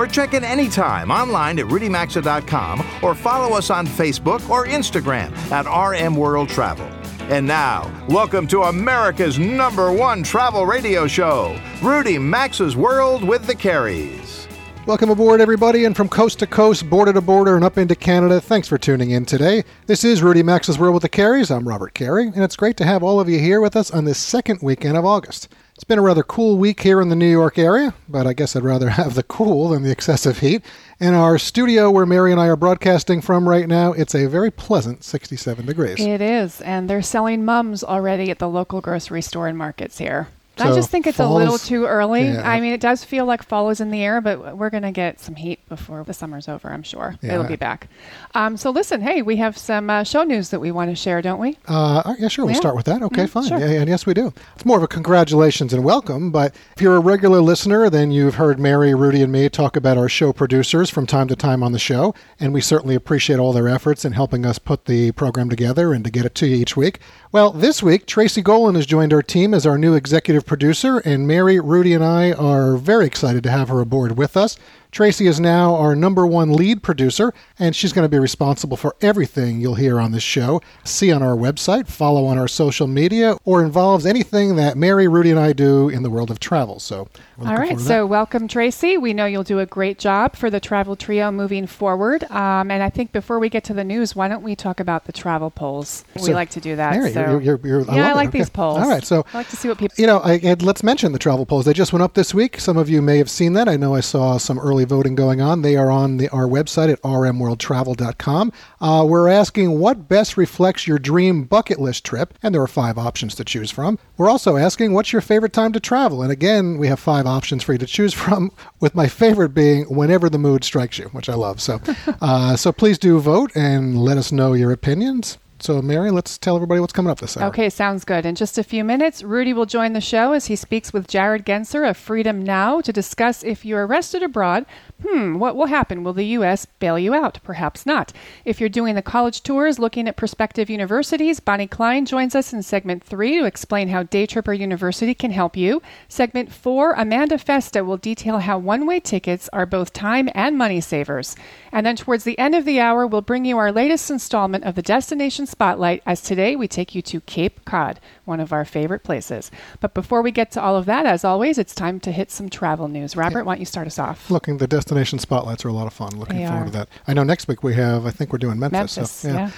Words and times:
or 0.00 0.06
check 0.06 0.32
in 0.32 0.42
anytime 0.42 1.10
online 1.10 1.58
at 1.58 1.66
rudymaxa.com 1.66 2.82
or 3.02 3.14
follow 3.14 3.54
us 3.54 3.68
on 3.68 3.86
Facebook 3.86 4.48
or 4.48 4.66
Instagram 4.66 5.30
at 5.52 5.66
RM 5.68 6.16
World 6.16 6.48
Travel. 6.48 6.86
And 7.28 7.46
now, 7.46 7.92
welcome 8.08 8.46
to 8.46 8.62
America's 8.62 9.38
number 9.38 9.92
one 9.92 10.22
travel 10.22 10.64
radio 10.64 11.06
show, 11.06 11.60
Rudy 11.82 12.16
Maxa's 12.16 12.76
World 12.76 13.22
with 13.22 13.46
the 13.46 13.54
Careys. 13.54 14.46
Welcome 14.86 15.10
aboard, 15.10 15.42
everybody, 15.42 15.84
and 15.84 15.94
from 15.94 16.08
coast 16.08 16.38
to 16.38 16.46
coast, 16.46 16.88
border 16.88 17.12
to 17.12 17.20
border, 17.20 17.54
and 17.54 17.62
up 17.62 17.76
into 17.76 17.94
Canada. 17.94 18.40
Thanks 18.40 18.68
for 18.68 18.78
tuning 18.78 19.10
in 19.10 19.26
today. 19.26 19.64
This 19.84 20.02
is 20.02 20.22
Rudy 20.22 20.42
Maxa's 20.42 20.78
World 20.78 20.94
with 20.94 21.02
the 21.02 21.10
Careys. 21.10 21.54
I'm 21.54 21.68
Robert 21.68 21.92
Carey, 21.92 22.28
and 22.28 22.42
it's 22.42 22.56
great 22.56 22.78
to 22.78 22.86
have 22.86 23.02
all 23.02 23.20
of 23.20 23.28
you 23.28 23.38
here 23.38 23.60
with 23.60 23.76
us 23.76 23.90
on 23.90 24.06
this 24.06 24.18
second 24.18 24.60
weekend 24.62 24.96
of 24.96 25.04
August. 25.04 25.48
It's 25.80 25.84
been 25.86 25.98
a 25.98 26.02
rather 26.02 26.22
cool 26.22 26.58
week 26.58 26.82
here 26.82 27.00
in 27.00 27.08
the 27.08 27.16
New 27.16 27.30
York 27.30 27.58
area, 27.58 27.94
but 28.06 28.26
I 28.26 28.34
guess 28.34 28.54
I'd 28.54 28.62
rather 28.62 28.90
have 29.00 29.14
the 29.14 29.22
cool 29.22 29.70
than 29.70 29.82
the 29.82 29.90
excessive 29.90 30.40
heat. 30.40 30.62
In 31.00 31.14
our 31.14 31.38
studio 31.38 31.90
where 31.90 32.04
Mary 32.04 32.32
and 32.32 32.38
I 32.38 32.48
are 32.48 32.54
broadcasting 32.54 33.22
from 33.22 33.48
right 33.48 33.66
now, 33.66 33.94
it's 33.94 34.14
a 34.14 34.26
very 34.26 34.50
pleasant 34.50 35.04
67 35.04 35.64
degrees. 35.64 35.98
It 35.98 36.20
is, 36.20 36.60
and 36.60 36.90
they're 36.90 37.00
selling 37.00 37.46
mums 37.46 37.82
already 37.82 38.30
at 38.30 38.40
the 38.40 38.46
local 38.46 38.82
grocery 38.82 39.22
store 39.22 39.48
and 39.48 39.56
markets 39.56 39.96
here. 39.96 40.28
I 40.60 40.74
just 40.74 40.90
think 40.90 41.06
it's 41.06 41.18
a 41.20 41.28
little 41.28 41.58
too 41.58 41.86
early. 41.86 42.28
yeah. 42.28 42.48
I 42.48 42.60
mean, 42.60 42.72
it 42.72 42.80
does 42.80 43.04
feel 43.04 43.24
like 43.24 43.42
fall 43.42 43.70
is 43.70 43.80
in 43.80 43.90
the 43.90 44.02
air, 44.02 44.20
but 44.20 44.56
we're 44.56 44.70
going 44.70 44.82
to 44.82 44.90
get 44.92 45.20
some 45.20 45.34
heat 45.34 45.66
before 45.68 46.04
the 46.04 46.12
summer's 46.12 46.48
over, 46.48 46.68
I'm 46.70 46.82
sure. 46.82 47.16
Yeah. 47.22 47.34
It'll 47.34 47.44
be 47.46 47.56
back. 47.56 47.88
Um, 48.34 48.56
so, 48.56 48.70
listen, 48.70 49.00
hey, 49.00 49.22
we 49.22 49.36
have 49.36 49.56
some 49.58 49.90
uh, 49.90 50.04
show 50.04 50.22
news 50.22 50.50
that 50.50 50.60
we 50.60 50.70
want 50.70 50.90
to 50.90 50.96
share, 50.96 51.20
don't 51.22 51.40
we? 51.40 51.58
Uh, 51.66 52.14
yeah, 52.18 52.28
sure. 52.28 52.44
We'll 52.44 52.54
Yeah. 52.54 52.60
start 52.60 52.76
with 52.76 52.86
that. 52.86 53.02
Okay, 53.02 53.24
Mm, 53.24 53.28
fine. 53.30 53.44
sure. 53.48 53.58
Yeah, 53.58 53.70
yeah, 53.70 53.80
and 53.80 53.88
yes, 53.88 54.06
we 54.06 54.14
do. 54.14 54.32
It's 54.54 54.64
more 54.64 54.76
of 54.76 54.82
a 54.82 54.88
congratulations 54.88 55.72
and 55.72 55.82
welcome. 55.84 56.30
But 56.30 56.54
if 56.76 56.82
you're 56.82 56.96
a 56.96 57.00
regular 57.00 57.40
listener, 57.40 57.90
then 57.90 58.10
you've 58.10 58.34
heard 58.36 58.58
Mary, 58.58 58.94
Rudy, 58.94 59.22
and 59.22 59.32
me 59.32 59.48
talk 59.48 59.76
about 59.76 59.96
our 59.98 60.08
show 60.08 60.32
producers 60.32 60.90
from 60.90 61.06
time 61.06 61.28
to 61.28 61.36
time 61.36 61.62
on 61.62 61.72
the 61.72 61.78
show, 61.78 62.14
and 62.38 62.52
we 62.52 62.60
certainly 62.60 62.94
appreciate 62.94 63.38
all 63.38 63.52
their 63.52 63.68
efforts 63.68 64.04
in 64.04 64.12
helping 64.12 64.44
us 64.46 64.58
put 64.58 64.84
the 64.84 65.12
program 65.12 65.48
together 65.48 65.92
and 65.92 66.04
to 66.04 66.10
get 66.10 66.24
it 66.24 66.34
to 66.36 66.46
you 66.46 66.56
each 66.56 66.76
week. 66.76 66.98
Well, 67.32 67.50
this 67.52 67.82
week, 67.82 68.06
Tracy 68.06 68.42
Golan 68.42 68.74
has 68.74 68.86
joined 68.86 69.12
our 69.12 69.22
team 69.22 69.54
as 69.54 69.64
our 69.66 69.78
new 69.78 69.94
executive 69.94 70.44
producer, 70.50 70.98
and 71.04 71.28
Mary, 71.28 71.60
Rudy, 71.60 71.94
and 71.94 72.02
I 72.02 72.32
are 72.32 72.76
very 72.76 73.06
excited 73.06 73.44
to 73.44 73.52
have 73.52 73.68
her 73.68 73.78
aboard 73.78 74.18
with 74.18 74.36
us. 74.36 74.58
Tracy 74.92 75.28
is 75.28 75.38
now 75.38 75.76
our 75.76 75.94
number 75.94 76.26
one 76.26 76.52
lead 76.52 76.82
producer, 76.82 77.32
and 77.60 77.76
she's 77.76 77.92
going 77.92 78.04
to 78.04 78.08
be 78.08 78.18
responsible 78.18 78.76
for 78.76 78.96
everything 79.00 79.60
you'll 79.60 79.76
hear 79.76 80.00
on 80.00 80.10
this 80.10 80.22
show. 80.22 80.60
See 80.82 81.12
on 81.12 81.22
our 81.22 81.36
website, 81.36 81.86
follow 81.86 82.24
on 82.26 82.38
our 82.38 82.48
social 82.48 82.88
media, 82.88 83.36
or 83.44 83.62
involves 83.62 84.04
anything 84.04 84.56
that 84.56 84.76
Mary, 84.76 85.06
Rudy, 85.06 85.30
and 85.30 85.38
I 85.38 85.52
do 85.52 85.88
in 85.88 86.02
the 86.02 86.10
world 86.10 86.28
of 86.28 86.40
travel. 86.40 86.80
So, 86.80 87.08
All 87.38 87.54
right, 87.56 87.78
so 87.78 88.04
welcome, 88.04 88.48
Tracy. 88.48 88.98
We 88.98 89.14
know 89.14 89.26
you'll 89.26 89.44
do 89.44 89.60
a 89.60 89.66
great 89.66 89.98
job 89.98 90.34
for 90.34 90.50
the 90.50 90.58
travel 90.58 90.96
trio 90.96 91.30
moving 91.30 91.68
forward. 91.68 92.24
Um, 92.24 92.70
and 92.70 92.82
I 92.82 92.90
think 92.90 93.12
before 93.12 93.38
we 93.38 93.48
get 93.48 93.62
to 93.64 93.74
the 93.74 93.84
news, 93.84 94.16
why 94.16 94.26
don't 94.26 94.42
we 94.42 94.56
talk 94.56 94.80
about 94.80 95.04
the 95.04 95.12
travel 95.12 95.50
polls? 95.50 96.04
that. 96.14 96.22
we 96.24 96.34
like 96.34 96.50
to 96.50 96.60
do 96.60 96.74
that. 96.74 96.96
Mary, 96.96 97.12
so. 97.12 97.20
you're, 97.20 97.40
you're, 97.40 97.60
you're, 97.62 97.90
I 97.90 97.96
yeah, 97.96 98.08
I 98.08 98.12
like 98.14 98.30
Okay. 98.30 98.38
these 98.38 98.50
polls. 98.50 98.78
All 98.78 98.88
right, 98.88 99.04
so 99.04 99.24
I 99.32 99.38
like 99.38 99.48
to 99.50 99.56
see 99.56 99.68
what 99.68 99.78
people. 99.78 99.94
You 99.98 100.06
know, 100.06 100.18
I, 100.18 100.56
let's 100.60 100.82
mention 100.82 101.12
the 101.12 101.18
travel 101.18 101.46
polls. 101.46 101.64
They 101.64 101.72
just 101.72 101.92
went 101.92 102.02
up 102.02 102.14
this 102.14 102.34
week. 102.34 102.58
Some 102.58 102.76
of 102.76 102.88
you 102.88 103.00
may 103.02 103.18
have 103.18 103.30
seen 103.30 103.52
that. 103.54 103.68
I 103.68 103.76
know 103.76 103.94
I 103.94 104.00
saw 104.00 104.36
some 104.38 104.58
early 104.58 104.79
voting 104.84 105.14
going 105.14 105.40
on. 105.40 105.62
They 105.62 105.76
are 105.76 105.90
on 105.90 106.16
the, 106.16 106.28
our 106.30 106.46
website 106.46 106.92
at 106.92 107.00
rmworldtravel.com. 107.02 108.52
Uh, 108.80 109.06
we're 109.08 109.28
asking 109.28 109.78
what 109.78 110.08
best 110.08 110.36
reflects 110.36 110.86
your 110.86 110.98
dream 110.98 111.44
bucket 111.44 111.80
list 111.80 112.04
trip, 112.04 112.34
and 112.42 112.54
there 112.54 112.62
are 112.62 112.68
five 112.68 112.98
options 112.98 113.34
to 113.36 113.44
choose 113.44 113.70
from. 113.70 113.98
We're 114.16 114.30
also 114.30 114.56
asking 114.56 114.92
what's 114.92 115.12
your 115.12 115.22
favorite 115.22 115.52
time 115.52 115.72
to 115.72 115.80
travel, 115.80 116.22
and 116.22 116.32
again, 116.32 116.78
we 116.78 116.88
have 116.88 117.00
five 117.00 117.26
options 117.26 117.62
for 117.62 117.72
you 117.72 117.78
to 117.78 117.86
choose 117.86 118.14
from. 118.14 118.50
With 118.80 118.94
my 118.94 119.08
favorite 119.08 119.50
being 119.50 119.84
whenever 119.94 120.30
the 120.30 120.38
mood 120.38 120.64
strikes 120.64 120.98
you, 120.98 121.06
which 121.08 121.28
I 121.28 121.34
love. 121.34 121.60
So, 121.60 121.80
uh, 122.20 122.56
so 122.56 122.72
please 122.72 122.98
do 122.98 123.18
vote 123.20 123.52
and 123.54 123.98
let 123.98 124.16
us 124.16 124.32
know 124.32 124.54
your 124.54 124.72
opinions. 124.72 125.38
So, 125.62 125.82
Mary, 125.82 126.10
let's 126.10 126.38
tell 126.38 126.56
everybody 126.56 126.80
what's 126.80 126.94
coming 126.94 127.10
up 127.10 127.20
this 127.20 127.36
hour. 127.36 127.48
Okay, 127.48 127.68
sounds 127.68 128.04
good. 128.06 128.24
In 128.24 128.34
just 128.34 128.56
a 128.56 128.64
few 128.64 128.82
minutes, 128.82 129.22
Rudy 129.22 129.52
will 129.52 129.66
join 129.66 129.92
the 129.92 130.00
show 130.00 130.32
as 130.32 130.46
he 130.46 130.56
speaks 130.56 130.90
with 130.90 131.06
Jared 131.06 131.44
Genser 131.44 131.88
of 131.88 131.98
Freedom 131.98 132.42
Now 132.42 132.80
to 132.80 132.92
discuss 132.92 133.44
if 133.44 133.62
you're 133.62 133.86
arrested 133.86 134.22
abroad, 134.22 134.64
hmm, 135.06 135.38
what 135.38 135.56
will 135.56 135.66
happen? 135.66 136.02
Will 136.02 136.14
the 136.14 136.24
U.S. 136.24 136.66
bail 136.78 136.98
you 136.98 137.12
out? 137.12 137.40
Perhaps 137.44 137.84
not. 137.84 138.14
If 138.46 138.58
you're 138.58 138.70
doing 138.70 138.94
the 138.94 139.02
college 139.02 139.42
tours 139.42 139.78
looking 139.78 140.08
at 140.08 140.16
prospective 140.16 140.70
universities, 140.70 141.40
Bonnie 141.40 141.66
Klein 141.66 142.06
joins 142.06 142.34
us 142.34 142.54
in 142.54 142.62
segment 142.62 143.04
three 143.04 143.38
to 143.38 143.44
explain 143.44 143.88
how 143.88 144.04
Day 144.04 144.24
Tripper 144.24 144.54
University 144.54 145.12
can 145.12 145.30
help 145.30 145.58
you. 145.58 145.82
Segment 146.08 146.50
four, 146.50 146.94
Amanda 146.94 147.36
Festa 147.36 147.84
will 147.84 147.98
detail 147.98 148.38
how 148.38 148.56
one 148.56 148.86
way 148.86 148.98
tickets 148.98 149.48
are 149.52 149.66
both 149.66 149.92
time 149.92 150.30
and 150.34 150.56
money 150.56 150.80
savers. 150.80 151.36
And 151.70 151.84
then 151.84 151.96
towards 151.96 152.24
the 152.24 152.38
end 152.38 152.54
of 152.54 152.64
the 152.64 152.80
hour, 152.80 153.06
we'll 153.06 153.20
bring 153.20 153.44
you 153.44 153.58
our 153.58 153.70
latest 153.70 154.10
installment 154.10 154.64
of 154.64 154.74
the 154.74 154.82
Destination 154.82 155.46
Spotlight 155.50 156.02
as 156.06 156.20
today 156.20 156.54
we 156.56 156.68
take 156.68 156.94
you 156.94 157.02
to 157.02 157.20
Cape 157.22 157.64
Cod, 157.64 157.98
one 158.24 158.38
of 158.40 158.52
our 158.52 158.64
favorite 158.64 159.02
places. 159.02 159.50
But 159.80 159.94
before 159.94 160.22
we 160.22 160.30
get 160.30 160.50
to 160.52 160.62
all 160.62 160.76
of 160.76 160.86
that, 160.86 161.06
as 161.06 161.24
always, 161.24 161.58
it's 161.58 161.74
time 161.74 161.98
to 162.00 162.12
hit 162.12 162.30
some 162.30 162.48
travel 162.48 162.86
news. 162.88 163.16
Robert, 163.16 163.44
why 163.44 163.54
don't 163.54 163.60
you 163.60 163.66
start 163.66 163.86
us 163.86 163.98
off? 163.98 164.30
Looking, 164.30 164.58
the 164.58 164.66
destination 164.68 165.18
spotlights 165.18 165.64
are 165.64 165.68
a 165.68 165.72
lot 165.72 165.86
of 165.88 165.92
fun. 165.92 166.10
Looking 166.18 166.38
They 166.38 166.46
forward 166.46 166.62
are. 166.62 166.66
to 166.66 166.70
that. 166.72 166.88
I 167.06 167.14
know 167.14 167.24
next 167.24 167.48
week 167.48 167.62
we 167.62 167.74
have. 167.74 168.06
I 168.06 168.10
think 168.10 168.32
we're 168.32 168.38
doing 168.38 168.58
Memphis. 168.58 168.96
Memphis, 168.96 169.10
so, 169.10 169.28
yeah. 169.28 169.50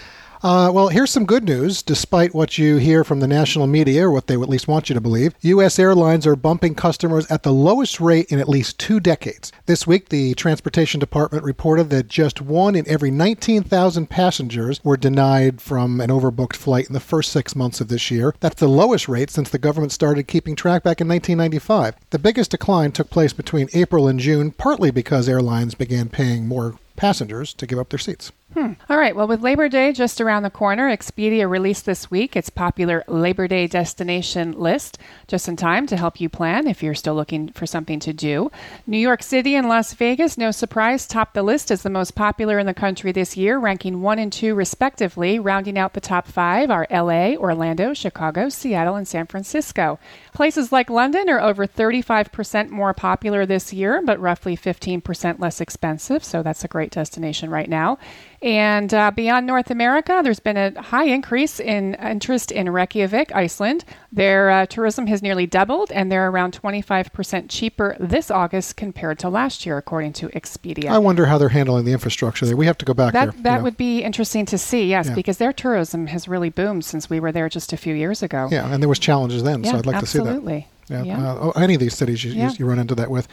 Uh, 0.43 0.69
well, 0.75 0.89
here's 0.89 1.13
some 1.13 1.25
good 1.25 1.45
news. 1.45 1.83
Despite 1.83 2.35
what 2.35 2.59
you 2.59 2.79
hear 2.79 3.05
from 3.05 3.21
the 3.21 3.29
national 3.29 3.69
media, 3.69 4.09
or 4.09 4.11
what 4.11 4.27
they 4.27 4.35
at 4.35 4.49
least 4.49 4.67
want 4.67 4.89
you 4.89 4.95
to 4.95 5.01
believe, 5.01 5.37
U.S. 5.43 5.79
airlines 5.79 6.27
are 6.27 6.35
bumping 6.35 6.75
customers 6.75 7.31
at 7.31 7.45
the 7.45 7.53
lowest 7.53 8.01
rate 8.01 8.27
in 8.29 8.41
at 8.41 8.49
least 8.49 8.77
two 8.77 8.99
decades. 8.99 9.53
This 9.67 9.87
week, 9.87 10.09
the 10.09 10.35
Transportation 10.35 10.99
Department 10.99 11.45
reported 11.45 11.91
that 11.91 12.09
just 12.09 12.41
one 12.41 12.75
in 12.75 12.89
every 12.89 13.13
19,000 13.13 14.11
passengers 14.11 14.85
were 14.85 14.97
denied 14.97 15.61
from 15.61 16.01
an 16.01 16.11
overbooked 16.11 16.57
flight 16.57 16.89
in 16.89 16.93
the 16.93 16.99
first 16.99 17.31
six 17.31 17.55
months 17.55 17.81
of 17.81 17.87
this 17.87 18.11
year. 18.11 18.35
That's 18.41 18.59
the 18.59 18.69
lowest 18.69 19.09
rate 19.09 19.31
since 19.31 19.49
the 19.49 19.59
government 19.59 19.93
started 19.93 20.27
keeping 20.27 20.57
track 20.57 20.83
back 20.83 21.01
in 21.01 21.07
1995. 21.07 21.95
The 22.11 22.19
biggest 22.19 22.51
decline 22.51 22.91
took 22.91 23.11
place 23.11 23.33
between 23.33 23.69
April 23.75 24.09
and 24.09 24.19
June, 24.19 24.51
partly 24.51 24.91
because 24.91 25.29
airlines 25.29 25.77
began 25.77 26.09
paying 26.09 26.49
more 26.49 26.75
passengers 26.97 27.55
to 27.55 27.67
give 27.67 27.79
up 27.79 27.91
their 27.91 27.99
seats. 28.01 28.33
Hmm. 28.55 28.73
All 28.91 28.99
right. 28.99 29.17
Well, 29.17 29.27
with 29.27 29.41
Labor 29.41 29.71
Day 29.71 29.93
just 29.93 30.21
around 30.21 30.43
the 30.43 30.51
corner, 30.51 30.95
Expedia 30.95 31.49
released 31.49 31.87
this 31.87 32.11
week 32.11 32.37
its 32.37 32.51
popular 32.51 33.03
Labor 33.09 33.49
Day 33.49 33.67
destination 33.67 34.53
list, 34.53 34.99
just 35.27 35.49
in 35.49 35.57
time 35.57 35.87
to 35.87 35.97
help 35.97 36.21
you 36.21 36.29
plan 36.29 36.67
if 36.67 36.83
you're 36.83 36.95
still 36.95 37.15
looking 37.15 37.49
for 37.53 37.65
something 37.65 37.99
to 38.01 38.13
do. 38.13 38.51
New 38.87 38.99
York 38.99 39.23
City 39.23 39.55
and 39.55 39.71
Las 39.71 39.95
Vegas, 39.95 40.37
no 40.37 40.51
surprise, 40.51 41.07
topped 41.07 41.33
the 41.33 41.43
list 41.43 41.71
as 41.71 41.83
the 41.83 41.89
most 41.89 42.15
popular 42.15 42.59
in 42.59 42.67
the 42.67 42.75
country 42.75 43.11
this 43.11 43.39
year, 43.39 43.59
ranking 43.59 44.03
one 44.03 44.19
and 44.19 44.31
two 44.31 44.55
respectively. 44.55 45.39
Rounding 45.39 45.79
out 45.79 45.95
the 45.95 46.01
top 46.01 46.27
five 46.27 46.71
are 46.71 46.87
LA, 46.91 47.35
Orlando, 47.37 47.95
Chicago, 47.95 48.51
Seattle, 48.51 48.97
and 48.97 49.09
San 49.09 49.27
Francisco. 49.27 49.99
Places 50.35 50.71
like 50.71 50.91
London 50.91 51.31
are 51.31 51.41
over 51.41 51.67
35% 51.67 52.69
more 52.69 52.93
popular 52.93 53.47
this 53.47 53.73
year, 53.73 54.03
but 54.05 54.21
roughly 54.21 54.59
15% 54.59 55.41
less 55.41 55.59
expensive, 55.59 56.23
so 56.23 56.43
that's 56.43 56.65
a 56.65 56.69
great 56.69 56.91
destination 56.91 57.49
right 57.49 57.71
now. 57.71 57.99
And 58.43 58.93
uh, 58.93 59.13
beyond 59.13 59.47
North 59.47 59.71
America, 59.71 60.21
there's 60.25 60.41
been 60.41 60.57
a 60.57 60.83
high 60.83 61.05
increase 61.05 61.61
in 61.61 61.95
interest 61.95 62.51
in 62.51 62.69
Reykjavik, 62.71 63.33
Iceland. 63.35 63.85
Their 64.11 64.51
uh, 64.51 64.67
tourism 64.67 65.07
has 65.07 65.23
nearly 65.23 65.47
doubled, 65.47 65.93
and 65.93 66.11
they're 66.11 66.29
around 66.29 66.61
25% 66.61 67.47
cheaper 67.49 67.97
this 68.01 68.33
August 68.33 68.77
compared 68.77 69.21
to 69.21 69.29
last 69.29 69.65
year, 69.65 69.79
according 69.79 70.15
to 70.15 70.29
Expedia. 70.31 70.91
I 70.91 70.99
wonder 70.99 71.27
how 71.27 71.39
they're 71.39 71.51
handling 71.51 71.85
the 71.85 71.93
infrastructure 71.93 72.45
there. 72.45 72.57
We 72.57 72.67
have 72.67 72.79
to 72.79 72.85
go 72.85 72.95
back 72.95 73.13
that 73.13 73.27
there. 73.27 73.37
you 73.37 73.43
that 73.45 73.59
know. 73.59 73.63
would 73.63 73.77
be 73.77 74.01
interesting 74.03 74.45
to 74.47 74.59
see, 74.59 74.87
yes, 74.89 75.07
Yeah. 75.07 75.15
because 75.15 75.39
their 75.39 75.53
tourism 75.53 76.09
has 76.09 76.27
really 76.27 76.51
boomed 76.51 76.85
since 76.85 77.09
we 77.09 77.21
were 77.21 77.31
there 77.31 77.49
just 77.49 77.73
a 77.73 77.77
few 77.77 77.95
years 77.95 78.25
ago. 78.25 78.49
Yeah, 78.51 78.73
and 78.73 78.83
there 78.83 78.89
was 78.89 78.99
challenges 78.99 79.45
then, 79.45 79.63
Yeah, 79.63 79.71
so 79.73 79.79
I'd 79.79 79.87
like 79.87 79.97
absolutely. 79.97 80.33
to 80.33 80.87
see 80.89 80.95
that. 80.95 80.99
Absolutely. 80.99 81.09
Yeah. 81.23 81.33
Uh, 81.33 81.39
oh, 81.41 81.51
any 81.53 81.75
of 81.75 81.81
these 81.81 81.95
cities 81.97 82.25
you, 82.25 82.33
Yeah. 82.33 82.51
you 82.59 82.67
run 82.67 82.81
into 82.81 82.97
that 82.97 83.09
with. 83.09 83.29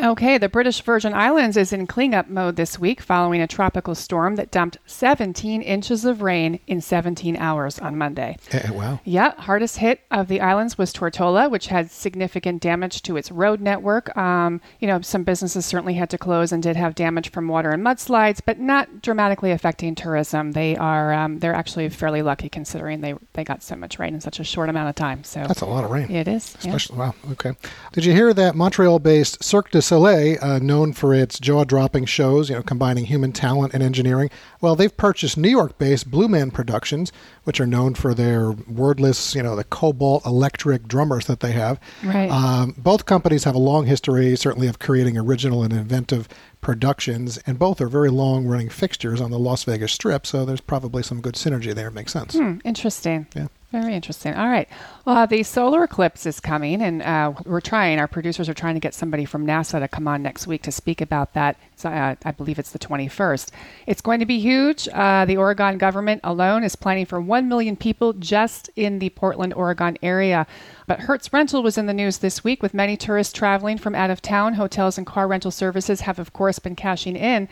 Okay, 0.00 0.38
the 0.38 0.48
British 0.48 0.80
Virgin 0.82 1.12
Islands 1.14 1.56
is 1.56 1.72
in 1.72 1.86
cleanup 1.86 2.28
mode 2.28 2.56
this 2.56 2.78
week 2.78 3.00
following 3.00 3.40
a 3.42 3.46
tropical 3.46 3.94
storm 3.94 4.36
that 4.36 4.50
dumped 4.50 4.78
17 4.86 5.60
inches 5.62 6.04
of 6.04 6.22
rain 6.22 6.58
in 6.66 6.80
17 6.80 7.36
hours 7.36 7.78
on 7.78 7.96
Monday. 7.98 8.36
Eh, 8.52 8.70
wow. 8.70 9.00
Yeah, 9.04 9.34
hardest 9.40 9.76
hit 9.78 10.00
of 10.10 10.28
the 10.28 10.40
islands 10.40 10.78
was 10.78 10.92
Tortola, 10.92 11.50
which 11.50 11.66
had 11.66 11.90
significant 11.90 12.62
damage 12.62 13.02
to 13.02 13.16
its 13.16 13.30
road 13.30 13.60
network. 13.60 14.16
Um, 14.16 14.60
you 14.80 14.88
know, 14.88 15.00
some 15.02 15.24
businesses 15.24 15.66
certainly 15.66 15.94
had 15.94 16.08
to 16.10 16.18
close 16.18 16.52
and 16.52 16.62
did 16.62 16.74
have 16.76 16.94
damage 16.94 17.30
from 17.30 17.46
water 17.46 17.70
and 17.70 17.84
mudslides, 17.84 18.40
but 18.44 18.58
not 18.58 19.02
dramatically 19.02 19.50
affecting 19.50 19.94
tourism. 19.94 20.52
They 20.52 20.74
are 20.76 21.12
um, 21.12 21.38
they're 21.40 21.54
actually 21.54 21.88
fairly 21.90 22.22
lucky 22.22 22.48
considering 22.48 23.02
they 23.02 23.14
they 23.34 23.44
got 23.44 23.62
so 23.62 23.76
much 23.76 23.98
rain 23.98 24.14
in 24.14 24.20
such 24.22 24.40
a 24.40 24.44
short 24.44 24.70
amount 24.70 24.88
of 24.88 24.94
time. 24.94 25.22
So 25.22 25.44
That's 25.46 25.60
a 25.60 25.66
lot 25.66 25.84
of 25.84 25.90
rain. 25.90 26.10
it 26.10 26.26
is. 26.28 26.56
yeah. 26.62 26.78
Wow, 26.92 27.14
okay. 27.32 27.52
Did 27.92 28.04
you 28.06 28.12
hear 28.12 28.32
that 28.32 28.54
Montreal-based 28.54 29.44
Cirque 29.44 29.70
du 29.70 29.81
Soleil, 29.82 30.38
uh, 30.40 30.58
known 30.58 30.92
for 30.92 31.12
its 31.12 31.38
jaw-dropping 31.38 32.06
shows, 32.06 32.48
you 32.48 32.56
know, 32.56 32.62
combining 32.62 33.04
human 33.04 33.32
talent 33.32 33.74
and 33.74 33.82
engineering, 33.82 34.30
well, 34.60 34.74
they've 34.74 34.96
purchased 34.96 35.36
New 35.36 35.50
York-based 35.50 36.10
Blue 36.10 36.28
Man 36.28 36.50
Productions, 36.50 37.12
which 37.44 37.60
are 37.60 37.66
known 37.66 37.94
for 37.94 38.14
their 38.14 38.52
wordless, 38.52 39.34
you 39.34 39.42
know, 39.42 39.54
the 39.56 39.64
cobalt 39.64 40.24
electric 40.24 40.88
drummers 40.88 41.26
that 41.26 41.40
they 41.40 41.52
have. 41.52 41.78
Right. 42.02 42.30
Um, 42.30 42.74
both 42.78 43.04
companies 43.04 43.44
have 43.44 43.54
a 43.54 43.58
long 43.58 43.86
history, 43.86 44.34
certainly, 44.36 44.68
of 44.68 44.78
creating 44.78 45.18
original 45.18 45.62
and 45.62 45.72
inventive 45.72 46.28
productions, 46.60 47.38
and 47.46 47.58
both 47.58 47.80
are 47.80 47.88
very 47.88 48.10
long-running 48.10 48.68
fixtures 48.68 49.20
on 49.20 49.30
the 49.30 49.38
Las 49.38 49.64
Vegas 49.64 49.92
Strip. 49.92 50.26
So 50.26 50.44
there's 50.44 50.60
probably 50.60 51.02
some 51.02 51.20
good 51.20 51.34
synergy 51.34 51.74
there. 51.74 51.88
It 51.88 51.94
makes 51.94 52.12
sense. 52.12 52.34
Hmm, 52.34 52.58
interesting. 52.64 53.26
Yeah. 53.34 53.48
Very 53.72 53.94
interesting. 53.94 54.34
All 54.34 54.50
right. 54.50 54.68
Well, 55.06 55.16
uh, 55.16 55.24
the 55.24 55.42
solar 55.42 55.82
eclipse 55.84 56.26
is 56.26 56.40
coming, 56.40 56.82
and 56.82 57.00
uh, 57.00 57.32
we're 57.46 57.62
trying, 57.62 57.98
our 57.98 58.06
producers 58.06 58.46
are 58.50 58.54
trying 58.54 58.74
to 58.74 58.80
get 58.80 58.92
somebody 58.92 59.24
from 59.24 59.46
NASA 59.46 59.80
to 59.80 59.88
come 59.88 60.06
on 60.06 60.22
next 60.22 60.46
week 60.46 60.60
to 60.64 60.70
speak 60.70 61.00
about 61.00 61.32
that. 61.32 61.56
So, 61.76 61.88
uh, 61.88 62.16
I 62.22 62.32
believe 62.32 62.58
it's 62.58 62.72
the 62.72 62.78
21st. 62.78 63.50
It's 63.86 64.02
going 64.02 64.20
to 64.20 64.26
be 64.26 64.38
huge. 64.38 64.90
Uh, 64.92 65.24
the 65.24 65.38
Oregon 65.38 65.78
government 65.78 66.20
alone 66.22 66.64
is 66.64 66.76
planning 66.76 67.06
for 67.06 67.18
1 67.18 67.48
million 67.48 67.74
people 67.74 68.12
just 68.12 68.68
in 68.76 68.98
the 68.98 69.08
Portland, 69.08 69.54
Oregon 69.54 69.96
area. 70.02 70.46
But 70.86 71.00
Hertz 71.00 71.32
Rental 71.32 71.62
was 71.62 71.78
in 71.78 71.86
the 71.86 71.94
news 71.94 72.18
this 72.18 72.44
week 72.44 72.62
with 72.62 72.74
many 72.74 72.98
tourists 72.98 73.32
traveling 73.32 73.78
from 73.78 73.94
out 73.94 74.10
of 74.10 74.20
town. 74.20 74.52
Hotels 74.52 74.98
and 74.98 75.06
car 75.06 75.26
rental 75.26 75.50
services 75.50 76.02
have, 76.02 76.18
of 76.18 76.34
course, 76.34 76.58
been 76.58 76.76
cashing 76.76 77.16
in. 77.16 77.48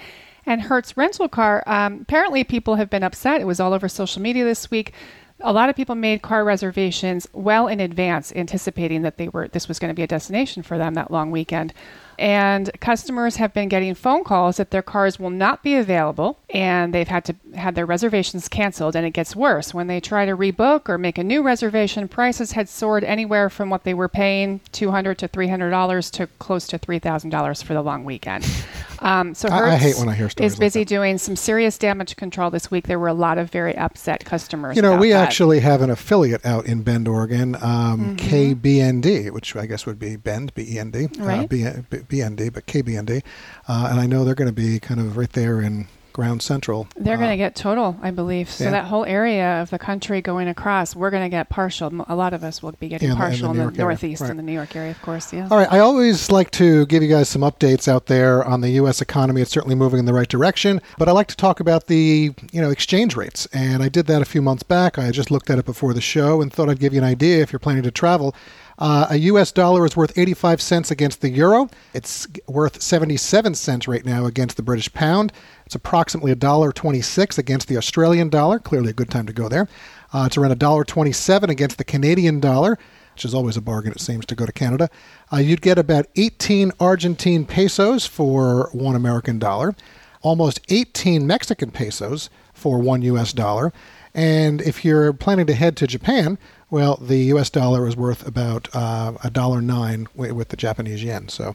And 0.46 0.62
Hertz 0.62 0.96
Rental 0.96 1.28
Car, 1.28 1.62
um, 1.66 2.00
apparently 2.02 2.44
people 2.44 2.76
have 2.76 2.90
been 2.90 3.02
upset. 3.02 3.40
It 3.40 3.46
was 3.46 3.60
all 3.60 3.72
over 3.72 3.88
social 3.88 4.22
media 4.22 4.44
this 4.44 4.70
week. 4.70 4.92
A 5.42 5.52
lot 5.52 5.70
of 5.70 5.76
people 5.76 5.94
made 5.94 6.20
car 6.20 6.44
reservations 6.44 7.26
well 7.32 7.66
in 7.66 7.80
advance, 7.80 8.32
anticipating 8.36 9.02
that 9.02 9.16
they 9.16 9.28
were 9.28 9.48
this 9.48 9.68
was 9.68 9.78
going 9.78 9.88
to 9.88 9.94
be 9.94 10.02
a 10.02 10.06
destination 10.06 10.62
for 10.62 10.76
them 10.76 10.94
that 10.94 11.10
long 11.10 11.30
weekend. 11.30 11.72
And 12.20 12.70
customers 12.80 13.36
have 13.36 13.54
been 13.54 13.70
getting 13.70 13.94
phone 13.94 14.24
calls 14.24 14.58
that 14.58 14.70
their 14.70 14.82
cars 14.82 15.18
will 15.18 15.30
not 15.30 15.62
be 15.62 15.74
available, 15.74 16.38
and 16.50 16.92
they've 16.94 17.08
had 17.08 17.24
to 17.24 17.34
had 17.56 17.74
their 17.74 17.86
reservations 17.86 18.46
canceled. 18.46 18.94
And 18.94 19.06
it 19.06 19.12
gets 19.12 19.34
worse 19.34 19.72
when 19.72 19.86
they 19.86 20.00
try 20.00 20.26
to 20.26 20.36
rebook 20.36 20.88
or 20.90 20.98
make 20.98 21.16
a 21.16 21.24
new 21.24 21.42
reservation. 21.42 22.06
Prices 22.08 22.52
had 22.52 22.68
soared 22.68 23.04
anywhere 23.04 23.48
from 23.48 23.70
what 23.70 23.84
they 23.84 23.94
were 23.94 24.08
paying 24.08 24.60
two 24.70 24.90
hundred 24.90 25.16
to 25.18 25.28
three 25.28 25.48
hundred 25.48 25.70
dollars 25.70 26.10
to 26.12 26.26
close 26.38 26.66
to 26.68 26.76
three 26.78 26.98
thousand 26.98 27.30
dollars 27.30 27.62
for 27.62 27.72
the 27.72 27.82
long 27.82 28.04
weekend. 28.04 28.46
Um, 29.02 29.34
so 29.34 29.48
I- 29.48 29.70
I 29.70 29.76
hate 29.76 29.96
when 29.98 30.10
I 30.10 30.14
hear 30.14 30.28
stories 30.28 30.52
is 30.52 30.58
busy 30.58 30.80
that. 30.80 30.88
doing 30.90 31.16
some 31.16 31.34
serious 31.34 31.78
damage 31.78 32.16
control 32.16 32.50
this 32.50 32.70
week. 32.70 32.86
There 32.86 32.98
were 32.98 33.08
a 33.08 33.14
lot 33.14 33.38
of 33.38 33.50
very 33.50 33.74
upset 33.74 34.26
customers. 34.26 34.76
You 34.76 34.82
know, 34.82 34.98
we 34.98 35.08
that. 35.08 35.26
actually 35.26 35.60
have 35.60 35.80
an 35.80 35.88
affiliate 35.88 36.44
out 36.44 36.66
in 36.66 36.82
Bend, 36.82 37.08
Oregon, 37.08 37.54
um, 37.62 38.18
KBND, 38.18 39.30
which 39.30 39.56
I 39.56 39.64
guess 39.64 39.86
would 39.86 39.98
be 39.98 40.16
Bend, 40.16 40.52
B 40.54 40.66
E 40.74 40.78
N 40.78 40.90
D, 40.90 41.08
uh, 41.18 41.24
Right. 41.24 41.48
B- 41.48 41.64
B- 41.88 41.98
BND, 42.10 42.52
but 42.52 42.66
KBND. 42.66 43.22
Uh, 43.66 43.88
and 43.90 44.00
I 44.00 44.06
know 44.06 44.24
they're 44.24 44.34
going 44.34 44.50
to 44.50 44.52
be 44.52 44.78
kind 44.78 45.00
of 45.00 45.16
right 45.16 45.32
there 45.32 45.60
in 45.60 45.86
Ground 46.20 46.42
Central. 46.42 46.86
They're 46.96 47.14
Uh, 47.14 47.16
going 47.16 47.30
to 47.30 47.36
get 47.38 47.54
total, 47.54 47.96
I 48.02 48.10
believe. 48.10 48.50
So 48.50 48.64
yeah. 48.64 48.72
that 48.72 48.84
whole 48.84 49.06
area 49.06 49.62
of 49.62 49.70
the 49.70 49.78
country 49.78 50.20
going 50.20 50.48
across, 50.48 50.94
we're 50.94 51.08
going 51.08 51.22
to 51.22 51.30
get 51.30 51.48
partial. 51.48 51.90
A 52.08 52.14
lot 52.14 52.34
of 52.34 52.44
us 52.44 52.62
will 52.62 52.72
be 52.72 52.88
getting 52.88 53.08
in 53.08 53.16
the- 53.16 53.24
in 53.24 53.30
the 53.30 53.30
partial 53.30 53.50
in 53.52 53.56
the, 53.72 53.78
Northeast 53.78 54.20
right. 54.20 54.28
and 54.28 54.38
the 54.38 54.42
New 54.42 54.52
York 54.52 54.76
area, 54.76 54.90
of 54.90 55.00
course. 55.00 55.32
Yeah. 55.32 55.48
All 55.50 55.56
right, 55.56 55.72
I 55.72 55.78
always 55.78 56.30
like 56.30 56.50
to 56.52 56.84
give 56.86 57.02
you 57.02 57.08
guys 57.08 57.30
some 57.30 57.40
updates 57.40 57.88
out 57.88 58.04
there 58.04 58.44
on 58.44 58.60
the 58.60 58.68
U.S. 58.82 59.00
economy. 59.00 59.40
It's 59.40 59.50
certainly 59.50 59.74
moving 59.74 59.98
in 59.98 60.04
the 60.04 60.12
right 60.12 60.28
direction, 60.28 60.82
but 60.98 61.08
I 61.08 61.12
like 61.12 61.28
to 61.28 61.36
talk 61.36 61.58
about 61.58 61.86
the 61.86 62.34
you 62.52 62.60
know 62.60 62.68
exchange 62.70 63.16
rates, 63.16 63.48
and 63.54 63.82
I 63.82 63.88
did 63.88 64.06
that 64.08 64.20
a 64.20 64.26
few 64.26 64.42
months 64.42 64.62
back. 64.62 64.98
I 64.98 65.10
just 65.12 65.30
looked 65.30 65.48
at 65.48 65.58
it 65.58 65.64
before 65.64 65.94
the 65.94 66.02
show 66.02 66.42
and 66.42 66.52
thought 66.52 66.68
I'd 66.68 66.80
give 66.80 66.92
you 66.92 66.98
an 67.00 67.06
idea 67.06 67.40
if 67.40 67.50
you're 67.50 67.58
planning 67.60 67.84
to 67.84 67.90
travel. 67.90 68.34
Uh, 68.78 69.06
a 69.10 69.16
U.S. 69.32 69.52
dollar 69.52 69.84
is 69.84 69.94
worth 69.94 70.16
85 70.16 70.58
cents 70.62 70.90
against 70.90 71.20
the 71.20 71.28
euro. 71.28 71.68
It's 71.92 72.26
worth 72.48 72.80
77 72.80 73.54
cents 73.54 73.86
right 73.86 74.04
now 74.06 74.24
against 74.24 74.56
the 74.56 74.62
British 74.62 74.90
pound. 74.94 75.32
It's 75.70 75.76
approximately 75.76 76.34
$1.26 76.34 77.38
against 77.38 77.68
the 77.68 77.76
Australian 77.76 78.28
dollar. 78.28 78.58
Clearly 78.58 78.90
a 78.90 78.92
good 78.92 79.08
time 79.08 79.26
to 79.26 79.32
go 79.32 79.48
there. 79.48 79.68
Uh, 80.12 80.24
it's 80.26 80.36
around 80.36 80.58
$1.27 80.58 81.48
against 81.48 81.78
the 81.78 81.84
Canadian 81.84 82.40
dollar 82.40 82.76
which 83.14 83.24
is 83.24 83.34
always 83.34 83.56
a 83.56 83.60
bargain, 83.60 83.92
it 83.92 84.00
seems, 84.00 84.24
to 84.24 84.34
go 84.34 84.46
to 84.46 84.52
Canada. 84.52 84.88
Uh, 85.32 85.36
you'd 85.36 85.60
get 85.60 85.78
about 85.78 86.06
18 86.16 86.72
Argentine 86.80 87.44
pesos 87.44 88.06
for 88.06 88.70
one 88.72 88.96
American 88.96 89.38
dollar, 89.38 89.76
almost 90.22 90.60
18 90.70 91.26
Mexican 91.26 91.70
pesos 91.70 92.30
for 92.54 92.78
one 92.78 93.02
US 93.02 93.32
dollar. 93.32 93.72
And 94.14 94.60
if 94.62 94.84
you're 94.84 95.12
planning 95.12 95.46
to 95.46 95.54
head 95.54 95.76
to 95.78 95.86
Japan, 95.86 96.38
well, 96.70 96.96
the 96.96 97.18
US 97.34 97.50
dollar 97.50 97.86
is 97.86 97.96
worth 97.96 98.26
about 98.26 98.74
uh, 98.74 99.12
a 99.22 99.30
dollar 99.30 99.60
nine 99.60 100.08
with 100.14 100.48
the 100.48 100.56
Japanese 100.56 101.04
yen. 101.04 101.28
So, 101.28 101.54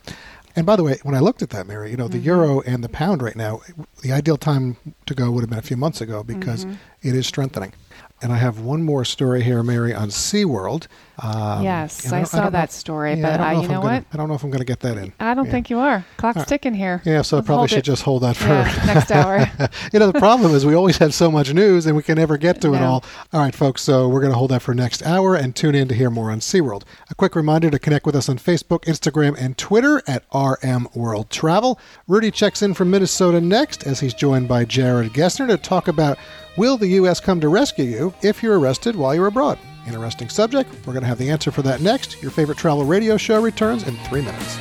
and 0.55 0.65
by 0.65 0.75
the 0.75 0.83
way, 0.83 0.97
when 1.03 1.15
I 1.15 1.19
looked 1.19 1.41
at 1.41 1.49
that, 1.51 1.67
Mary, 1.67 1.91
you 1.91 1.97
know, 1.97 2.07
the 2.07 2.17
mm-hmm. 2.17 2.27
euro 2.27 2.61
and 2.61 2.83
the 2.83 2.89
pound 2.89 3.21
right 3.21 3.35
now, 3.35 3.61
the 4.01 4.11
ideal 4.11 4.37
time 4.37 4.77
to 5.05 5.13
go 5.13 5.29
would 5.31 5.41
have 5.41 5.49
been 5.49 5.59
a 5.59 5.63
few 5.63 5.77
months 5.77 6.01
ago 6.01 6.23
because 6.23 6.65
mm-hmm. 6.65 6.75
it 7.01 7.15
is 7.15 7.27
strengthening. 7.27 7.73
And 8.21 8.31
I 8.31 8.37
have 8.37 8.59
one 8.61 8.81
more 8.81 9.03
story 9.03 9.43
here, 9.43 9.61
Mary, 9.61 9.93
on 9.93 10.07
SeaWorld. 10.07 10.87
Um, 11.21 11.63
Yes, 11.63 12.05
and 12.05 12.15
I 12.15 12.23
saw 12.23 12.45
know 12.45 12.49
that 12.49 12.71
story, 12.71 13.13
yeah, 13.13 13.21
but, 13.37 13.39
I 13.41 13.53
don't 13.53 13.53
know 13.53 13.59
you 13.59 13.63
if 13.65 13.69
I'm 13.69 13.75
know 13.75 13.81
gonna- 13.81 13.93
what? 13.95 14.05
I 14.13 14.17
don't 14.17 14.27
know 14.29 14.33
if 14.35 14.43
I'm 14.43 14.49
going 14.49 14.59
to 14.59 14.65
get 14.65 14.79
that 14.81 14.97
in. 14.97 15.13
I 15.19 15.33
don't 15.33 15.45
Yeah. 15.45 15.51
think 15.51 15.69
you 15.69 15.79
are. 15.79 16.05
Clock's 16.17 16.45
ticking 16.45 16.73
here. 16.73 17.01
Yeah, 17.05 17.21
so 17.21 17.35
I 17.35 17.39
Let's 17.39 17.45
probably 17.47 17.67
should 17.67 17.79
it. 17.79 17.81
just 17.83 18.03
hold 18.03 18.23
that 18.23 18.35
for 18.37 18.47
Yeah, 18.47 18.83
next 18.85 19.11
hour. 19.11 19.49
you 19.93 19.99
know, 19.99 20.11
the 20.11 20.19
problem 20.19 20.53
is 20.55 20.65
we 20.65 20.73
always 20.75 20.97
have 20.97 21.13
so 21.13 21.29
much 21.29 21.53
news 21.53 21.85
and 21.85 21.95
we 21.95 22.03
can 22.03 22.15
never 22.15 22.37
get 22.37 22.61
to 22.61 22.73
it 22.73 22.81
all. 22.81 23.03
All 23.33 23.41
right, 23.41 23.53
folks, 23.55 23.81
so 23.81 24.07
we're 24.09 24.21
going 24.21 24.31
to 24.31 24.37
hold 24.37 24.51
that 24.51 24.61
for 24.61 24.73
next 24.73 25.05
hour 25.05 25.35
and 25.35 25.53
tune 25.55 25.75
in 25.75 25.87
to 25.89 25.95
hear 25.95 26.09
more 26.09 26.31
on 26.31 26.39
SeaWorld. 26.39 26.83
A 27.09 27.15
quick 27.15 27.35
reminder 27.35 27.69
to 27.69 27.79
connect 27.79 28.05
with 28.05 28.15
us 28.15 28.27
on 28.29 28.37
Facebook, 28.37 28.83
Instagram, 28.85 29.35
and 29.39 29.57
Twitter 29.57 30.01
at 30.07 30.23
RM 30.33 30.87
World 30.95 31.29
Travel. 31.29 31.79
Rudy 32.07 32.31
checks 32.31 32.61
in 32.61 32.73
from 32.73 32.91
Minnesota 32.91 33.39
next 33.39 33.85
as 33.85 33.99
he's 33.99 34.13
joined 34.13 34.47
by 34.47 34.65
Jared 34.65 35.13
Genser 35.13 35.47
to 35.47 35.57
talk 35.57 35.87
about 35.87 36.17
Will 36.57 36.77
the 36.77 36.87
U.S. 36.87 37.19
come 37.19 37.41
to 37.41 37.49
rescue 37.49 37.83
you 37.83 38.13
if 38.21 38.41
you're 38.41 38.57
arrested 38.57 38.95
while 38.95 39.13
you're 39.13 39.27
abroad? 39.27 39.59
Interesting 39.85 40.29
subject. 40.29 40.69
We're 40.87 40.93
going 40.93 41.03
to 41.03 41.07
have 41.07 41.17
the 41.17 41.29
answer 41.29 41.51
for 41.51 41.61
that 41.63 41.81
next. 41.81 42.21
Your 42.21 42.31
favorite 42.31 42.57
travel 42.57 42.85
radio 42.85 43.17
show 43.17 43.41
returns 43.41 43.83
in 43.83 43.97
three 43.97 44.21
minutes. 44.21 44.57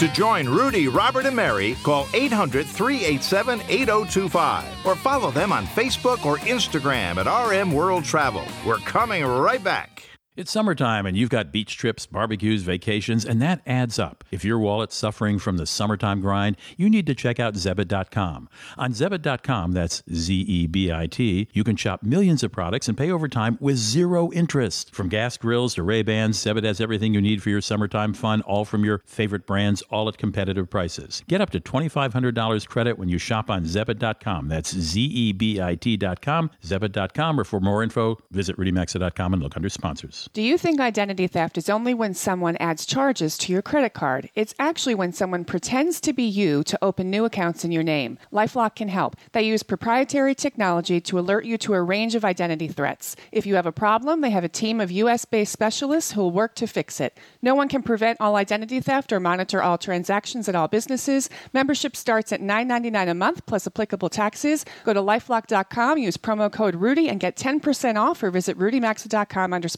To 0.00 0.08
join 0.08 0.48
Rudy, 0.48 0.88
Robert, 0.88 1.26
and 1.26 1.36
Mary, 1.36 1.76
call 1.82 2.06
800 2.14 2.66
387 2.66 3.60
8025 3.68 4.86
or 4.86 4.96
follow 4.96 5.30
them 5.30 5.52
on 5.52 5.66
Facebook 5.66 6.24
or 6.24 6.38
Instagram 6.38 7.22
at 7.22 7.50
RM 7.50 7.70
World 7.70 8.04
Travel. 8.04 8.44
We're 8.66 8.78
coming 8.78 9.26
right 9.26 9.62
back. 9.62 10.09
It's 10.40 10.50
summertime 10.50 11.04
and 11.04 11.18
you've 11.18 11.28
got 11.28 11.52
beach 11.52 11.76
trips, 11.76 12.06
barbecues, 12.06 12.62
vacations, 12.62 13.26
and 13.26 13.42
that 13.42 13.60
adds 13.66 13.98
up. 13.98 14.24
If 14.30 14.42
your 14.42 14.58
wallet's 14.58 14.96
suffering 14.96 15.38
from 15.38 15.58
the 15.58 15.66
summertime 15.66 16.22
grind, 16.22 16.56
you 16.78 16.88
need 16.88 17.06
to 17.08 17.14
check 17.14 17.38
out 17.38 17.56
Zebit.com. 17.56 18.48
On 18.78 18.90
Zebit.com, 18.90 19.72
that's 19.72 20.02
Z 20.10 20.34
E 20.34 20.66
B 20.66 20.90
I 20.90 21.08
T, 21.08 21.48
you 21.52 21.62
can 21.62 21.76
shop 21.76 22.02
millions 22.02 22.42
of 22.42 22.52
products 22.52 22.88
and 22.88 22.96
pay 22.96 23.10
over 23.10 23.28
time 23.28 23.58
with 23.60 23.76
zero 23.76 24.32
interest. 24.32 24.94
From 24.94 25.10
gas 25.10 25.36
grills 25.36 25.74
to 25.74 25.82
Ray-Bans, 25.82 26.42
Zebit 26.42 26.64
has 26.64 26.80
everything 26.80 27.12
you 27.12 27.20
need 27.20 27.42
for 27.42 27.50
your 27.50 27.60
summertime 27.60 28.14
fun, 28.14 28.40
all 28.40 28.64
from 28.64 28.82
your 28.82 29.02
favorite 29.04 29.46
brands, 29.46 29.82
all 29.90 30.08
at 30.08 30.16
competitive 30.16 30.70
prices. 30.70 31.22
Get 31.28 31.42
up 31.42 31.50
to 31.50 31.60
$2,500 31.60 32.66
credit 32.66 32.98
when 32.98 33.10
you 33.10 33.18
shop 33.18 33.50
on 33.50 33.64
Zebit.com. 33.64 34.48
That's 34.48 34.74
Z 34.74 35.02
E 35.02 35.32
B 35.34 35.60
I 35.60 35.74
T.com, 35.74 36.50
Zebit.com, 36.64 37.38
or 37.38 37.44
for 37.44 37.60
more 37.60 37.82
info, 37.82 38.18
visit 38.30 38.56
RudyMaxa.com 38.56 39.34
and 39.34 39.42
look 39.42 39.54
under 39.54 39.68
sponsors. 39.68 40.29
Do 40.32 40.42
you 40.42 40.58
think 40.58 40.78
identity 40.78 41.26
theft 41.26 41.58
is 41.58 41.68
only 41.68 41.92
when 41.92 42.14
someone 42.14 42.56
adds 42.58 42.86
charges 42.86 43.36
to 43.38 43.52
your 43.52 43.62
credit 43.62 43.94
card? 43.94 44.30
It's 44.36 44.54
actually 44.60 44.94
when 44.94 45.12
someone 45.12 45.44
pretends 45.44 46.00
to 46.02 46.12
be 46.12 46.22
you 46.22 46.62
to 46.62 46.78
open 46.80 47.10
new 47.10 47.24
accounts 47.24 47.64
in 47.64 47.72
your 47.72 47.82
name. 47.82 48.16
Lifelock 48.32 48.76
can 48.76 48.86
help. 48.86 49.16
They 49.32 49.42
use 49.42 49.64
proprietary 49.64 50.36
technology 50.36 51.00
to 51.00 51.18
alert 51.18 51.46
you 51.46 51.58
to 51.58 51.74
a 51.74 51.82
range 51.82 52.14
of 52.14 52.24
identity 52.24 52.68
threats. 52.68 53.16
If 53.32 53.44
you 53.44 53.56
have 53.56 53.66
a 53.66 53.72
problem, 53.72 54.20
they 54.20 54.30
have 54.30 54.44
a 54.44 54.48
team 54.48 54.80
of 54.80 54.92
US 54.92 55.24
based 55.24 55.52
specialists 55.52 56.12
who 56.12 56.20
will 56.20 56.30
work 56.30 56.54
to 56.54 56.68
fix 56.68 57.00
it. 57.00 57.18
No 57.42 57.56
one 57.56 57.68
can 57.68 57.82
prevent 57.82 58.20
all 58.20 58.36
identity 58.36 58.78
theft 58.78 59.12
or 59.12 59.18
monitor 59.18 59.60
all 59.60 59.78
transactions 59.78 60.48
at 60.48 60.54
all 60.54 60.68
businesses. 60.68 61.28
Membership 61.52 61.96
starts 61.96 62.30
at 62.30 62.40
$9.99 62.40 63.10
a 63.10 63.14
month 63.14 63.44
plus 63.46 63.66
applicable 63.66 64.10
taxes. 64.10 64.64
Go 64.84 64.92
to 64.92 65.00
lifelock.com, 65.00 65.98
use 65.98 66.16
promo 66.16 66.52
code 66.52 66.76
Rudy, 66.76 67.08
and 67.08 67.18
get 67.18 67.34
10% 67.34 67.96
off 67.96 68.22
or 68.22 68.30
visit 68.30 68.56
rudymaxa.com 68.56 69.52
under 69.52 69.68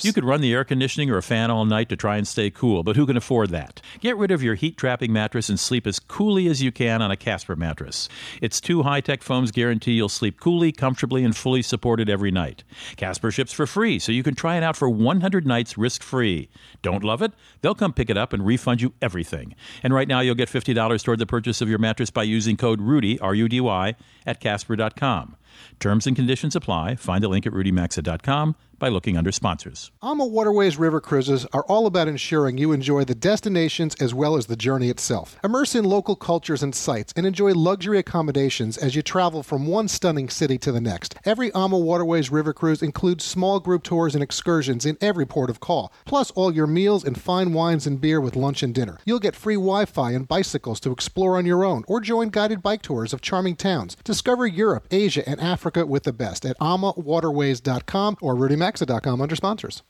You 0.00 0.12
could 0.12 0.24
run 0.24 0.40
the 0.40 0.52
air 0.52 0.64
conditioning 0.64 1.10
or 1.10 1.18
a 1.18 1.22
fan 1.22 1.50
all 1.50 1.64
night 1.64 1.88
to 1.90 1.96
try 1.96 2.16
and 2.16 2.26
stay 2.26 2.50
cool, 2.50 2.82
but 2.82 2.96
who 2.96 3.06
can 3.06 3.16
afford 3.16 3.50
that? 3.50 3.80
Get 4.00 4.16
rid 4.16 4.30
of 4.30 4.42
your 4.42 4.54
heat 4.54 4.76
trapping 4.76 5.12
mattress 5.12 5.48
and 5.48 5.58
sleep 5.58 5.86
as 5.86 5.98
coolly 5.98 6.46
as 6.48 6.62
you 6.62 6.72
can 6.72 7.02
on 7.02 7.10
a 7.10 7.16
Casper 7.16 7.56
mattress. 7.56 8.08
Its 8.40 8.60
two 8.60 8.82
high 8.82 9.00
tech 9.00 9.22
foams 9.22 9.50
guarantee 9.50 9.92
you'll 9.92 10.08
sleep 10.08 10.40
coolly, 10.40 10.72
comfortably, 10.72 11.24
and 11.24 11.36
fully 11.36 11.62
supported 11.62 12.08
every 12.08 12.30
night. 12.30 12.64
Casper 12.96 13.30
ships 13.30 13.52
for 13.52 13.66
free, 13.66 13.98
so 13.98 14.12
you 14.12 14.22
can 14.22 14.34
try 14.34 14.56
it 14.56 14.62
out 14.62 14.76
for 14.76 14.88
100 14.88 15.46
nights 15.46 15.76
risk 15.76 16.02
free. 16.02 16.48
Don't 16.82 17.04
love 17.04 17.22
it? 17.22 17.32
They'll 17.60 17.74
come 17.74 17.92
pick 17.92 18.10
it 18.10 18.16
up 18.16 18.32
and 18.32 18.44
refund 18.44 18.80
you 18.80 18.94
everything. 19.00 19.54
And 19.82 19.94
right 19.94 20.08
now, 20.08 20.20
you'll 20.20 20.34
get 20.34 20.48
$50 20.48 21.04
toward 21.04 21.18
the 21.18 21.26
purchase 21.26 21.60
of 21.60 21.68
your 21.68 21.78
mattress 21.78 22.10
by 22.10 22.22
using 22.22 22.56
code 22.56 22.80
RUDY, 22.80 23.18
R 23.20 23.34
U 23.34 23.48
D 23.48 23.60
Y, 23.60 23.94
at 24.26 24.40
Casper.com. 24.40 25.36
Terms 25.80 26.06
and 26.06 26.16
conditions 26.16 26.56
apply. 26.56 26.96
Find 26.96 27.22
the 27.22 27.28
link 27.28 27.46
at 27.46 27.52
rudymaxa.com 27.52 28.56
by 28.82 28.88
looking 28.88 29.16
under 29.16 29.30
sponsors. 29.30 29.92
AMA 30.02 30.26
Waterways 30.26 30.76
River 30.76 31.00
Cruises 31.00 31.46
are 31.52 31.62
all 31.68 31.86
about 31.86 32.08
ensuring 32.08 32.58
you 32.58 32.72
enjoy 32.72 33.04
the 33.04 33.14
destinations 33.14 33.94
as 34.00 34.12
well 34.12 34.36
as 34.36 34.46
the 34.46 34.56
journey 34.56 34.88
itself. 34.88 35.38
Immerse 35.44 35.76
in 35.76 35.84
local 35.84 36.16
cultures 36.16 36.64
and 36.64 36.74
sites 36.74 37.12
and 37.14 37.24
enjoy 37.24 37.52
luxury 37.52 38.00
accommodations 38.00 38.76
as 38.76 38.96
you 38.96 39.02
travel 39.02 39.44
from 39.44 39.68
one 39.68 39.86
stunning 39.86 40.28
city 40.28 40.58
to 40.58 40.72
the 40.72 40.80
next. 40.80 41.14
Every 41.24 41.54
AMA 41.54 41.78
Waterways 41.78 42.32
River 42.32 42.52
Cruise 42.52 42.82
includes 42.82 43.24
small 43.24 43.60
group 43.60 43.84
tours 43.84 44.16
and 44.16 44.22
excursions 44.22 44.84
in 44.84 44.98
every 45.00 45.26
port 45.26 45.48
of 45.48 45.60
call, 45.60 45.92
plus 46.04 46.32
all 46.32 46.52
your 46.52 46.66
meals 46.66 47.04
and 47.04 47.20
fine 47.20 47.52
wines 47.52 47.86
and 47.86 48.00
beer 48.00 48.20
with 48.20 48.34
lunch 48.34 48.64
and 48.64 48.74
dinner. 48.74 48.98
You'll 49.04 49.20
get 49.20 49.36
free 49.36 49.54
Wi 49.54 49.84
Fi 49.84 50.10
and 50.10 50.26
bicycles 50.26 50.80
to 50.80 50.90
explore 50.90 51.36
on 51.36 51.46
your 51.46 51.64
own 51.64 51.84
or 51.86 52.00
join 52.00 52.30
guided 52.30 52.64
bike 52.64 52.82
tours 52.82 53.12
of 53.12 53.20
charming 53.20 53.54
towns. 53.54 53.96
Discover 54.02 54.48
Europe, 54.48 54.88
Asia, 54.90 55.22
and 55.28 55.40
Africa 55.42 55.86
with 55.86 56.04
the 56.04 56.12
best 56.12 56.44
at 56.44 56.58
amawaterways.com 56.58 58.16
or 58.20 58.34
Rudy 58.34 58.56
Max 58.56 58.72
Maxa.com 58.72 59.20
under 59.20 59.36
sponsors. 59.36 59.82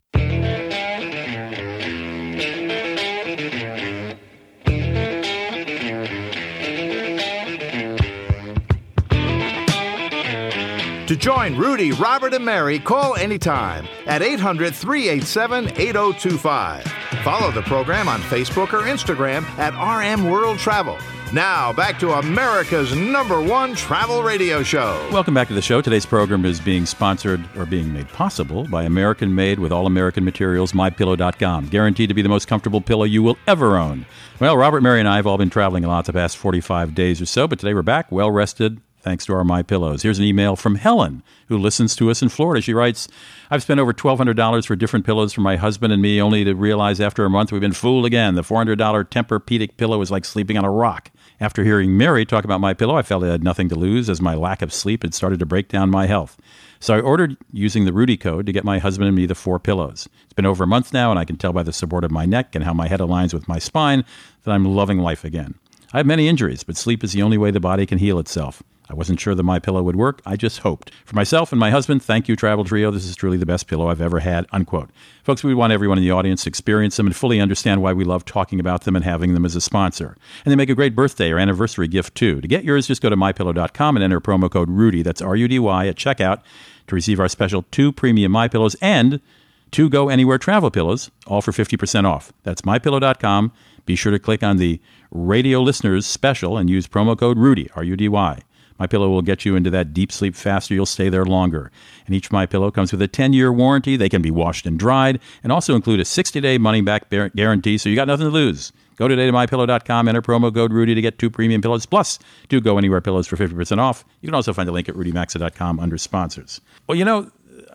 To 11.07 11.19
join 11.19 11.57
Rudy, 11.57 11.93
Robert, 11.93 12.33
and 12.33 12.45
Mary, 12.45 12.79
call 12.79 13.17
anytime 13.17 13.87
at 14.07 14.23
800 14.23 14.75
387 14.75 15.69
8025. 15.79 16.85
Follow 17.23 17.51
the 17.53 17.63
program 17.63 18.09
on 18.09 18.21
Facebook 18.23 18.73
or 18.73 18.87
Instagram 18.89 19.45
at 19.59 19.75
RM 19.75 20.31
World 20.31 20.59
Travel. 20.59 20.97
Now, 21.33 21.73
back 21.73 21.99
to 22.01 22.13
America's 22.13 22.95
number 22.95 23.41
one 23.41 23.75
travel 23.75 24.23
radio 24.23 24.63
show. 24.63 25.09
Welcome 25.11 25.33
back 25.33 25.49
to 25.49 25.55
the 25.55 25.63
show. 25.63 25.81
Today's 25.81 26.05
program 26.05 26.45
is 26.45 26.61
being 26.61 26.85
sponsored 26.85 27.43
or 27.57 27.65
being 27.65 27.91
made 27.91 28.07
possible 28.11 28.65
by 28.65 28.83
American 28.83 29.35
made 29.35 29.59
with 29.59 29.73
all 29.73 29.87
American 29.87 30.27
materials, 30.27 30.73
mypillow.com. 30.73 31.69
Guaranteed 31.69 32.11
to 32.11 32.15
be 32.15 32.21
the 32.21 32.29
most 32.29 32.49
comfortable 32.49 32.83
pillow 32.83 33.05
you 33.05 33.23
will 33.23 33.39
ever 33.47 33.79
own. 33.79 34.05
Well, 34.41 34.59
Robert, 34.59 34.83
Mary, 34.83 34.99
and 35.01 35.09
I 35.09 35.17
have 35.17 35.27
all 35.27 35.39
been 35.39 35.49
traveling 35.49 35.87
a 35.87 35.89
lot 35.89 36.05
the 36.05 36.13
past 36.13 36.37
45 36.37 36.95
days 36.95 37.23
or 37.23 37.27
so, 37.27 37.49
but 37.49 37.59
today 37.59 37.73
we're 37.73 37.81
back, 37.81 38.13
well 38.13 38.31
rested, 38.31 38.83
thanks 39.01 39.25
to 39.25 39.33
our 39.33 39.43
My 39.43 39.63
Pillows. 39.63 40.03
Here's 40.03 40.19
an 40.19 40.27
email 40.27 40.55
from 40.55 40.75
Helen, 40.75 41.23
who 41.49 41.57
listens 41.57 41.97
to 41.97 42.11
us 42.11 42.21
in 42.21 42.29
Florida. 42.29 42.61
She 42.61 42.75
writes, 42.75 43.09
I've 43.51 43.63
spent 43.63 43.81
over 43.81 43.95
$1,200 43.95 44.67
for 44.67 44.77
different 44.77 45.07
pillows 45.07 45.33
for 45.33 45.41
my 45.41 45.57
husband 45.57 45.95
and 45.95 46.03
me, 46.03 46.21
only 46.21 46.45
to 46.45 46.55
realize 46.55 47.01
after 47.01 47.25
a 47.25 47.31
month 47.31 47.53
we've 47.53 47.61
been 47.61 47.73
fooled 47.73 48.05
again. 48.05 48.35
The 48.35 48.43
$400 48.43 48.77
Tempur-Pedic 48.77 49.79
pillow 49.79 50.03
is 50.03 50.11
like 50.11 50.27
sleeping 50.27 50.59
on 50.59 50.65
a 50.65 50.71
rock. 50.71 51.11
After 51.43 51.65
hearing 51.65 51.97
Mary 51.97 52.25
talk 52.25 52.45
about 52.45 52.61
my 52.61 52.73
pillow, 52.73 52.95
I 52.95 53.03
felt 53.03 53.25
I 53.25 53.33
had 53.33 53.43
nothing 53.43 53.69
to 53.71 53.75
lose 53.75 54.09
as 54.09 54.23
my 54.23 54.37
lack 54.37 54.63
of 54.63 54.73
sleep 54.73 55.03
had 55.03 55.13
started 55.13 55.41
to 55.41 55.45
break 55.45 55.67
down 55.67 55.91
my 55.91 56.07
health. 56.07 56.37
So 56.79 56.95
I 56.95 57.01
ordered 57.01 57.37
using 57.53 57.85
the 57.85 57.93
Rudy 57.93 58.17
code 58.17 58.47
to 58.47 58.53
get 58.53 58.63
my 58.63 58.79
husband 58.79 59.09
and 59.09 59.17
me 59.17 59.27
the 59.27 59.35
four 59.35 59.59
pillows. 59.59 60.09
It's 60.23 60.35
been 60.35 60.47
over 60.47 60.63
a 60.63 60.69
month 60.69 60.93
now, 60.93 61.11
and 61.11 61.19
I 61.19 61.25
can 61.25 61.37
tell 61.37 61.53
by 61.53 61.65
the 61.65 61.73
support 61.73 62.05
of 62.05 62.13
my 62.13 62.27
neck 62.27 62.55
and 62.55 62.63
how 62.63 62.73
my 62.73 62.87
head 62.87 63.01
aligns 63.01 63.35
with 63.35 63.49
my 63.49 63.59
spine 63.59 64.05
that 64.45 64.53
I'm 64.53 64.65
loving 64.65 65.01
life 65.01 65.25
again. 65.25 65.57
I 65.93 65.97
have 65.97 66.07
many 66.07 66.29
injuries, 66.29 66.63
but 66.63 66.77
sleep 66.77 67.03
is 67.03 67.11
the 67.11 67.23
only 67.23 67.39
way 67.39 67.51
the 67.51 67.59
body 67.59 67.87
can 67.87 67.99
heal 67.99 68.21
itself. 68.21 68.63
I 68.93 68.95
wasn't 68.95 69.21
sure 69.21 69.35
that 69.35 69.43
my 69.43 69.59
pillow 69.59 69.83
would 69.83 69.97
work. 69.97 70.21
I 70.27 70.37
just 70.37 70.59
hoped. 70.59 70.91
For 71.07 71.17
myself 71.17 71.51
and 71.51 71.59
my 71.59 71.71
husband, 71.71 72.03
thank 72.03 72.29
you, 72.29 72.37
Travel 72.37 72.63
Trio. 72.63 72.91
This 72.91 73.07
is 73.07 73.17
truly 73.17 73.39
the 73.39 73.47
best 73.47 73.67
pillow 73.67 73.89
I've 73.89 74.03
ever 74.03 74.21
had. 74.21 74.47
Unquote. 74.53 74.91
Folks, 75.25 75.43
we 75.43 75.55
want 75.55 75.73
everyone 75.73 75.97
in 75.97 76.05
the 76.05 76.11
audience 76.11 76.43
to 76.43 76.51
experience 76.51 76.99
them 76.99 77.07
and 77.07 77.17
fully 77.17 77.41
understand 77.41 77.81
why 77.81 77.95
we 77.95 78.05
love 78.05 78.27
talking 78.27 78.61
about 78.61 78.83
them 78.83 78.95
and 78.95 79.03
having 79.03 79.33
them 79.33 79.47
as 79.47 79.57
a 79.57 79.63
sponsor. 79.63 80.15
And 80.45 80.53
they 80.53 80.57
make 80.57 80.69
a 80.69 80.75
great 80.75 80.95
birthday 80.95 81.31
or 81.31 81.39
anniversary 81.39 81.89
gift 81.89 82.15
too. 82.15 82.43
To 82.43 82.47
get 82.47 82.65
yours, 82.65 82.87
just 82.87 83.01
go 83.01 83.09
to 83.09 83.17
mypillow.com 83.17 83.97
and 83.97 84.05
enter 84.05 84.21
promo 84.21 84.51
code 84.51 84.69
Rudy. 84.69 85.01
That's 85.01 85.23
R 85.23 85.37
U 85.37 85.49
D 85.49 85.59
Y 85.59 85.87
at 85.87 85.97
checkout 85.97 86.43
to 86.87 86.95
receive 86.95 87.19
our 87.19 87.29
special 87.31 87.65
two 87.71 87.93
premium 87.93 88.31
My 88.31 88.47
Pillows 88.47 88.77
and 88.83 89.23
two 89.71 89.89
Go 89.89 90.11
Anywhere 90.11 90.37
travel 90.37 90.71
pillows, 90.71 91.11
all 91.27 91.41
for 91.41 91.53
50% 91.53 92.05
off. 92.05 92.31
That's 92.43 92.61
mypillow.com. 92.61 93.53
Be 93.87 93.97
sure 93.97 94.13
to 94.13 94.19
click 94.19 94.43
on 94.43 94.59
the 94.59 94.83
radio 95.11 95.63
listeners 95.63 96.05
special 96.05 96.59
and 96.59 96.69
use 96.69 96.87
promo 96.87 97.19
code 97.19 97.39
Rudy, 97.39 97.71
R 97.75 97.83
U 97.83 97.97
D 97.97 98.07
Y. 98.11 98.43
My 98.83 98.89
Pillow 98.89 99.11
will 99.11 99.23
get 99.23 99.45
you 99.45 99.55
into 99.55 99.71
that 99.71 99.95
deep 99.95 100.11
sleep 100.11 100.35
faster. 100.35 100.75
You'll 100.75 100.87
stay 100.87 101.09
there 101.09 101.25
longer. 101.25 101.71
And 102.05 102.17
each 102.17 102.33
My 102.33 102.47
Pillow 102.47 102.73
comes 102.73 102.91
with 102.91 103.01
a 103.01 103.07
10-year 103.07 103.53
warranty. 103.53 103.97
They 103.97 104.09
can 104.09 104.23
be 104.23 104.33
washed 104.33 104.67
and 104.67 104.77
dried, 104.77 105.21
and 105.45 105.53
also 105.53 105.77
include 105.77 106.01
a 106.01 106.03
60-day 106.03 106.59
money-back 106.59 107.09
guarantee. 107.09 107.79
So 107.79 107.89
you 107.89 107.95
got 107.95 108.09
nothing 108.09 108.27
to 108.27 108.33
lose. 108.33 108.73
Go 108.97 109.07
today 109.07 109.27
to 109.27 109.33
mypillow.com, 109.33 110.09
enter 110.09 110.21
promo 110.21 110.53
code 110.53 110.73
Rudy 110.73 110.97
to 110.97 111.01
get 111.01 111.21
two 111.21 111.31
premium 111.31 111.63
pillows, 111.63 111.87
plus 111.87 112.19
two 112.49 112.61
Go 112.61 112.77
Anywhere 112.77 113.01
pillows 113.01 113.29
for 113.29 113.37
50% 113.37 113.79
off. 113.79 114.05
You 114.21 114.27
can 114.27 114.35
also 114.35 114.53
find 114.53 114.67
the 114.67 114.73
link 114.73 114.89
at 114.89 114.97
rudymaxa.com 114.97 115.79
under 115.79 115.97
sponsors. 115.97 116.61
Well, 116.89 116.99
you 116.99 117.05
know, 117.05 117.31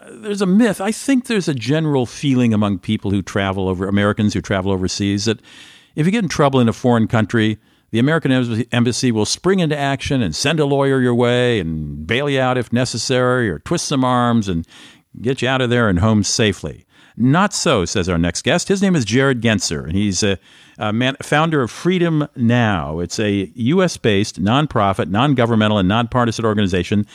there's 0.09 0.41
a 0.41 0.45
myth. 0.45 0.81
I 0.81 0.91
think 0.91 1.27
there's 1.27 1.47
a 1.47 1.53
general 1.53 2.05
feeling 2.05 2.53
among 2.53 2.79
people 2.79 3.11
who 3.11 3.21
travel 3.21 3.69
over, 3.69 3.87
Americans 3.87 4.33
who 4.33 4.41
travel 4.41 4.73
overseas, 4.73 5.23
that 5.23 5.39
if 5.95 6.05
you 6.05 6.11
get 6.11 6.23
in 6.23 6.29
trouble 6.29 6.59
in 6.59 6.67
a 6.67 6.73
foreign 6.73 7.07
country, 7.07 7.59
the 7.91 7.99
American 7.99 8.65
embassy 8.71 9.11
will 9.11 9.25
spring 9.25 9.59
into 9.59 9.77
action 9.77 10.21
and 10.21 10.35
send 10.35 10.59
a 10.59 10.65
lawyer 10.65 10.99
your 10.99 11.15
way 11.15 11.59
and 11.59 12.05
bail 12.05 12.29
you 12.29 12.39
out 12.39 12.57
if 12.57 12.73
necessary 12.73 13.49
or 13.49 13.59
twist 13.59 13.85
some 13.87 14.03
arms 14.03 14.47
and 14.47 14.67
get 15.21 15.41
you 15.41 15.47
out 15.47 15.61
of 15.61 15.69
there 15.69 15.87
and 15.87 15.99
home 15.99 16.23
safely. 16.23 16.85
Not 17.15 17.53
so, 17.53 17.83
says 17.85 18.07
our 18.09 18.17
next 18.19 18.43
guest. 18.43 18.67
His 18.67 18.81
name 18.81 18.95
is 18.95 19.03
Jared 19.03 19.41
Genser, 19.41 19.83
and 19.83 19.93
he's 19.93 20.21
a, 20.21 20.37
a 20.77 20.93
man, 20.93 21.15
founder 21.23 21.63
of 21.63 21.71
Freedom 21.71 22.27
Now. 22.35 22.99
It's 22.99 23.19
a 23.19 23.51
U.S. 23.55 23.97
based, 23.97 24.39
nonprofit, 24.39 25.09
non 25.09 25.33
governmental, 25.33 25.79
and 25.79 25.89
nonpartisan 25.89 26.45
organization 26.45 27.07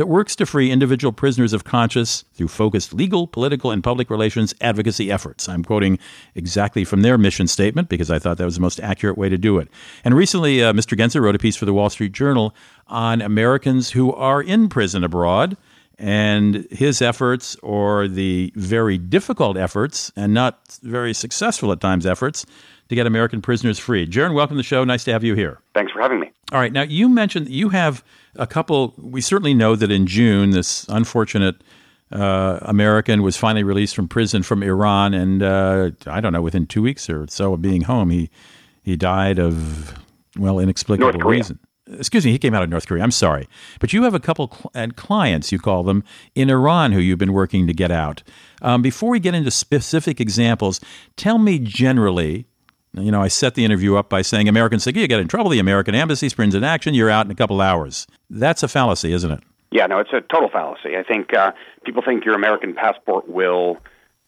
that 0.00 0.06
works 0.06 0.34
to 0.34 0.46
free 0.46 0.70
individual 0.70 1.12
prisoners 1.12 1.52
of 1.52 1.64
conscience 1.64 2.24
through 2.32 2.48
focused 2.48 2.94
legal, 2.94 3.26
political, 3.26 3.70
and 3.70 3.84
public 3.84 4.08
relations 4.08 4.54
advocacy 4.62 5.12
efforts. 5.12 5.46
I'm 5.46 5.62
quoting 5.62 5.98
exactly 6.34 6.86
from 6.86 7.02
their 7.02 7.18
mission 7.18 7.46
statement 7.46 7.90
because 7.90 8.10
I 8.10 8.18
thought 8.18 8.38
that 8.38 8.46
was 8.46 8.54
the 8.54 8.62
most 8.62 8.80
accurate 8.80 9.18
way 9.18 9.28
to 9.28 9.36
do 9.36 9.58
it. 9.58 9.68
And 10.02 10.14
recently, 10.14 10.64
uh, 10.64 10.72
Mr. 10.72 10.96
Genser 10.96 11.20
wrote 11.20 11.34
a 11.34 11.38
piece 11.38 11.54
for 11.54 11.66
the 11.66 11.74
Wall 11.74 11.90
Street 11.90 12.12
Journal 12.12 12.54
on 12.86 13.20
Americans 13.20 13.90
who 13.90 14.10
are 14.14 14.40
in 14.40 14.70
prison 14.70 15.04
abroad 15.04 15.58
and 15.98 16.66
his 16.70 17.02
efforts, 17.02 17.56
or 17.56 18.08
the 18.08 18.54
very 18.56 18.96
difficult 18.96 19.58
efforts 19.58 20.10
and 20.16 20.32
not 20.32 20.78
very 20.82 21.12
successful 21.12 21.72
at 21.72 21.80
times 21.82 22.06
efforts, 22.06 22.46
to 22.90 22.96
get 22.96 23.06
American 23.06 23.40
prisoners 23.40 23.78
free. 23.78 24.04
Jaron, 24.04 24.34
welcome 24.34 24.56
to 24.56 24.58
the 24.58 24.64
show. 24.64 24.82
Nice 24.82 25.04
to 25.04 25.12
have 25.12 25.22
you 25.22 25.36
here. 25.36 25.60
Thanks 25.74 25.92
for 25.92 26.00
having 26.00 26.18
me. 26.18 26.32
All 26.50 26.58
right. 26.58 26.72
Now, 26.72 26.82
you 26.82 27.08
mentioned 27.08 27.48
you 27.48 27.68
have 27.68 28.02
a 28.34 28.48
couple. 28.48 28.94
We 28.98 29.20
certainly 29.20 29.54
know 29.54 29.76
that 29.76 29.92
in 29.92 30.08
June, 30.08 30.50
this 30.50 30.86
unfortunate 30.88 31.62
uh, 32.10 32.58
American 32.62 33.22
was 33.22 33.36
finally 33.36 33.62
released 33.62 33.94
from 33.94 34.08
prison 34.08 34.42
from 34.42 34.64
Iran, 34.64 35.14
and 35.14 35.40
uh, 35.40 35.92
I 36.08 36.20
don't 36.20 36.32
know, 36.32 36.42
within 36.42 36.66
two 36.66 36.82
weeks 36.82 37.08
or 37.08 37.26
so 37.28 37.54
of 37.54 37.62
being 37.62 37.82
home, 37.82 38.10
he 38.10 38.28
he 38.82 38.96
died 38.96 39.38
of 39.38 39.94
well 40.36 40.58
inexplicable 40.58 41.20
reason. 41.20 41.60
Excuse 41.86 42.24
me, 42.24 42.32
he 42.32 42.38
came 42.38 42.54
out 42.54 42.64
of 42.64 42.70
North 42.70 42.88
Korea. 42.88 43.04
I'm 43.04 43.12
sorry, 43.12 43.48
but 43.78 43.92
you 43.92 44.02
have 44.02 44.14
a 44.14 44.20
couple 44.20 44.50
cl- 44.52 44.72
and 44.74 44.96
clients, 44.96 45.52
you 45.52 45.60
call 45.60 45.84
them, 45.84 46.02
in 46.34 46.50
Iran 46.50 46.90
who 46.90 46.98
you've 46.98 47.18
been 47.18 47.32
working 47.32 47.68
to 47.68 47.72
get 47.72 47.92
out. 47.92 48.24
Um, 48.62 48.82
before 48.82 49.10
we 49.10 49.20
get 49.20 49.34
into 49.34 49.52
specific 49.52 50.20
examples, 50.20 50.80
tell 51.16 51.38
me 51.38 51.60
generally 51.60 52.46
you 52.92 53.10
know, 53.10 53.22
I 53.22 53.28
set 53.28 53.54
the 53.54 53.64
interview 53.64 53.96
up 53.96 54.08
by 54.08 54.22
saying 54.22 54.48
Americans 54.48 54.84
think 54.84 54.96
you 54.96 55.06
get 55.06 55.20
in 55.20 55.28
trouble, 55.28 55.50
the 55.50 55.58
American 55.58 55.94
embassy 55.94 56.28
springs 56.28 56.54
in 56.54 56.64
action, 56.64 56.94
you're 56.94 57.10
out 57.10 57.26
in 57.26 57.30
a 57.30 57.34
couple 57.34 57.60
hours. 57.60 58.06
That's 58.28 58.62
a 58.62 58.68
fallacy, 58.68 59.12
isn't 59.12 59.30
it? 59.30 59.40
Yeah, 59.70 59.86
no, 59.86 59.98
it's 60.00 60.12
a 60.12 60.20
total 60.20 60.48
fallacy. 60.48 60.96
I 60.96 61.04
think 61.04 61.32
uh, 61.32 61.52
people 61.84 62.02
think 62.04 62.24
your 62.24 62.34
American 62.34 62.74
passport 62.74 63.28
will 63.28 63.78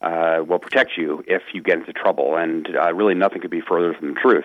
uh, 0.02 0.42
will 0.46 0.58
protect 0.58 0.96
you 0.96 1.22
if 1.28 1.42
you 1.52 1.62
get 1.62 1.78
into 1.78 1.92
trouble. 1.92 2.36
And 2.36 2.68
uh, 2.76 2.92
really, 2.92 3.14
nothing 3.14 3.40
could 3.40 3.50
be 3.50 3.60
further 3.60 3.94
from 3.94 4.14
the 4.14 4.20
truth. 4.20 4.44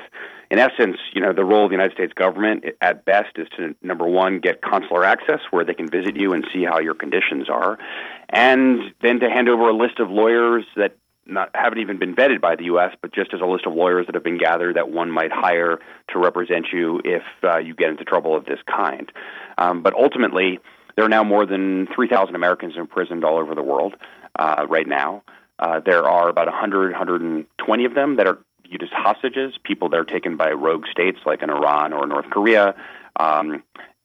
In 0.51 0.59
essence, 0.59 0.97
you 1.13 1.21
know, 1.21 1.33
the 1.33 1.43
role 1.43 1.65
of 1.65 1.71
the 1.71 1.73
United 1.73 1.93
States 1.93 2.13
government 2.13 2.63
at 2.79 3.05
best 3.05 3.37
is 3.37 3.47
to 3.57 3.75
number 3.81 4.07
one 4.07 4.39
get 4.39 4.61
consular 4.61 5.03
access 5.03 5.39
where 5.49 5.65
they 5.65 5.73
can 5.73 5.89
visit 5.89 6.15
you 6.15 6.33
and 6.33 6.47
see 6.53 6.63
how 6.63 6.79
your 6.79 6.93
conditions 6.93 7.49
are, 7.49 7.77
and 8.29 8.93
then 9.01 9.19
to 9.19 9.29
hand 9.29 9.49
over 9.49 9.69
a 9.69 9.75
list 9.75 9.99
of 9.99 10.09
lawyers 10.09 10.63
that 10.75 10.95
not 11.29 11.49
haven't 11.53 11.79
even 11.79 11.99
been 11.99 12.15
vetted 12.15 12.41
by 12.41 12.55
the 12.55 12.65
U.S., 12.65 12.95
but 13.01 13.13
just 13.13 13.33
as 13.33 13.41
a 13.41 13.45
list 13.45 13.65
of 13.65 13.73
lawyers 13.73 14.05
that 14.07 14.15
have 14.15 14.23
been 14.23 14.37
gathered 14.37 14.75
that 14.75 14.89
one 14.89 15.11
might 15.11 15.31
hire 15.31 15.79
to 16.09 16.19
represent 16.19 16.67
you 16.71 17.01
if 17.03 17.23
uh, 17.43 17.57
you 17.57 17.75
get 17.75 17.89
into 17.89 18.03
trouble 18.03 18.35
of 18.35 18.45
this 18.45 18.59
kind. 18.65 19.11
Um, 19.57 19.81
but 19.83 19.93
ultimately, 19.93 20.59
there 20.95 21.05
are 21.05 21.09
now 21.09 21.23
more 21.23 21.45
than 21.45 21.87
3,000 21.93 22.35
Americans 22.35 22.73
imprisoned 22.75 23.23
all 23.23 23.37
over 23.37 23.55
the 23.55 23.63
world 23.63 23.95
uh, 24.37 24.65
right 24.67 24.87
now. 24.87 25.23
Uh, 25.59 25.79
there 25.79 26.03
are 26.03 26.29
about 26.29 26.47
100, 26.47 26.91
120 26.91 27.85
of 27.85 27.93
them 27.93 28.17
that 28.17 28.27
are 28.27 28.39
viewed 28.67 28.83
as 28.83 28.89
hostages, 28.91 29.53
people 29.63 29.89
that 29.89 29.99
are 29.99 30.05
taken 30.05 30.37
by 30.37 30.51
rogue 30.51 30.85
states 30.91 31.19
like 31.25 31.41
in 31.41 31.49
Iran 31.49 31.93
or 31.93 32.05
North 32.05 32.29
Korea, 32.29 32.75
um, 33.19 33.63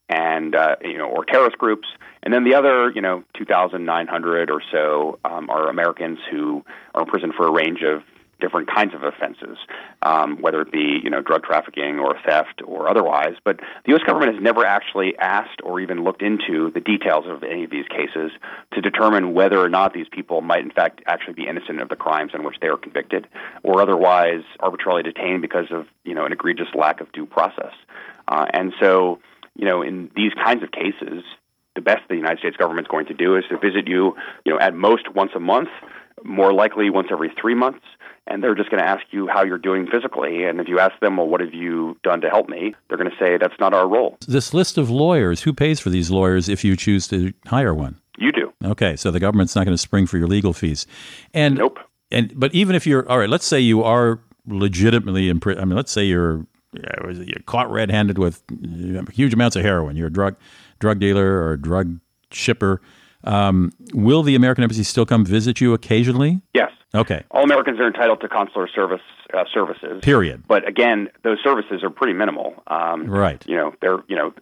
and 0.08 0.54
uh, 0.54 0.76
you 0.82 0.98
know, 0.98 1.06
or 1.06 1.24
terrorist 1.24 1.58
groups. 1.58 1.88
And 2.22 2.32
then 2.32 2.44
the 2.44 2.54
other, 2.54 2.90
you 2.90 3.00
know, 3.00 3.24
2,900 3.36 4.50
or 4.50 4.62
so 4.70 5.18
um, 5.24 5.50
are 5.50 5.68
Americans 5.68 6.18
who 6.30 6.64
are 6.94 7.02
in 7.02 7.08
prison 7.08 7.32
for 7.36 7.46
a 7.46 7.50
range 7.50 7.82
of 7.82 8.02
different 8.42 8.68
kinds 8.68 8.92
of 8.92 9.04
offenses, 9.04 9.56
um, 10.02 10.42
whether 10.42 10.60
it 10.60 10.72
be 10.72 10.98
you 11.02 11.08
know 11.08 11.22
drug 11.22 11.44
trafficking 11.44 12.00
or 12.00 12.18
theft 12.26 12.60
or 12.66 12.90
otherwise. 12.90 13.34
But 13.44 13.58
the 13.58 13.92
U.S. 13.92 14.02
government 14.04 14.34
has 14.34 14.42
never 14.42 14.66
actually 14.66 15.16
asked 15.16 15.60
or 15.62 15.80
even 15.80 16.02
looked 16.02 16.22
into 16.22 16.70
the 16.72 16.80
details 16.80 17.24
of 17.28 17.44
any 17.44 17.64
of 17.64 17.70
these 17.70 17.86
cases 17.86 18.32
to 18.74 18.80
determine 18.82 19.32
whether 19.32 19.58
or 19.58 19.68
not 19.68 19.94
these 19.94 20.08
people 20.10 20.42
might 20.42 20.62
in 20.64 20.72
fact 20.72 21.00
actually 21.06 21.34
be 21.34 21.46
innocent 21.46 21.80
of 21.80 21.88
the 21.88 21.96
crimes 21.96 22.32
in 22.34 22.42
which 22.42 22.56
they 22.60 22.66
are 22.66 22.76
convicted, 22.76 23.28
or 23.62 23.80
otherwise 23.80 24.42
arbitrarily 24.60 25.04
detained 25.04 25.40
because 25.40 25.66
of 25.70 25.86
you 26.04 26.14
know 26.14 26.26
an 26.26 26.32
egregious 26.32 26.68
lack 26.74 27.00
of 27.00 27.10
due 27.12 27.26
process. 27.26 27.72
Uh, 28.26 28.46
and 28.52 28.72
so 28.80 29.20
you 29.54 29.64
know 29.64 29.82
in 29.82 30.10
these 30.16 30.32
kinds 30.34 30.62
of 30.62 30.72
cases. 30.72 31.22
The 31.74 31.80
best 31.80 32.02
the 32.08 32.16
United 32.16 32.38
States 32.38 32.56
government 32.56 32.86
is 32.86 32.90
going 32.90 33.06
to 33.06 33.14
do 33.14 33.36
is 33.36 33.44
to 33.50 33.58
visit 33.58 33.88
you, 33.88 34.14
you 34.44 34.52
know, 34.52 34.58
at 34.58 34.74
most 34.74 35.14
once 35.14 35.32
a 35.34 35.40
month, 35.40 35.70
more 36.24 36.52
likely 36.52 36.90
once 36.90 37.08
every 37.10 37.32
three 37.40 37.54
months, 37.54 37.84
and 38.26 38.42
they're 38.42 38.54
just 38.54 38.70
going 38.70 38.82
to 38.82 38.88
ask 38.88 39.02
you 39.10 39.26
how 39.26 39.42
you're 39.42 39.58
doing 39.58 39.86
physically. 39.86 40.44
And 40.44 40.60
if 40.60 40.68
you 40.68 40.78
ask 40.78 40.98
them, 41.00 41.16
well, 41.16 41.26
what 41.26 41.40
have 41.40 41.54
you 41.54 41.96
done 42.04 42.20
to 42.20 42.28
help 42.28 42.48
me? 42.48 42.74
They're 42.88 42.98
going 42.98 43.10
to 43.10 43.16
say, 43.18 43.38
that's 43.38 43.58
not 43.58 43.74
our 43.74 43.88
role. 43.88 44.18
This 44.28 44.54
list 44.54 44.78
of 44.78 44.90
lawyers, 44.90 45.42
who 45.42 45.52
pays 45.52 45.80
for 45.80 45.90
these 45.90 46.10
lawyers 46.10 46.48
if 46.48 46.64
you 46.64 46.76
choose 46.76 47.08
to 47.08 47.32
hire 47.46 47.74
one? 47.74 48.00
You 48.18 48.30
do. 48.30 48.52
Okay, 48.64 48.94
so 48.96 49.10
the 49.10 49.18
government's 49.18 49.56
not 49.56 49.64
going 49.64 49.74
to 49.74 49.82
spring 49.82 50.06
for 50.06 50.18
your 50.18 50.28
legal 50.28 50.52
fees. 50.52 50.86
And 51.32 51.56
nope. 51.56 51.78
And 52.10 52.32
but 52.38 52.54
even 52.54 52.76
if 52.76 52.86
you're 52.86 53.08
all 53.10 53.18
right, 53.18 53.30
let's 53.30 53.46
say 53.46 53.58
you 53.58 53.82
are 53.82 54.20
legitimately 54.46 55.30
in 55.30 55.40
prison. 55.40 55.62
I 55.62 55.64
mean, 55.64 55.76
let's 55.76 55.90
say 55.90 56.04
you're 56.04 56.46
you're 56.74 57.40
caught 57.46 57.70
red-handed 57.70 58.18
with 58.18 58.42
huge 59.12 59.34
amounts 59.34 59.56
of 59.56 59.62
heroin. 59.62 59.96
You're 59.96 60.06
a 60.06 60.12
drug 60.12 60.36
drug 60.82 60.98
dealer 60.98 61.38
or 61.40 61.52
a 61.52 61.58
drug 61.58 61.98
shipper. 62.32 62.82
Um, 63.24 63.72
will 63.94 64.22
the 64.22 64.34
American 64.34 64.64
embassy 64.64 64.82
still 64.82 65.06
come 65.06 65.24
visit 65.24 65.60
you 65.60 65.72
occasionally? 65.72 66.42
Yes. 66.52 66.72
Okay. 66.94 67.22
All 67.30 67.44
Americans 67.44 67.78
are 67.78 67.86
entitled 67.86 68.20
to 68.20 68.28
consular 68.28 68.68
service 68.68 69.00
uh, 69.32 69.44
services. 69.54 70.00
Period. 70.02 70.42
But 70.46 70.68
again, 70.68 71.08
those 71.22 71.38
services 71.42 71.82
are 71.84 71.88
pretty 71.88 72.12
minimal. 72.12 72.62
Um, 72.66 73.06
right. 73.06 73.42
You 73.46 73.56
know, 73.56 73.74
they're 73.80 73.98
you 74.08 74.16
know, 74.16 74.34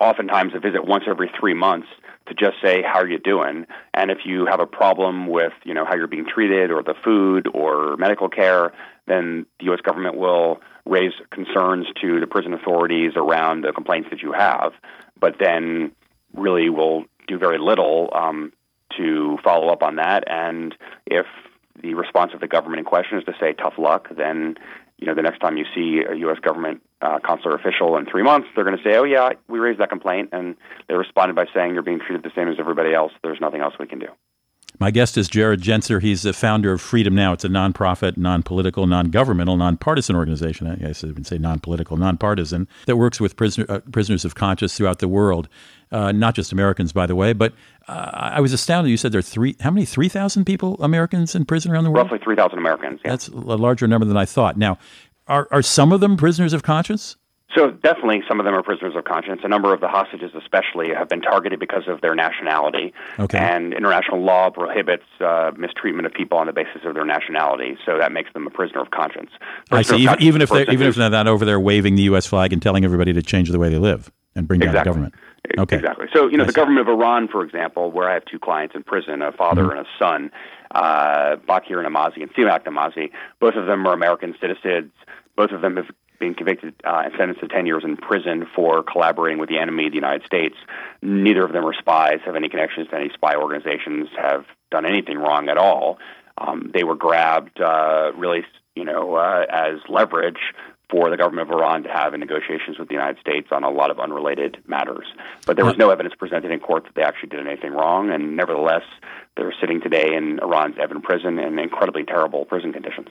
oftentimes 0.00 0.52
a 0.54 0.58
visit 0.58 0.84
once 0.84 1.04
every 1.06 1.30
three 1.38 1.54
months 1.54 1.86
to 2.26 2.34
just 2.34 2.56
say 2.62 2.82
how 2.82 2.98
are 2.98 3.08
you 3.08 3.18
doing, 3.18 3.66
and 3.94 4.10
if 4.10 4.18
you 4.24 4.46
have 4.46 4.60
a 4.60 4.66
problem 4.66 5.28
with 5.28 5.52
you 5.64 5.72
know 5.72 5.84
how 5.84 5.94
you're 5.94 6.08
being 6.08 6.26
treated 6.26 6.70
or 6.70 6.82
the 6.82 6.94
food 7.04 7.46
or 7.54 7.96
medical 7.96 8.28
care, 8.28 8.72
then 9.06 9.46
the 9.60 9.66
U.S. 9.66 9.80
government 9.80 10.16
will 10.16 10.60
raise 10.86 11.12
concerns 11.30 11.86
to 12.00 12.20
the 12.20 12.26
prison 12.26 12.52
authorities 12.52 13.12
around 13.16 13.62
the 13.62 13.72
complaints 13.72 14.08
that 14.10 14.20
you 14.20 14.32
have. 14.32 14.72
But 15.18 15.36
then 15.38 15.92
really 16.34 16.68
will 16.70 17.04
do 17.28 17.38
very 17.38 17.58
little 17.58 18.10
um, 18.12 18.52
to 18.96 19.38
follow 19.42 19.68
up 19.68 19.82
on 19.82 19.96
that. 19.96 20.24
And 20.26 20.74
if 21.06 21.26
the 21.82 21.94
response 21.94 22.32
of 22.34 22.40
the 22.40 22.48
government 22.48 22.80
in 22.80 22.84
question 22.84 23.18
is 23.18 23.24
to 23.24 23.34
say 23.40 23.52
tough 23.52 23.74
luck, 23.78 24.08
then 24.16 24.56
you 24.98 25.06
know 25.06 25.14
the 25.14 25.22
next 25.22 25.40
time 25.40 25.56
you 25.56 25.64
see 25.74 26.02
a 26.08 26.14
U.S. 26.14 26.38
government 26.40 26.82
uh, 27.02 27.18
consular 27.18 27.56
official 27.56 27.96
in 27.96 28.06
three 28.06 28.22
months, 28.22 28.48
they're 28.54 28.64
going 28.64 28.76
to 28.76 28.82
say, 28.82 28.96
"Oh 28.96 29.04
yeah, 29.04 29.30
we 29.48 29.58
raised 29.58 29.80
that 29.80 29.90
complaint," 29.90 30.30
and 30.32 30.56
they 30.88 30.94
responded 30.94 31.34
by 31.34 31.46
saying, 31.54 31.74
"You're 31.74 31.82
being 31.82 32.00
treated 32.00 32.22
the 32.22 32.30
same 32.34 32.48
as 32.48 32.56
everybody 32.58 32.94
else. 32.94 33.12
There's 33.22 33.40
nothing 33.40 33.60
else 33.60 33.74
we 33.78 33.86
can 33.86 33.98
do." 33.98 34.08
My 34.80 34.90
guest 34.90 35.16
is 35.16 35.28
Jared 35.28 35.60
Genser. 35.60 36.02
He's 36.02 36.22
the 36.22 36.32
founder 36.32 36.72
of 36.72 36.80
Freedom 36.80 37.14
Now. 37.14 37.32
It's 37.32 37.44
a 37.44 37.48
nonprofit, 37.48 38.16
non-political, 38.16 38.86
non-governmental, 38.86 39.56
non-partisan 39.56 40.16
organization. 40.16 40.66
I 40.66 40.76
guess 40.76 41.04
I 41.04 41.08
would 41.08 41.26
say 41.26 41.38
non-political, 41.38 41.96
non-partisan 41.96 42.66
that 42.86 42.96
works 42.96 43.20
with 43.20 43.36
prisoner, 43.36 43.66
uh, 43.68 43.80
prisoners 43.92 44.24
of 44.24 44.34
conscience 44.34 44.76
throughout 44.76 44.98
the 44.98 45.08
world. 45.08 45.48
Uh, 45.92 46.10
not 46.10 46.34
just 46.34 46.50
Americans, 46.50 46.92
by 46.92 47.06
the 47.06 47.14
way. 47.14 47.32
But 47.32 47.52
uh, 47.86 48.10
I 48.12 48.40
was 48.40 48.52
astounded. 48.52 48.90
You 48.90 48.96
said 48.96 49.12
there 49.12 49.20
are 49.20 49.22
three. 49.22 49.54
How 49.60 49.70
many? 49.70 49.86
Three 49.86 50.08
thousand 50.08 50.44
people, 50.44 50.76
Americans 50.82 51.36
in 51.36 51.44
prison 51.44 51.70
around 51.70 51.84
the 51.84 51.90
world. 51.90 52.10
Roughly 52.10 52.24
three 52.24 52.34
thousand 52.34 52.58
Americans. 52.58 53.00
Yeah. 53.04 53.10
That's 53.12 53.28
a 53.28 53.36
larger 53.36 53.86
number 53.86 54.04
than 54.04 54.16
I 54.16 54.24
thought. 54.24 54.56
Now, 54.56 54.78
are 55.28 55.46
are 55.52 55.62
some 55.62 55.92
of 55.92 56.00
them 56.00 56.16
prisoners 56.16 56.52
of 56.52 56.64
conscience? 56.64 57.16
So 57.54 57.70
definitely, 57.70 58.22
some 58.28 58.40
of 58.40 58.44
them 58.44 58.54
are 58.54 58.62
prisoners 58.62 58.94
of 58.96 59.04
conscience. 59.04 59.42
A 59.44 59.48
number 59.48 59.72
of 59.72 59.80
the 59.80 59.88
hostages, 59.88 60.32
especially, 60.34 60.88
have 60.92 61.08
been 61.08 61.20
targeted 61.20 61.60
because 61.60 61.84
of 61.86 62.00
their 62.00 62.14
nationality. 62.14 62.92
Okay. 63.18 63.38
And 63.38 63.72
international 63.72 64.22
law 64.22 64.50
prohibits 64.50 65.04
uh, 65.20 65.52
mistreatment 65.56 66.06
of 66.06 66.12
people 66.12 66.38
on 66.38 66.46
the 66.46 66.52
basis 66.52 66.82
of 66.84 66.94
their 66.94 67.04
nationality. 67.04 67.76
So 67.86 67.98
that 67.98 68.12
makes 68.12 68.32
them 68.32 68.46
a 68.46 68.50
prisoner 68.50 68.80
of 68.80 68.90
conscience. 68.90 69.30
Prisoner 69.70 69.94
I 69.94 69.98
see. 69.98 70.02
Even, 70.02 70.22
even 70.22 70.42
if 70.42 70.50
they're 70.50 70.70
even 70.70 70.86
if 70.88 70.96
they're 70.96 71.10
not 71.10 71.28
over 71.28 71.44
there 71.44 71.60
waving 71.60 71.94
the 71.94 72.02
U.S. 72.04 72.26
flag 72.26 72.52
and 72.52 72.60
telling 72.60 72.84
everybody 72.84 73.12
to 73.12 73.22
change 73.22 73.50
the 73.50 73.58
way 73.58 73.68
they 73.68 73.78
live 73.78 74.10
and 74.34 74.48
bring 74.48 74.60
exactly. 74.60 74.76
down 74.76 74.84
the 74.84 74.90
government. 74.90 75.14
Okay. 75.58 75.76
Exactly. 75.76 76.06
So 76.12 76.28
you 76.28 76.36
know, 76.36 76.44
I 76.44 76.46
the 76.46 76.52
see. 76.52 76.56
government 76.56 76.88
of 76.88 76.92
Iran, 76.92 77.28
for 77.28 77.44
example, 77.44 77.90
where 77.90 78.08
I 78.08 78.14
have 78.14 78.24
two 78.24 78.38
clients 78.38 78.74
in 78.74 78.82
prison, 78.82 79.22
a 79.22 79.30
father 79.32 79.64
mm-hmm. 79.64 79.78
and 79.78 79.86
a 79.86 79.90
son, 79.98 80.30
uh, 80.74 81.36
Baquer 81.46 81.86
Namazi 81.86 82.22
and 82.22 82.32
Siamak 82.34 82.64
Namazi. 82.64 83.10
Both 83.40 83.54
of 83.54 83.66
them 83.66 83.86
are 83.86 83.92
American 83.92 84.34
citizens. 84.40 84.92
Both 85.36 85.50
of 85.50 85.60
them 85.60 85.76
have 85.76 85.86
being 86.24 86.34
convicted 86.34 86.74
uh, 86.84 87.02
and 87.04 87.12
sentenced 87.18 87.42
to 87.42 87.48
10 87.48 87.66
years 87.66 87.84
in 87.84 87.98
prison 87.98 88.46
for 88.56 88.82
collaborating 88.82 89.38
with 89.38 89.50
the 89.50 89.58
enemy 89.58 89.86
of 89.86 89.92
the 89.92 89.96
United 89.96 90.24
States. 90.24 90.56
Neither 91.02 91.44
of 91.44 91.52
them 91.52 91.66
are 91.66 91.74
spies, 91.74 92.20
have 92.24 92.34
any 92.34 92.48
connections 92.48 92.88
to 92.88 92.96
any 92.96 93.10
spy 93.12 93.34
organizations, 93.36 94.08
have 94.16 94.46
done 94.70 94.86
anything 94.86 95.18
wrong 95.18 95.50
at 95.50 95.58
all. 95.58 95.98
Um, 96.38 96.70
they 96.72 96.82
were 96.82 96.96
grabbed 96.96 97.60
uh, 97.60 98.12
really, 98.16 98.44
you 98.74 98.84
know, 98.84 99.14
uh, 99.16 99.44
as 99.50 99.80
leverage 99.88 100.40
for 100.90 101.10
the 101.10 101.16
government 101.16 101.50
of 101.50 101.58
Iran 101.58 101.82
to 101.82 101.90
have 101.90 102.14
in 102.14 102.20
negotiations 102.20 102.78
with 102.78 102.88
the 102.88 102.94
United 102.94 103.18
States 103.20 103.48
on 103.50 103.64
a 103.64 103.70
lot 103.70 103.90
of 103.90 104.00
unrelated 104.00 104.58
matters. 104.66 105.06
But 105.46 105.56
there 105.56 105.64
was 105.64 105.76
no 105.76 105.90
evidence 105.90 106.14
presented 106.14 106.50
in 106.50 106.60
court 106.60 106.84
that 106.84 106.94
they 106.94 107.02
actually 107.02 107.30
did 107.30 107.46
anything 107.46 107.72
wrong, 107.72 108.10
and 108.10 108.36
nevertheless, 108.36 108.84
they're 109.36 109.54
sitting 109.60 109.80
today 109.80 110.14
in 110.14 110.38
Iran's 110.40 110.76
Evin 110.76 111.02
prison 111.02 111.38
in 111.38 111.58
incredibly 111.58 112.04
terrible 112.04 112.44
prison 112.46 112.72
conditions. 112.72 113.08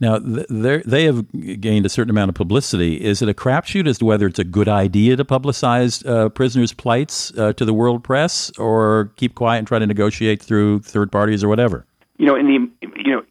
Now, 0.00 0.18
they 0.18 1.04
have 1.04 1.60
gained 1.60 1.86
a 1.86 1.88
certain 1.88 2.10
amount 2.10 2.28
of 2.28 2.34
publicity. 2.34 3.02
Is 3.02 3.22
it 3.22 3.28
a 3.28 3.34
crapshoot 3.34 3.86
as 3.86 3.98
to 3.98 4.04
whether 4.04 4.26
it's 4.26 4.38
a 4.38 4.44
good 4.44 4.68
idea 4.68 5.16
to 5.16 5.24
publicize 5.24 6.04
uh, 6.06 6.28
prisoners' 6.28 6.72
plights 6.72 7.32
uh, 7.38 7.52
to 7.52 7.64
the 7.64 7.72
world 7.72 8.02
press 8.02 8.50
or 8.58 9.12
keep 9.16 9.34
quiet 9.34 9.58
and 9.58 9.66
try 9.68 9.78
to 9.78 9.86
negotiate 9.86 10.42
through 10.42 10.80
third 10.80 11.12
parties 11.12 11.44
or 11.44 11.48
whatever? 11.48 11.86
you 12.22 12.28
know, 12.28 12.36
in 12.36 12.46
the 12.46 12.70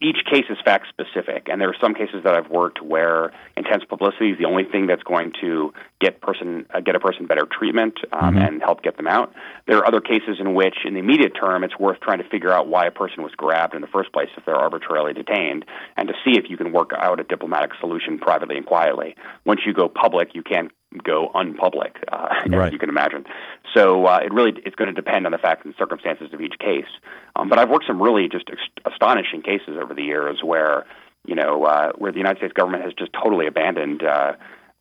each 0.02 0.26
case 0.26 0.46
is 0.50 0.58
fact 0.66 0.88
specific, 0.90 1.48
and 1.48 1.62
there 1.62 1.70
are 1.70 1.76
some 1.80 1.94
cases 1.94 2.24
that 2.24 2.34
I've 2.34 2.50
worked 2.50 2.82
where 2.82 3.32
intense 3.56 3.84
publicity 3.88 4.32
is 4.32 4.38
the 4.40 4.46
only 4.46 4.64
thing 4.64 4.88
that's 4.88 5.04
going 5.04 5.32
to 5.42 5.74
get 6.00 6.22
person 6.22 6.66
uh, 6.74 6.80
get 6.80 6.96
a 6.96 7.00
person 7.00 7.28
better 7.28 7.46
treatment 7.46 8.00
um, 8.12 8.34
mm-hmm. 8.34 8.44
and 8.44 8.62
help 8.62 8.82
get 8.82 8.98
them 8.98 9.08
out. 9.08 9.32
There 9.68 9.78
are 9.78 9.88
other 9.88 10.02
cases 10.02 10.38
in 10.40 10.56
which, 10.56 10.76
in 10.86 10.96
the 10.96 11.00
immediate 11.00 11.34
term, 11.40 11.64
it's 11.64 11.78
worth 11.78 12.00
trying 12.00 12.18
to 12.18 12.28
figure 12.28 12.52
out 12.52 12.68
why 12.68 12.88
a 12.88 12.92
person 12.92 13.22
was 13.22 13.32
grabbed 13.38 13.76
in 13.76 13.82
the 13.82 13.88
first 13.88 14.12
place 14.12 14.30
if 14.36 14.44
they're 14.46 14.56
arbitrarily 14.56 15.14
detained, 15.14 15.66
and 15.96 16.08
to 16.08 16.16
see 16.26 16.38
if 16.38 16.50
you 16.50 16.58
can 16.58 16.72
work 16.72 16.92
out 16.98 17.20
a 17.20 17.24
diplomatic 17.24 17.72
solution 17.80 18.18
privately 18.18 18.58
and 18.58 18.66
quietly. 18.66 19.16
Once 19.46 19.62
you 19.66 19.74
go 19.74 19.88
public, 19.88 20.34
you 20.34 20.42
can't 20.42 20.72
go 21.04 21.32
unpublic, 21.34 21.96
uh, 22.12 22.28
right. 22.48 22.68
as 22.68 22.74
you 22.74 22.80
can 22.80 22.90
imagine. 22.90 23.26
So 23.74 24.06
uh, 24.06 24.20
it 24.24 24.34
really 24.34 24.54
it's 24.66 24.76
going 24.76 24.94
to 24.94 24.94
depend 24.94 25.26
on 25.26 25.32
the 25.32 25.38
facts 25.38 25.66
and 25.66 25.74
circumstances 25.78 26.34
of 26.34 26.42
each 26.42 26.58
case. 26.60 26.90
Um, 27.36 27.50
but 27.50 27.60
I've 27.60 27.70
worked 27.70 27.86
some 27.88 28.02
really 28.02 28.28
just 28.28 28.50
ex- 28.50 28.92
astonishing 28.92 29.42
cases 29.42 29.78
over 29.82 29.94
the 29.94 30.04
years 30.04 30.40
where 30.44 30.86
you 31.26 31.36
know 31.36 31.64
uh, 31.64 31.92
where 31.94 32.12
the 32.12 32.18
United 32.18 32.40
States 32.40 32.54
government 32.54 32.84
has 32.84 32.94
just 32.94 33.14
totally 33.14 33.48
abandoned. 33.48 34.04
Uh, 34.04 34.34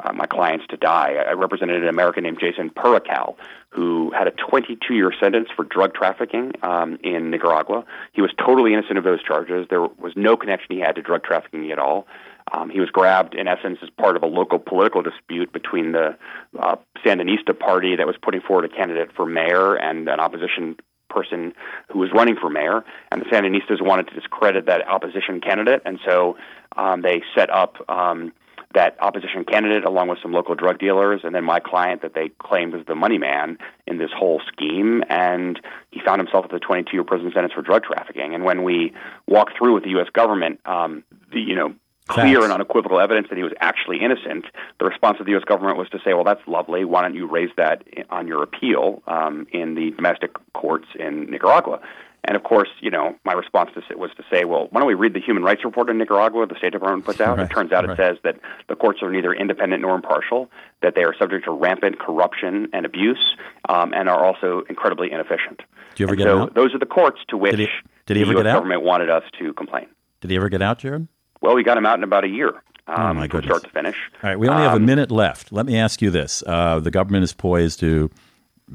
uh, 0.03 0.13
my 0.15 0.25
clients 0.25 0.67
to 0.69 0.79
die. 0.79 1.17
I 1.29 1.33
represented 1.33 1.83
an 1.83 1.89
American 1.89 2.23
named 2.23 2.39
Jason 2.41 2.71
Puracal, 2.71 3.37
who 3.69 4.11
had 4.13 4.27
a 4.27 4.31
22 4.31 4.95
year 4.95 5.13
sentence 5.21 5.49
for 5.55 5.65
drug 5.65 5.95
trafficking 5.95 6.53
um, 6.63 6.99
in 7.03 7.31
Nicaragua. 7.31 7.85
He 8.13 8.23
was 8.23 8.31
totally 8.39 8.73
innocent 8.73 8.99
of 8.99 9.05
those 9.05 9.23
charges. 9.23 9.67
There 9.69 9.83
was 9.83 10.15
no 10.17 10.37
connection 10.37 10.75
he 10.75 10.81
had 10.81 10.95
to 10.97 11.03
drug 11.03 11.23
trafficking 11.23 11.71
at 11.71 11.79
all. 11.79 12.07
Um, 12.53 12.71
he 12.71 12.81
was 12.81 12.91
grabbed, 12.91 13.35
in 13.35 13.47
essence, 13.47 13.79
as 13.83 13.91
part 13.91 14.17
of 14.17 14.23
a 14.23 14.27
local 14.27 14.59
political 14.59 15.03
dispute 15.03 15.53
between 15.53 15.93
the 15.93 16.17
uh, 16.59 16.77
Sandinista 17.05 17.59
party 17.59 17.97
that 17.97 18.07
was 18.07 18.17
putting 18.21 18.41
forward 18.41 18.65
a 18.65 18.69
candidate 18.69 19.11
for 19.15 19.27
mayor 19.27 19.75
and 19.77 20.09
an 20.09 20.21
opposition 20.21 20.77
person 21.09 21.53
who 21.93 21.99
was 21.99 22.11
running 22.15 22.37
for 22.41 22.49
mayor, 22.49 22.85
and 23.11 23.21
the 23.21 23.27
Sandinistas 23.27 23.83
wanted 23.83 24.09
to 24.09 24.15
discredit 24.15 24.67
that 24.67 24.87
opposition 24.89 25.41
candidate, 25.41 25.83
and 25.85 25.99
so 26.07 26.37
um, 26.77 27.03
they 27.03 27.23
set 27.35 27.51
up 27.51 27.77
um, 27.89 28.33
that 28.75 28.97
opposition 29.01 29.45
candidate 29.45 29.85
along 29.85 30.09
with 30.09 30.19
some 30.23 30.33
local 30.33 30.55
drug 30.55 30.79
dealers, 30.79 31.23
and 31.25 31.35
then 31.35 31.45
my 31.45 31.59
client 31.59 32.03
that 32.03 32.15
they 32.15 32.31
claimed 32.39 32.73
was 32.73 32.87
the 32.87 32.95
money 32.95 33.19
man 33.19 33.59
in 33.87 33.99
this 33.99 34.11
whole 34.17 34.41
scheme, 34.47 35.03
and 35.09 35.61
he 35.91 36.01
found 36.05 36.21
himself 36.21 36.47
with 36.51 36.63
a 36.63 36.65
22-year 36.65 37.03
prison 37.03 37.33
sentence 37.35 37.53
for 37.53 37.63
drug 37.63 37.83
trafficking. 37.83 38.35
And 38.35 38.45
when 38.45 38.63
we 38.63 38.95
walked 39.27 39.59
through 39.59 39.75
with 39.75 39.83
the 39.83 39.91
U.S. 39.91 40.09
government, 40.13 40.61
um, 40.65 41.03
the 41.33 41.41
you 41.41 41.57
know 41.57 41.75
clear 42.11 42.35
Facts. 42.37 42.45
and 42.45 42.53
unequivocal 42.53 43.01
evidence 43.01 43.29
that 43.31 43.37
he 43.39 43.45
was 43.45 43.53
actually 43.61 43.99
innocent, 44.03 44.45
the 44.79 44.85
response 44.87 45.19
of 45.21 45.27
the 45.27 45.33
U.S. 45.33 45.45
government 45.45 45.79
was 45.79 45.89
to 45.91 45.99
say, 46.05 46.13
"Well, 46.15 46.25
that's 46.25 46.47
lovely. 46.47 46.85
Why 46.85 47.03
don't 47.03 47.15
you 47.15 47.27
raise 47.27 47.51
that 47.57 47.83
on 48.11 48.27
your 48.27 48.43
appeal 48.43 49.03
um, 49.07 49.47
in 49.53 49.75
the 49.75 49.91
domestic 49.93 50.33
courts 50.53 50.87
in 50.99 51.31
Nicaragua?" 51.31 51.81
And 52.23 52.37
of 52.37 52.43
course, 52.43 52.69
you 52.81 52.91
know, 52.91 53.17
my 53.25 53.33
response 53.33 53.71
to, 53.75 53.97
was 53.97 54.11
to 54.19 54.23
say, 54.31 54.45
"Well, 54.45 54.69
why 54.71 54.81
don't 54.81 54.87
we 54.89 54.95
read 54.95 55.15
the 55.15 55.21
human 55.21 55.43
rights 55.43 55.65
report 55.65 55.89
in 55.89 55.97
Nicaragua 55.97 56.47
the 56.47 56.55
State 56.57 56.73
Department 56.73 57.07
puts 57.07 57.19
out? 57.21 57.39
Right, 57.39 57.51
It 57.51 57.55
turns 57.55 57.73
out 57.73 57.87
right. 57.89 57.99
it 57.99 58.03
says 58.03 58.19
that 58.25 58.37
the 58.69 58.77
courts 58.77 59.03
are 59.03 59.11
neither 59.11 59.33
independent 59.33 59.81
nor 59.81 59.95
impartial, 59.95 60.51
that 60.83 60.95
they 60.95 61.03
are 61.03 61.15
subject 61.19 61.45
to 61.47 61.51
rampant 61.51 61.99
corruption 61.99 62.69
and 62.75 62.85
abuse, 62.85 63.37
um, 63.71 63.95
and 63.95 64.09
are 64.11 64.23
also 64.23 64.65
incredibly 64.69 65.11
inefficient." 65.11 65.63
Did 65.93 66.01
you 66.01 66.05
ever 66.07 66.13
And 66.13 66.19
get 66.19 66.25
so 66.27 66.39
out? 66.43 66.55
those 66.55 66.75
are 66.75 66.79
the 66.79 66.87
courts 66.87 67.19
to 67.29 67.39
which 67.39 67.53
Did 67.53 67.61
he- 67.61 67.69
did 68.07 68.17
he 68.19 68.23
the 68.23 68.29
ever 68.29 68.33
U.S. 68.35 68.43
get 68.45 68.51
out? 68.51 68.55
government 68.57 68.83
wanted 68.83 69.09
us 69.11 69.23
to 69.39 69.53
complain. 69.55 69.87
Did 70.21 70.31
he 70.31 70.37
ever 70.37 70.49
get 70.51 70.61
out, 70.61 70.79
Jared? 70.79 71.09
Well, 71.43 71.55
we 71.55 71.63
got 71.63 71.77
him 71.79 71.87
out 71.87 71.99
in 71.99 72.05
about 72.05 72.25
a 72.25 72.29
year. 72.29 72.49
Um, 72.87 72.97
Oh, 72.99 73.15
my 73.15 73.27
goodness. 73.29 73.47
start 73.49 73.63
to 73.65 73.71
finish. 73.71 73.97
All 74.23 74.31
right, 74.31 74.39
we 74.39 74.49
only 74.49 74.63
have 74.63 74.73
a 74.73 74.77
Um, 74.77 74.85
minute 74.87 75.11
left. 75.11 75.53
Let 75.53 75.67
me 75.67 75.77
ask 75.79 76.03
you 76.03 76.11
this: 76.11 76.43
uh, 76.47 76.81
the 76.81 76.91
government 76.91 77.25
is 77.25 77.33
poised 77.33 77.81
to 77.81 78.11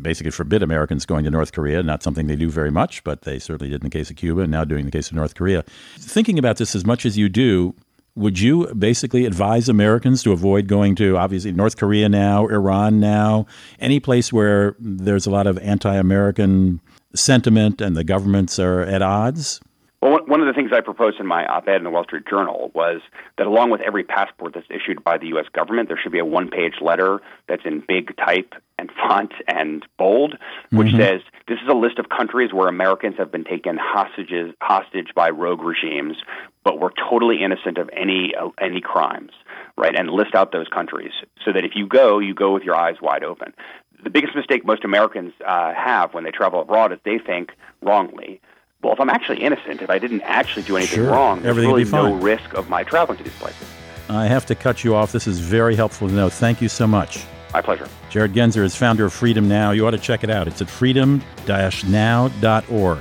basically 0.02 0.32
forbid 0.32 0.62
Americans 0.64 1.06
going 1.06 1.24
to 1.26 1.32
North 1.32 1.52
Korea. 1.54 1.82
Not 1.84 2.04
something 2.04 2.28
they 2.28 2.36
do 2.36 2.50
very 2.50 2.72
much, 2.72 3.04
but 3.04 3.22
they 3.24 3.40
certainly 3.40 3.70
did 3.72 3.82
in 3.82 3.90
the 3.90 3.98
case 3.98 4.10
of 4.10 4.16
Cuba, 4.16 4.42
and 4.42 4.52
now 4.52 4.64
doing 4.64 4.82
in 4.82 4.86
the 4.86 4.92
case 4.92 5.08
of 5.10 5.16
North 5.16 5.36
Korea. 5.36 5.64
Thinking 5.98 6.38
about 6.40 6.58
this 6.58 6.76
as 6.76 6.86
much 6.86 7.06
as 7.06 7.18
you 7.18 7.30
do, 7.30 7.74
would 8.16 8.40
you 8.40 8.68
basically 8.74 9.26
advise 9.26 9.68
Americans 9.70 10.24
to 10.24 10.32
avoid 10.32 10.68
going 10.68 10.96
to 10.96 11.18
obviously 11.18 11.52
North 11.52 11.76
Korea 11.78 12.08
now, 12.10 12.48
Iran 12.48 13.00
now, 13.00 13.46
any 13.80 14.00
place 14.00 14.32
where 14.34 14.76
there's 14.80 15.26
a 15.26 15.32
lot 15.32 15.48
of 15.48 15.58
anti-American 15.60 16.80
sentiment 17.14 17.82
and 17.82 17.96
the 17.98 18.04
governments 18.04 18.60
are 18.60 18.82
at 18.82 19.02
odds? 19.02 19.60
Well, 20.06 20.20
one- 20.28 20.40
of 20.40 20.46
the 20.46 20.54
things 20.54 20.72
I 20.72 20.82
proposed 20.82 21.20
in 21.20 21.26
my 21.26 21.48
op 21.48 21.68
ed 21.68 21.78
in 21.78 21.84
the 21.84 21.90
Wall 21.90 22.04
Street 22.04 22.28
Journal 22.30 22.70
was 22.76 23.02
that 23.40 23.48
along 23.48 23.72
with 23.72 23.82
every 23.82 24.04
passport 24.04 24.54
that's 24.54 24.68
issued 24.70 25.04
by 25.04 25.18
the 25.18 25.26
U.S. 25.30 25.48
government, 25.52 25.88
there 25.90 25.98
should 25.98 26.12
be 26.12 26.20
a 26.20 26.26
one 26.26 26.48
page 26.48 26.76
letter 26.80 27.22
that's 27.48 27.64
in 27.66 27.84
big 27.88 28.16
type 28.18 28.54
and 28.78 28.92
font 28.92 29.32
and 29.48 29.84
bold, 29.98 30.38
which 30.72 30.94
says 30.96 31.22
this 31.48 31.58
is 31.60 31.68
a 31.68 31.74
list 31.74 31.98
of 31.98 32.10
countries 32.10 32.54
where 32.54 32.68
Americans 32.68 33.16
have 33.18 33.32
been 33.32 33.46
taken 33.46 33.80
hostages, 33.82 34.54
hostage 34.62 35.08
by 35.16 35.32
rogue 35.32 35.64
regimes, 35.64 36.18
but 36.64 36.80
we're 36.80 36.94
totally 37.10 37.42
innocent 37.42 37.80
of 37.80 37.90
any, 37.92 38.36
uh, 38.40 38.50
any 38.62 38.82
crimes, 38.82 39.32
right? 39.76 39.96
And 39.98 40.12
list 40.12 40.36
out 40.36 40.52
those 40.52 40.68
countries 40.68 41.14
so 41.44 41.52
that 41.52 41.66
if 41.66 41.72
you 41.74 41.88
go, 41.88 42.20
you 42.20 42.36
go 42.36 42.54
with 42.54 42.62
your 42.62 42.76
eyes 42.76 42.98
wide 43.02 43.24
open. 43.24 43.56
The 44.04 44.12
biggest 44.12 44.36
mistake 44.36 44.68
most 44.68 44.84
Americans 44.84 45.34
uh, 45.44 45.74
have 45.74 46.14
when 46.14 46.26
they 46.26 46.32
travel 46.32 46.62
abroad 46.62 46.94
is 46.94 47.00
they 47.04 47.18
think 47.18 47.54
wrongly 47.82 48.40
well, 48.86 48.94
if 48.94 49.00
I'm 49.00 49.10
actually 49.10 49.42
innocent, 49.44 49.82
if 49.82 49.90
I 49.90 49.98
didn't 50.00 50.22
actually 50.22 50.62
do 50.64 50.78
anything 50.78 51.00
Sure. 51.00 51.10
wrong, 51.12 51.42
there's 51.42 51.50
Everything 51.50 51.72
really 51.72 51.84
be 51.86 51.90
fine. 51.90 52.20
no 52.20 52.24
risk 52.24 52.54
of 52.54 52.70
my 52.70 52.84
traveling 52.84 53.18
to 53.18 53.24
these 53.24 53.34
places. 53.34 53.66
I 54.10 54.28
have 54.28 54.46
to 54.46 54.54
cut 54.56 54.84
you 54.84 54.94
off. 54.94 55.12
This 55.12 55.26
is 55.26 55.40
very 55.40 55.76
helpful 55.76 56.08
to 56.08 56.14
know. 56.14 56.30
Thank 56.30 56.62
you 56.62 56.70
so 56.70 56.86
much. 56.86 57.24
My 57.52 57.62
pleasure. 57.62 57.88
Jared 58.12 58.34
Genser 58.34 58.64
is 58.64 58.76
founder 58.76 59.06
of 59.06 59.14
Freedom 59.14 59.48
Now. 59.48 59.72
You 59.72 59.88
ought 59.88 59.92
to 59.92 59.98
check 59.98 60.24
it 60.24 60.30
out. 60.30 60.48
It's 60.48 60.62
at 60.62 60.70
freedom-now.org. 60.70 63.00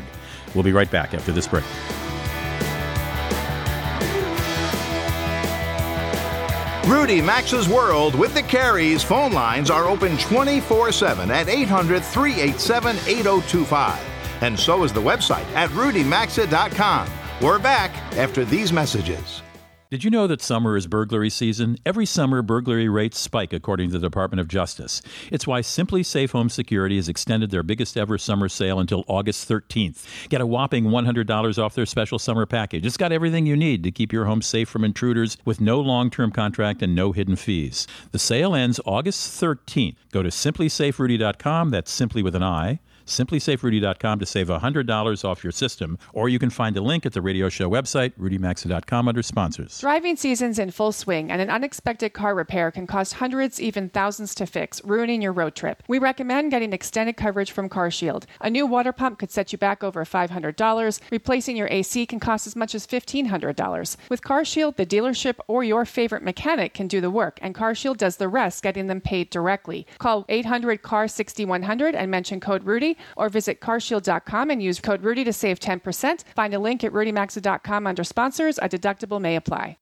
We'll 0.55 0.65
be 0.65 0.73
right 0.73 0.91
back 0.91 1.13
after 1.13 1.33
this 1.33 1.47
break. 1.47 1.65
Rudy 6.87 7.21
Maxa's 7.23 7.67
World 7.69 8.15
with 8.15 8.35
the 8.35 8.43
Careys 8.43 9.03
phone 9.05 9.33
lines 9.33 9.71
are 9.71 9.89
open 9.89 10.17
24 10.19 10.93
7 10.93 11.31
at 11.31 11.49
800 11.49 12.05
387 12.05 12.97
8025. 13.07 14.14
And 14.45 14.61
so 14.61 14.85
is 14.85 14.93
the 14.93 15.01
website 15.01 15.47
at 15.55 15.71
rudymaxa.com. 15.71 17.09
We're 17.41 17.59
back 17.59 17.91
after 18.19 18.45
these 18.45 18.75
messages. 18.75 19.41
Did 19.91 20.05
you 20.05 20.11
know 20.11 20.27
that 20.27 20.43
summer 20.43 20.77
is 20.77 20.87
burglary 20.87 21.31
season? 21.31 21.79
Every 21.87 22.05
summer, 22.05 22.43
burglary 22.43 22.91
rates 22.91 23.19
spike 23.19 23.55
according 23.55 23.89
to 23.89 23.99
the 23.99 24.07
Department 24.07 24.41
of 24.41 24.49
Justice. 24.49 25.01
It's 25.33 25.47
why 25.47 25.63
SimpliSafe 25.63 26.33
Home 26.33 26.51
Security 26.51 26.97
has 26.97 27.09
extended 27.09 27.51
their 27.51 27.63
biggest 27.63 27.97
ever 27.97 28.19
summer 28.19 28.51
sale 28.51 28.81
until 28.81 29.05
August 29.09 29.49
13th. 29.49 30.29
Get 30.29 30.43
a 30.43 30.47
whopping 30.47 30.85
$100 30.85 31.59
off 31.59 31.75
their 31.75 31.87
special 31.87 32.19
summer 32.19 32.45
package. 32.45 32.85
It's 32.85 32.99
got 32.99 33.13
everything 33.13 33.47
you 33.47 33.57
need 33.57 33.83
to 33.85 33.91
keep 33.91 34.13
your 34.13 34.27
home 34.27 34.43
safe 34.43 34.69
from 34.69 34.85
intruders 34.85 35.39
with 35.47 35.59
no 35.59 35.81
long 35.81 36.11
term 36.11 36.31
contract 36.31 36.83
and 36.83 36.95
no 36.95 37.13
hidden 37.13 37.37
fees. 37.37 37.87
The 38.11 38.19
sale 38.19 38.55
ends 38.55 38.79
August 38.85 39.41
13th. 39.41 39.97
Go 40.13 40.23
to 40.23 40.29
simplisaferudy.com, 40.29 41.71
that's 41.71 41.91
simply 41.91 42.23
with 42.23 42.35
an 42.35 42.43
I 42.43 42.81
simplisaferudy.com 43.07 44.19
to 44.19 44.27
save 44.27 44.49
$100 44.49 45.25
off 45.25 45.45
your 45.45 45.53
system, 45.53 45.99
or 46.13 46.29
you 46.29 46.39
can 46.39 46.51
find 46.51 46.77
a 46.77 46.81
link 46.81 47.07
at 47.07 47.13
the 47.13 47.23
radio 47.23 47.49
show 47.49 47.69
website, 47.71 48.13
rudymaxa.com, 48.19 49.09
under 49.09 49.23
sponsors. 49.23 49.81
Driving 49.81 50.17
season's 50.17 50.59
in 50.59 50.71
full 50.71 50.93
swing, 50.93 51.31
and 51.31 51.41
an 51.41 51.51
unexpected 51.51 52.13
car 52.13 52.35
repair 52.35 52.71
can 52.71 52.87
cost 52.87 53.15
hundreds, 53.15 53.61
even 53.61 53.89
thousands 53.89 54.35
to 54.35 54.47
fix, 54.47 54.83
ruining 54.85 55.23
your 55.23 55.33
road 55.33 55.55
trip. 55.55 55.83
We 55.89 55.99
recommend 55.99 56.51
getting 56.51 56.73
extended 56.73 57.17
coverage 57.17 57.51
from 57.51 57.69
CarShield. 57.69 58.25
A 58.41 58.51
new 58.51 58.67
water 58.67 58.93
pump 58.93 59.19
could 59.19 59.31
set 59.31 59.53
you 59.53 59.59
back 59.59 59.85
over 59.85 60.05
$500. 60.05 61.01
Replacing 61.11 61.57
your 61.57 61.69
AC 61.71 62.07
can 62.07 62.21
cost 62.21 62.47
as 62.47 62.57
much 62.57 62.75
as 62.75 62.87
$1,500. 62.87 63.97
With 64.09 64.23
CarShield, 64.23 64.77
the 64.77 64.87
dealership 64.87 65.37
or 65.47 65.65
your 65.65 65.85
favorite 65.85 66.23
mechanic 66.23 66.75
can 66.75 66.89
do 66.89 67.01
the 67.01 67.11
work, 67.11 67.39
and 67.43 67.55
CarShield 67.55 67.97
does 67.97 68.17
the 68.17 68.29
rest, 68.29 68.63
getting 68.63 68.87
them 68.87 69.01
paid 69.01 69.31
directly. 69.31 69.87
Call 69.99 70.25
800 70.29 70.83
CAR 70.83 71.09
6100 71.09 71.95
and 71.95 72.11
mention 72.11 72.41
code 72.41 72.65
Rudy, 72.65 72.94
or 73.17 73.29
visit 73.29 73.61
carshield.com 73.61 74.51
and 74.51 74.63
use 74.63 74.81
code 74.81 75.03
Rudy 75.03 75.25
to 75.25 75.33
save 75.33 75.61
10%. 75.61 76.25
Find 76.35 76.55
a 76.55 76.59
link 76.59 76.85
at 76.85 76.93
rudymaxa.com 76.93 77.87
under 77.87 78.05
sponsors. 78.05 78.59
A 78.59 78.69
deductible 78.69 79.21
may 79.21 79.37
apply. 79.37 79.79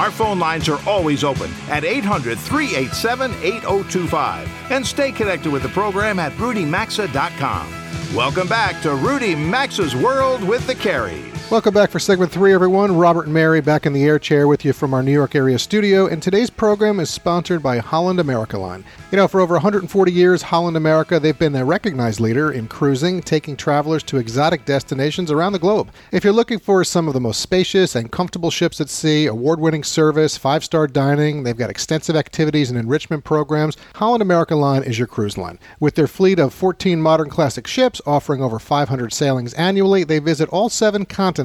Our 0.00 0.10
phone 0.10 0.38
lines 0.38 0.66
are 0.70 0.80
always 0.88 1.24
open 1.24 1.50
at 1.68 1.84
800 1.84 2.38
387 2.38 3.34
8025. 3.42 4.48
And 4.70 4.86
stay 4.86 5.12
connected 5.12 5.52
with 5.52 5.62
the 5.62 5.68
program 5.68 6.18
at 6.18 6.32
rudymaxa.com. 6.32 8.16
Welcome 8.16 8.48
back 8.48 8.80
to 8.80 8.94
Rudy 8.94 9.34
Maxa's 9.34 9.94
World 9.94 10.42
with 10.42 10.66
the 10.66 10.74
Careys. 10.74 11.29
Welcome 11.50 11.74
back 11.74 11.90
for 11.90 11.98
segment 11.98 12.30
three, 12.30 12.54
everyone. 12.54 12.96
Robert 12.96 13.24
and 13.24 13.34
Mary 13.34 13.60
back 13.60 13.84
in 13.84 13.92
the 13.92 14.04
air 14.04 14.20
chair 14.20 14.46
with 14.46 14.64
you 14.64 14.72
from 14.72 14.94
our 14.94 15.02
New 15.02 15.10
York 15.10 15.34
area 15.34 15.58
studio, 15.58 16.06
and 16.06 16.22
today's 16.22 16.48
program 16.48 17.00
is 17.00 17.10
sponsored 17.10 17.60
by 17.60 17.78
Holland 17.78 18.20
America 18.20 18.56
Line. 18.56 18.84
You 19.10 19.16
know, 19.16 19.26
for 19.26 19.40
over 19.40 19.54
140 19.54 20.12
years, 20.12 20.42
Holland 20.42 20.76
America, 20.76 21.18
they've 21.18 21.36
been 21.36 21.52
the 21.52 21.64
recognized 21.64 22.20
leader 22.20 22.52
in 22.52 22.68
cruising, 22.68 23.20
taking 23.20 23.56
travelers 23.56 24.04
to 24.04 24.18
exotic 24.18 24.64
destinations 24.64 25.32
around 25.32 25.52
the 25.52 25.58
globe. 25.58 25.90
If 26.12 26.22
you're 26.22 26.32
looking 26.32 26.60
for 26.60 26.84
some 26.84 27.08
of 27.08 27.14
the 27.14 27.20
most 27.20 27.40
spacious 27.40 27.96
and 27.96 28.12
comfortable 28.12 28.52
ships 28.52 28.80
at 28.80 28.88
sea, 28.88 29.26
award 29.26 29.58
winning 29.58 29.82
service, 29.82 30.36
five 30.36 30.62
star 30.62 30.86
dining, 30.86 31.42
they've 31.42 31.56
got 31.56 31.68
extensive 31.68 32.14
activities 32.14 32.70
and 32.70 32.78
enrichment 32.78 33.24
programs, 33.24 33.76
Holland 33.96 34.22
America 34.22 34.54
Line 34.54 34.84
is 34.84 34.98
your 34.98 35.08
cruise 35.08 35.36
line. 35.36 35.58
With 35.80 35.96
their 35.96 36.06
fleet 36.06 36.38
of 36.38 36.54
14 36.54 37.02
modern 37.02 37.28
classic 37.28 37.66
ships 37.66 38.00
offering 38.06 38.40
over 38.40 38.60
500 38.60 39.12
sailings 39.12 39.52
annually, 39.54 40.04
they 40.04 40.20
visit 40.20 40.48
all 40.50 40.68
seven 40.68 41.04
continents 41.04 41.39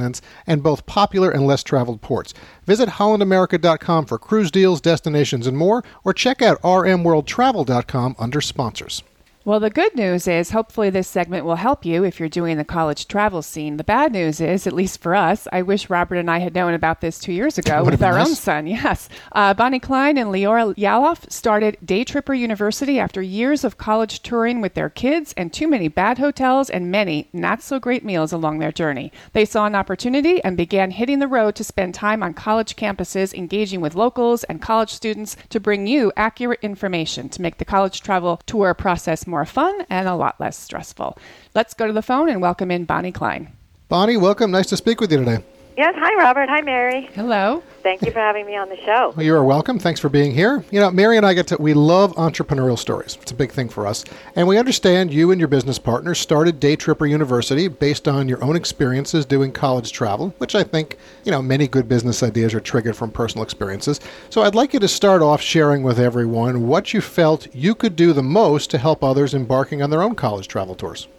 and 0.45 0.63
both 0.63 0.85
popular 0.85 1.31
and 1.31 1.47
less 1.47 1.63
traveled 1.63 2.01
ports. 2.01 2.33
Visit 2.65 2.89
hollandamerica.com 2.89 4.05
for 4.05 4.17
cruise 4.17 4.51
deals, 4.51 4.81
destinations, 4.81 5.47
and 5.47 5.57
more, 5.57 5.83
or 6.03 6.13
check 6.13 6.41
out 6.41 6.61
rmworldtravel.com 6.61 8.15
under 8.19 8.41
sponsors. 8.41 9.03
Well, 9.45 9.59
the 9.59 9.69
good 9.69 9.93
news 9.93 10.27
is 10.27 10.49
hopefully 10.49 10.89
this 10.89 11.07
segment 11.07 11.45
will 11.45 11.57
help 11.57 11.85
you 11.85 12.03
if 12.03 12.19
you're 12.19 12.27
doing 12.27 12.57
the 12.57 12.63
college 12.63 13.07
travel 13.07 13.43
scene. 13.43 13.77
The 13.77 13.83
bad 13.83 14.11
news 14.11 14.41
is, 14.41 14.65
at 14.65 14.73
least 14.73 14.99
for 15.03 15.13
us, 15.13 15.47
I 15.53 15.61
wish 15.61 15.87
Robert 15.87 16.15
and 16.15 16.31
I 16.31 16.39
had 16.39 16.55
known 16.55 16.73
about 16.73 16.99
this 16.99 17.19
two 17.19 17.31
years 17.31 17.59
ago 17.59 17.83
with 17.83 18.01
our 18.01 18.17
own 18.17 18.33
son. 18.33 18.65
Yes. 18.75 19.07
Uh, 19.31 19.53
Bonnie 19.53 19.79
Klein 19.79 20.17
and 20.17 20.31
Leora 20.31 20.75
Yaloff 20.75 21.31
started 21.31 21.77
Day 21.85 22.03
Tripper 22.03 22.33
University 22.33 22.99
after 22.99 23.21
years 23.21 23.63
of 23.63 23.77
college 23.77 24.23
touring 24.23 24.61
with 24.61 24.73
their 24.73 24.89
kids 24.89 25.33
and 25.37 25.53
too 25.53 25.67
many 25.67 25.87
bad 25.89 26.17
hotels 26.17 26.69
and 26.69 26.89
many 26.89 27.29
not 27.31 27.61
so 27.61 27.79
great 27.79 28.03
meals 28.03 28.33
along 28.33 28.57
their 28.57 28.71
journey. 28.71 29.11
They 29.33 29.45
saw 29.45 29.67
an 29.67 29.75
opportunity 29.75 30.43
and 30.43 30.57
began 30.57 30.89
hitting 30.89 31.19
the 31.19 31.27
road 31.27 31.53
to 31.55 31.63
spend 31.63 31.93
time 31.93 32.23
on 32.23 32.33
college 32.33 32.75
campuses, 32.75 33.33
engaging 33.35 33.81
with 33.81 33.93
locals 33.93 34.43
and 34.45 34.61
college 34.61 34.91
students 34.91 35.37
to 35.49 35.59
bring 35.59 35.85
you 35.85 36.11
accurate 36.17 36.61
information 36.63 37.29
to 37.29 37.41
make 37.43 37.59
the 37.59 37.65
college 37.65 38.01
travel 38.01 38.41
tour 38.47 38.73
process 38.73 39.27
more 39.27 39.34
fun 39.43 39.85
and 39.89 40.07
a 40.07 40.15
lot 40.15 40.39
less 40.39 40.57
stressful. 40.57 41.17
Let's 41.53 41.73
go 41.73 41.87
to 41.87 41.91
the 41.91 42.01
phone 42.01 42.29
and 42.29 42.41
welcome 42.41 42.71
in 42.71 42.85
Bonnie 42.85 43.11
Klein. 43.11 43.51
Bonnie, 43.89 44.15
welcome. 44.17 44.51
Nice 44.51 44.67
to 44.67 44.77
speak 44.77 45.01
with 45.01 45.11
you 45.11 45.17
today. 45.17 45.43
Yes, 45.77 45.93
hi 45.97 46.15
Robert. 46.15 46.47
Hi 46.47 46.61
Mary. 46.61 47.09
Hello. 47.15 47.61
Thank 47.83 48.03
you 48.03 48.11
for 48.11 48.19
having 48.19 48.45
me 48.45 48.55
on 48.55 48.69
the 48.69 48.77
show. 48.77 49.13
Well, 49.13 49.25
you 49.25 49.35
are 49.35 49.43
welcome. 49.43 49.77
Thanks 49.77 49.99
for 49.99 50.07
being 50.07 50.31
here. 50.33 50.63
You 50.71 50.79
know, 50.79 50.89
Mary 50.89 51.17
and 51.17 51.25
I 51.25 51.33
get 51.33 51.47
to, 51.47 51.57
we 51.59 51.73
love 51.73 52.13
entrepreneurial 52.13 52.79
stories. 52.79 53.17
It's 53.21 53.31
a 53.31 53.35
big 53.35 53.51
thing 53.51 53.67
for 53.67 53.85
us. 53.85 54.05
And 54.37 54.47
we 54.47 54.57
understand 54.57 55.13
you 55.13 55.31
and 55.31 55.39
your 55.39 55.49
business 55.49 55.77
partner 55.77 56.15
started 56.15 56.61
Day 56.61 56.77
Tripper 56.77 57.05
University 57.05 57.67
based 57.67 58.07
on 58.07 58.29
your 58.29 58.41
own 58.41 58.55
experiences 58.55 59.25
doing 59.25 59.51
college 59.51 59.91
travel, 59.91 60.33
which 60.37 60.55
I 60.55 60.63
think, 60.63 60.97
you 61.25 61.31
know, 61.31 61.41
many 61.41 61.67
good 61.67 61.89
business 61.89 62.23
ideas 62.23 62.53
are 62.53 62.61
triggered 62.61 62.95
from 62.95 63.11
personal 63.11 63.43
experiences. 63.43 63.99
So 64.29 64.43
I'd 64.43 64.55
like 64.55 64.73
you 64.73 64.79
to 64.79 64.87
start 64.87 65.21
off 65.21 65.41
sharing 65.41 65.83
with 65.83 65.99
everyone 65.99 66.67
what 66.67 66.93
you 66.93 67.01
felt 67.01 67.53
you 67.53 67.75
could 67.75 67.97
do 67.97 68.13
the 68.13 68.23
most 68.23 68.71
to 68.71 68.77
help 68.77 69.03
others 69.03 69.33
embarking 69.33 69.81
on 69.81 69.89
their 69.89 70.01
own 70.01 70.15
college 70.15 70.47
travel 70.47 70.75
tours. 70.75 71.09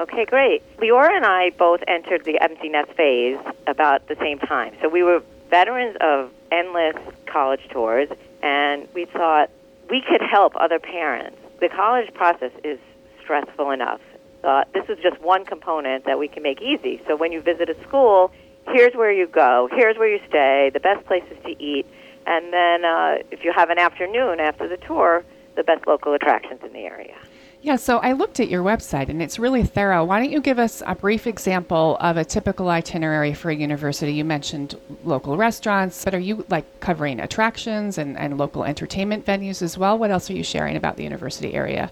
Okay, 0.00 0.24
great. 0.24 0.62
Leora 0.78 1.16
and 1.16 1.24
I 1.24 1.50
both 1.50 1.80
entered 1.86 2.24
the 2.24 2.40
empty 2.40 2.68
nest 2.68 2.92
phase 2.92 3.38
about 3.66 4.08
the 4.08 4.16
same 4.16 4.38
time. 4.40 4.74
So 4.82 4.88
we 4.88 5.02
were 5.02 5.22
veterans 5.50 5.96
of 6.00 6.32
endless 6.50 6.96
college 7.26 7.60
tours, 7.70 8.08
and 8.42 8.88
we 8.92 9.04
thought 9.04 9.50
we 9.88 10.02
could 10.02 10.20
help 10.20 10.54
other 10.56 10.80
parents. 10.80 11.38
The 11.60 11.68
college 11.68 12.12
process 12.14 12.50
is 12.64 12.78
stressful 13.22 13.70
enough. 13.70 14.00
Uh, 14.42 14.64
this 14.74 14.84
is 14.88 14.98
just 15.00 15.20
one 15.20 15.44
component 15.44 16.04
that 16.06 16.18
we 16.18 16.28
can 16.28 16.42
make 16.42 16.60
easy. 16.60 17.00
So 17.06 17.16
when 17.16 17.32
you 17.32 17.40
visit 17.40 17.70
a 17.70 17.80
school, 17.82 18.32
here's 18.68 18.94
where 18.94 19.12
you 19.12 19.26
go, 19.26 19.68
here's 19.72 19.96
where 19.96 20.08
you 20.08 20.20
stay, 20.28 20.70
the 20.74 20.80
best 20.80 21.06
places 21.06 21.36
to 21.44 21.62
eat, 21.62 21.86
and 22.26 22.52
then 22.52 22.84
uh, 22.84 23.18
if 23.30 23.44
you 23.44 23.52
have 23.52 23.70
an 23.70 23.78
afternoon 23.78 24.40
after 24.40 24.68
the 24.68 24.76
tour, 24.76 25.24
the 25.56 25.62
best 25.62 25.86
local 25.86 26.14
attractions 26.14 26.60
in 26.64 26.72
the 26.72 26.80
area. 26.80 27.16
Yeah, 27.64 27.76
so 27.76 27.96
I 27.96 28.12
looked 28.12 28.40
at 28.40 28.50
your 28.50 28.62
website 28.62 29.08
and 29.08 29.22
it's 29.22 29.38
really 29.38 29.62
thorough. 29.62 30.04
Why 30.04 30.20
don't 30.20 30.30
you 30.30 30.42
give 30.42 30.58
us 30.58 30.82
a 30.86 30.94
brief 30.94 31.26
example 31.26 31.96
of 31.98 32.18
a 32.18 32.24
typical 32.24 32.68
itinerary 32.68 33.32
for 33.32 33.48
a 33.48 33.54
university? 33.54 34.12
You 34.12 34.22
mentioned 34.22 34.78
local 35.02 35.38
restaurants, 35.38 36.04
but 36.04 36.14
are 36.14 36.18
you 36.18 36.44
like 36.50 36.66
covering 36.80 37.20
attractions 37.20 37.96
and, 37.96 38.18
and 38.18 38.36
local 38.36 38.64
entertainment 38.64 39.24
venues 39.24 39.62
as 39.62 39.78
well? 39.78 39.96
What 39.96 40.10
else 40.10 40.28
are 40.28 40.34
you 40.34 40.44
sharing 40.44 40.76
about 40.76 40.98
the 40.98 41.04
university 41.04 41.54
area? 41.54 41.90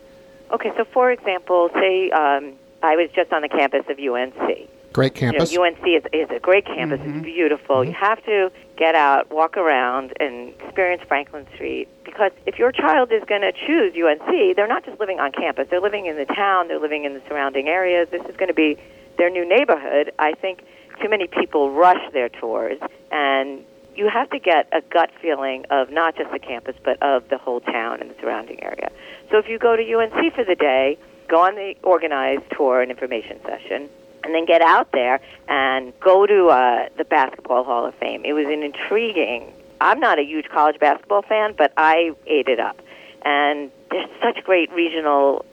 Okay, 0.51 0.73
so 0.77 0.85
for 0.85 1.11
example, 1.11 1.71
say 1.73 2.11
um, 2.11 2.53
I 2.83 2.95
was 2.97 3.09
just 3.15 3.33
on 3.33 3.41
the 3.41 3.49
campus 3.49 3.87
of 3.89 3.99
UNC. 3.99 4.69
Great 4.93 5.15
campus. 5.15 5.53
You 5.53 5.59
know, 5.59 5.65
UNC 5.65 5.87
is, 5.87 6.05
is 6.13 6.29
a 6.31 6.39
great 6.39 6.67
campus. 6.67 7.01
It's 7.01 7.09
mm-hmm. 7.09 7.23
beautiful. 7.23 7.85
You 7.85 7.93
mm-hmm. 7.93 8.05
have 8.05 8.25
to 8.27 8.53
get 8.77 8.95
out, 8.95 9.31
walk 9.31 9.57
around, 9.57 10.13
and 10.21 10.51
experience 10.61 11.03
Franklin 11.09 11.47
Street. 11.55 11.89
Because 12.05 12.33
if 12.47 12.59
your 12.59 12.73
child 12.73 13.11
is 13.11 13.23
going 13.27 13.41
to 13.41 13.53
choose 13.53 13.95
UNC, 13.95 14.55
they're 14.55 14.69
not 14.69 14.85
just 14.85 15.01
living 15.01 15.19
on 15.19 15.33
campus. 15.33 15.69
They're 15.71 15.81
living 15.81 16.07
in 16.07 16.17
the 16.17 16.27
town. 16.27 16.69
They're 16.69 16.81
living 16.81 17.05
in 17.05 17.15
the 17.15 17.23
surrounding 17.29 17.69
areas. 17.69 18.09
This 18.11 18.23
is 18.23 18.37
going 18.37 18.49
to 18.49 18.55
be 18.55 18.77
their 19.17 19.31
new 19.31 19.49
neighborhood. 19.49 20.13
I 20.19 20.33
think 20.33 20.65
too 21.01 21.09
many 21.09 21.27
people 21.27 21.71
rush 21.71 22.03
their 22.13 22.29
tours, 22.29 22.79
and 23.11 23.65
you 23.95 24.09
have 24.09 24.31
to 24.31 24.39
get 24.39 24.69
a 24.73 24.81
gut 24.81 25.11
feeling 25.21 25.65
of 25.71 25.91
not 25.91 26.17
just 26.17 26.31
the 26.33 26.39
campus, 26.39 26.77
but 26.85 27.03
of 27.03 27.29
the 27.29 27.39
whole 27.39 27.61
town 27.61 28.01
and 28.01 28.11
the 28.11 28.15
surrounding 28.21 28.63
area. 28.63 28.91
So 29.31 29.39
if 29.39 29.49
you 29.49 29.59
go 29.59 29.77
to 29.77 29.83
UNC 29.83 30.35
for 30.35 30.45
the 30.45 30.55
day, 30.55 30.99
go 31.29 31.41
on 31.41 31.55
the 31.55 31.75
organized 31.83 32.45
tour 32.55 32.83
and 32.83 32.91
information 32.91 33.41
session, 33.45 33.89
and 34.25 34.35
then 34.35 34.45
get 34.45 34.63
out 34.63 34.93
there 34.93 35.21
and 35.49 35.93
go 36.01 36.27
to 36.27 36.49
uh, 36.49 36.89
the 36.97 37.05
Basketball 37.05 37.65
Hall 37.65 37.87
of 37.87 37.95
Fame. 37.97 38.25
It 38.25 38.33
was 38.33 38.47
an 38.47 38.63
intriguing. 38.63 39.53
I'm 39.81 40.01
not 40.01 40.19
a 40.19 40.23
huge 40.23 40.49
college 40.49 40.79
basketball 40.79 41.23
fan, 41.23 41.55
but 41.57 41.73
I 41.77 42.13
ate 42.27 42.49
it 42.49 42.61
up. 42.61 42.81
And 43.25 43.71
there's 43.91 44.09
such 44.23 44.45
great 44.45 44.73
regional, 44.73 45.45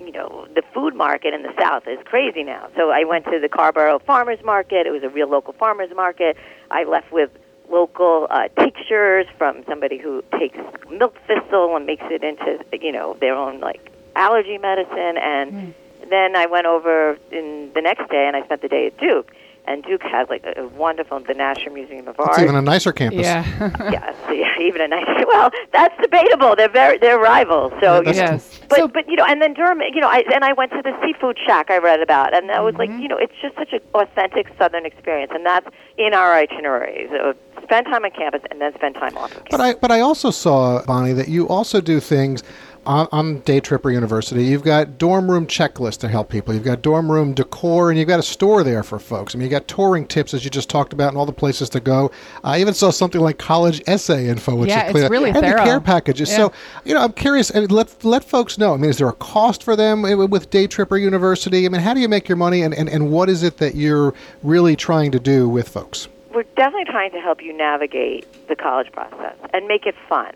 you 0.00 0.12
know, 0.12 0.46
the 0.54 0.62
food 0.74 0.94
market 0.94 1.34
in 1.34 1.42
the 1.42 1.52
South 1.60 1.86
is 1.86 1.98
crazy 2.04 2.42
now. 2.42 2.68
So 2.76 2.90
I 2.90 3.04
went 3.04 3.24
to 3.26 3.38
the 3.40 3.48
Carrboro 3.48 4.00
Farmers 4.00 4.42
Market. 4.44 4.86
It 4.86 4.90
was 4.90 5.02
a 5.02 5.08
real 5.08 5.28
local 5.28 5.52
farmers 5.52 5.90
market. 5.94 6.36
I 6.70 6.84
left 6.84 7.12
with 7.12 7.30
local 7.70 8.28
uh, 8.30 8.48
tinctures 8.58 9.26
from 9.38 9.64
somebody 9.68 9.98
who 9.98 10.22
takes 10.38 10.58
milk 10.90 11.16
thistle 11.26 11.74
and 11.76 11.86
makes 11.86 12.04
it 12.10 12.22
into, 12.22 12.64
you 12.80 12.92
know, 12.92 13.16
their 13.20 13.34
own 13.34 13.60
like 13.60 13.90
allergy 14.14 14.58
medicine 14.58 15.16
and 15.18 15.74
then 16.10 16.36
I 16.36 16.46
went 16.46 16.66
over 16.66 17.18
in 17.30 17.70
the 17.74 17.80
next 17.80 18.10
day 18.10 18.26
and 18.26 18.36
I 18.36 18.44
spent 18.44 18.62
the 18.62 18.68
day 18.68 18.86
at 18.86 18.98
Duke. 18.98 19.32
And 19.68 19.82
Duke 19.82 20.02
has 20.02 20.28
like 20.28 20.44
a, 20.44 20.62
a 20.62 20.68
wonderful 20.68 21.18
the 21.18 21.34
National 21.34 21.74
Museum 21.74 22.06
of 22.06 22.20
Art. 22.20 22.30
It's 22.30 22.38
even 22.38 22.54
a 22.54 22.62
nicer 22.62 22.92
campus. 22.92 23.22
Yeah. 23.22 23.44
yes, 23.90 24.14
yeah, 24.30 24.60
even 24.60 24.80
a 24.80 24.86
nice. 24.86 25.04
Well, 25.26 25.50
that's 25.72 26.00
debatable. 26.00 26.54
They're 26.54 26.68
very 26.68 26.98
they're 26.98 27.18
rivals. 27.18 27.72
So 27.80 27.94
Yeah, 27.94 27.98
you 27.98 28.04
know, 28.04 28.12
yes. 28.12 28.60
but 28.68 28.78
so, 28.78 28.88
but 28.88 29.08
you 29.08 29.16
know, 29.16 29.24
and 29.26 29.42
then 29.42 29.54
Durham, 29.54 29.80
you 29.92 30.00
know, 30.00 30.08
I 30.08 30.22
and 30.32 30.44
I 30.44 30.52
went 30.52 30.70
to 30.70 30.82
the 30.82 30.96
seafood 31.04 31.36
shack 31.44 31.68
I 31.68 31.78
read 31.78 32.00
about, 32.00 32.32
and 32.32 32.48
that 32.48 32.62
was 32.62 32.76
like, 32.76 32.90
mm-hmm. 32.90 33.00
you 33.00 33.08
know, 33.08 33.18
it's 33.18 33.34
just 33.42 33.56
such 33.56 33.72
an 33.72 33.80
authentic 33.94 34.46
Southern 34.56 34.86
experience, 34.86 35.32
and 35.34 35.44
that's 35.44 35.66
in 35.98 36.14
our 36.14 36.32
itineraries. 36.34 37.10
So 37.10 37.34
spend 37.64 37.86
time 37.86 38.04
on 38.04 38.12
campus 38.12 38.42
and 38.50 38.60
then 38.60 38.72
spend 38.74 38.94
time 38.94 39.16
off 39.16 39.32
of 39.32 39.44
campus. 39.44 39.50
But 39.50 39.60
I 39.60 39.74
but 39.74 39.90
I 39.90 40.00
also 40.00 40.30
saw 40.30 40.84
Bonnie 40.84 41.12
that 41.12 41.28
you 41.28 41.48
also 41.48 41.80
do 41.80 41.98
things 41.98 42.44
on, 42.86 43.08
on 43.12 43.40
Day 43.40 43.60
Tripper 43.60 43.90
University. 43.90 44.44
You've 44.44 44.62
got 44.62 44.98
dorm 44.98 45.30
room 45.30 45.46
checklists 45.46 45.98
to 45.98 46.08
help 46.08 46.28
people. 46.28 46.54
You've 46.54 46.64
got 46.64 46.82
dorm 46.82 47.10
room 47.10 47.34
decor, 47.34 47.90
and 47.90 47.98
you've 47.98 48.08
got 48.08 48.18
a 48.18 48.22
store 48.22 48.62
there 48.62 48.82
for 48.82 48.98
folks. 48.98 49.34
I 49.34 49.38
mean, 49.38 49.44
you 49.44 49.50
got 49.50 49.68
touring 49.68 50.06
tips 50.06 50.34
as 50.34 50.44
you 50.44 50.50
just 50.50 50.70
talked 50.70 50.92
about, 50.92 51.08
and 51.08 51.18
all 51.18 51.26
the 51.26 51.32
places 51.32 51.68
to 51.70 51.80
go. 51.80 52.10
I 52.44 52.60
even 52.60 52.74
saw 52.74 52.90
something 52.90 53.20
like 53.20 53.38
college 53.38 53.82
essay 53.86 54.28
info, 54.28 54.54
which 54.54 54.68
Yeah, 54.70 54.84
is 54.84 54.90
it's 54.90 54.92
clear, 54.92 55.08
really 55.08 55.30
and 55.30 55.36
the 55.38 55.42
thorough. 55.42 55.64
care 55.64 55.80
packages. 55.80 56.30
Yeah. 56.30 56.36
So 56.36 56.52
you 56.84 56.94
know, 56.94 57.00
I'm 57.02 57.12
curious. 57.12 57.54
I 57.54 57.60
mean, 57.60 57.68
let 57.70 58.04
let 58.04 58.24
folks 58.24 58.58
know. 58.58 58.74
I 58.74 58.76
mean, 58.76 58.90
is 58.90 58.98
there 58.98 59.08
a 59.08 59.12
cost 59.14 59.62
for 59.62 59.76
them 59.76 60.02
with 60.02 60.50
Day 60.50 60.66
Tripper 60.66 60.96
University? 60.96 61.66
I 61.66 61.68
mean, 61.68 61.80
how 61.80 61.94
do 61.94 62.00
you 62.00 62.08
make 62.08 62.28
your 62.28 62.36
money, 62.36 62.62
and, 62.62 62.72
and, 62.74 62.88
and 62.88 63.10
what 63.10 63.28
is 63.28 63.42
it 63.42 63.58
that 63.58 63.74
you're 63.74 64.14
really 64.42 64.76
trying 64.76 65.10
to 65.12 65.20
do 65.20 65.48
with 65.48 65.68
folks? 65.68 66.08
we're 66.34 66.42
definitely 66.54 66.84
trying 66.84 67.10
to 67.10 67.18
help 67.18 67.40
you 67.42 67.50
navigate 67.56 68.26
the 68.48 68.54
college 68.54 68.92
process 68.92 69.34
and 69.54 69.66
make 69.66 69.86
it 69.86 69.94
fun. 70.06 70.30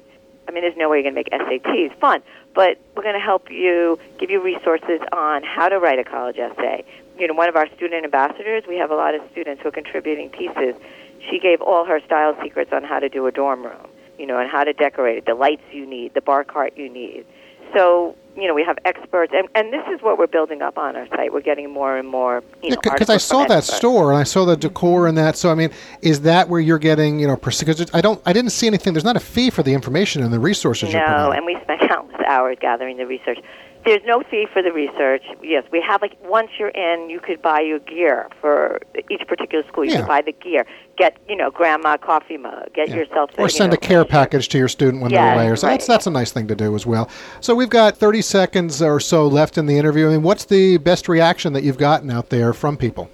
I 0.50 0.52
mean, 0.52 0.64
there's 0.64 0.76
no 0.76 0.88
way 0.88 0.96
you're 0.96 1.12
going 1.12 1.14
to 1.14 1.30
make 1.46 1.62
SATs 1.62 1.96
fun, 2.00 2.22
but 2.56 2.76
we're 2.96 3.04
going 3.04 3.14
to 3.14 3.24
help 3.24 3.52
you, 3.52 4.00
give 4.18 4.30
you 4.30 4.42
resources 4.42 5.00
on 5.12 5.44
how 5.44 5.68
to 5.68 5.78
write 5.78 6.00
a 6.00 6.04
college 6.04 6.38
essay. 6.38 6.84
You 7.16 7.28
know, 7.28 7.34
one 7.34 7.48
of 7.48 7.54
our 7.54 7.68
student 7.76 8.04
ambassadors, 8.04 8.64
we 8.66 8.76
have 8.76 8.90
a 8.90 8.96
lot 8.96 9.14
of 9.14 9.22
students 9.30 9.62
who 9.62 9.68
are 9.68 9.72
contributing 9.72 10.28
pieces. 10.28 10.74
She 11.30 11.38
gave 11.38 11.60
all 11.60 11.84
her 11.84 12.00
style 12.00 12.36
secrets 12.42 12.72
on 12.72 12.82
how 12.82 12.98
to 12.98 13.08
do 13.08 13.28
a 13.28 13.30
dorm 13.30 13.62
room, 13.62 13.86
you 14.18 14.26
know, 14.26 14.40
and 14.40 14.50
how 14.50 14.64
to 14.64 14.72
decorate 14.72 15.18
it, 15.18 15.26
the 15.26 15.36
lights 15.36 15.62
you 15.70 15.86
need, 15.86 16.14
the 16.14 16.20
bar 16.20 16.42
cart 16.42 16.72
you 16.76 16.88
need. 16.88 17.26
So, 17.72 18.16
you 18.40 18.48
know, 18.48 18.54
we 18.54 18.64
have 18.64 18.78
experts, 18.84 19.32
and, 19.34 19.48
and 19.54 19.72
this 19.72 19.86
is 19.92 20.02
what 20.02 20.18
we're 20.18 20.26
building 20.26 20.62
up 20.62 20.78
on 20.78 20.96
our 20.96 21.06
site. 21.08 21.32
We're 21.32 21.40
getting 21.40 21.70
more 21.70 21.96
and 21.96 22.08
more, 22.08 22.42
you 22.62 22.70
know, 22.70 22.76
because 22.82 23.10
I 23.10 23.16
saw 23.16 23.44
that 23.46 23.58
experts. 23.58 23.76
store 23.76 24.10
and 24.10 24.18
I 24.18 24.24
saw 24.24 24.44
the 24.44 24.56
decor 24.56 25.06
and 25.06 25.16
that. 25.18 25.36
So 25.36 25.50
I 25.50 25.54
mean, 25.54 25.70
is 26.02 26.22
that 26.22 26.48
where 26.48 26.60
you're 26.60 26.78
getting 26.78 27.20
you 27.20 27.26
know? 27.26 27.36
Because 27.36 27.94
I 27.94 28.00
don't, 28.00 28.20
I 28.26 28.32
didn't 28.32 28.50
see 28.50 28.66
anything. 28.66 28.92
There's 28.92 29.04
not 29.04 29.16
a 29.16 29.20
fee 29.20 29.50
for 29.50 29.62
the 29.62 29.74
information 29.74 30.22
and 30.22 30.32
the 30.32 30.40
resources 30.40 30.92
you're 30.92 31.06
No, 31.06 31.30
and 31.30 31.44
we 31.44 31.58
spent 31.62 31.80
countless 31.88 32.20
hours 32.26 32.56
gathering 32.60 32.96
the 32.96 33.06
research. 33.06 33.38
There's 33.84 34.02
no 34.04 34.22
fee 34.30 34.46
for 34.52 34.62
the 34.62 34.72
research. 34.72 35.22
Yes, 35.42 35.64
we 35.72 35.80
have 35.80 36.02
like 36.02 36.16
once 36.22 36.50
you're 36.58 36.68
in, 36.68 37.08
you 37.08 37.18
could 37.18 37.40
buy 37.40 37.60
your 37.60 37.78
gear 37.78 38.28
for 38.40 38.80
each 39.10 39.26
particular 39.26 39.64
school. 39.66 39.84
You 39.84 39.92
Yeah. 39.92 39.96
could 40.00 40.08
buy 40.08 40.20
the 40.22 40.32
gear, 40.32 40.66
get 40.98 41.16
you 41.28 41.36
know 41.36 41.50
grandma 41.50 41.96
coffee 41.96 42.36
mug, 42.36 42.72
get 42.74 42.88
Yeah. 42.88 42.96
yourself 42.96 43.30
or 43.38 43.44
you 43.44 43.48
send 43.48 43.70
know, 43.70 43.74
a 43.74 43.78
care 43.78 44.04
package 44.04 44.48
to 44.50 44.58
your 44.58 44.68
student 44.68 45.02
when 45.02 45.12
they're 45.12 45.34
away. 45.34 45.56
So 45.56 45.66
right. 45.66 45.74
that's 45.74 45.86
that's 45.86 46.06
a 46.06 46.10
nice 46.10 46.30
thing 46.30 46.46
to 46.48 46.54
do 46.54 46.74
as 46.74 46.84
well. 46.84 47.08
So 47.40 47.54
we've 47.54 47.70
got 47.70 47.96
30 47.96 48.20
seconds 48.20 48.82
or 48.82 49.00
so 49.00 49.26
left 49.26 49.56
in 49.56 49.64
the 49.64 49.78
interview. 49.78 50.08
I 50.08 50.10
mean, 50.10 50.22
what's 50.22 50.44
the 50.44 50.76
best 50.76 51.08
reaction 51.08 51.54
that 51.54 51.62
you've 51.62 51.78
gotten 51.78 52.10
out 52.10 52.28
there 52.28 52.52
from 52.52 52.76
people? 52.76 53.08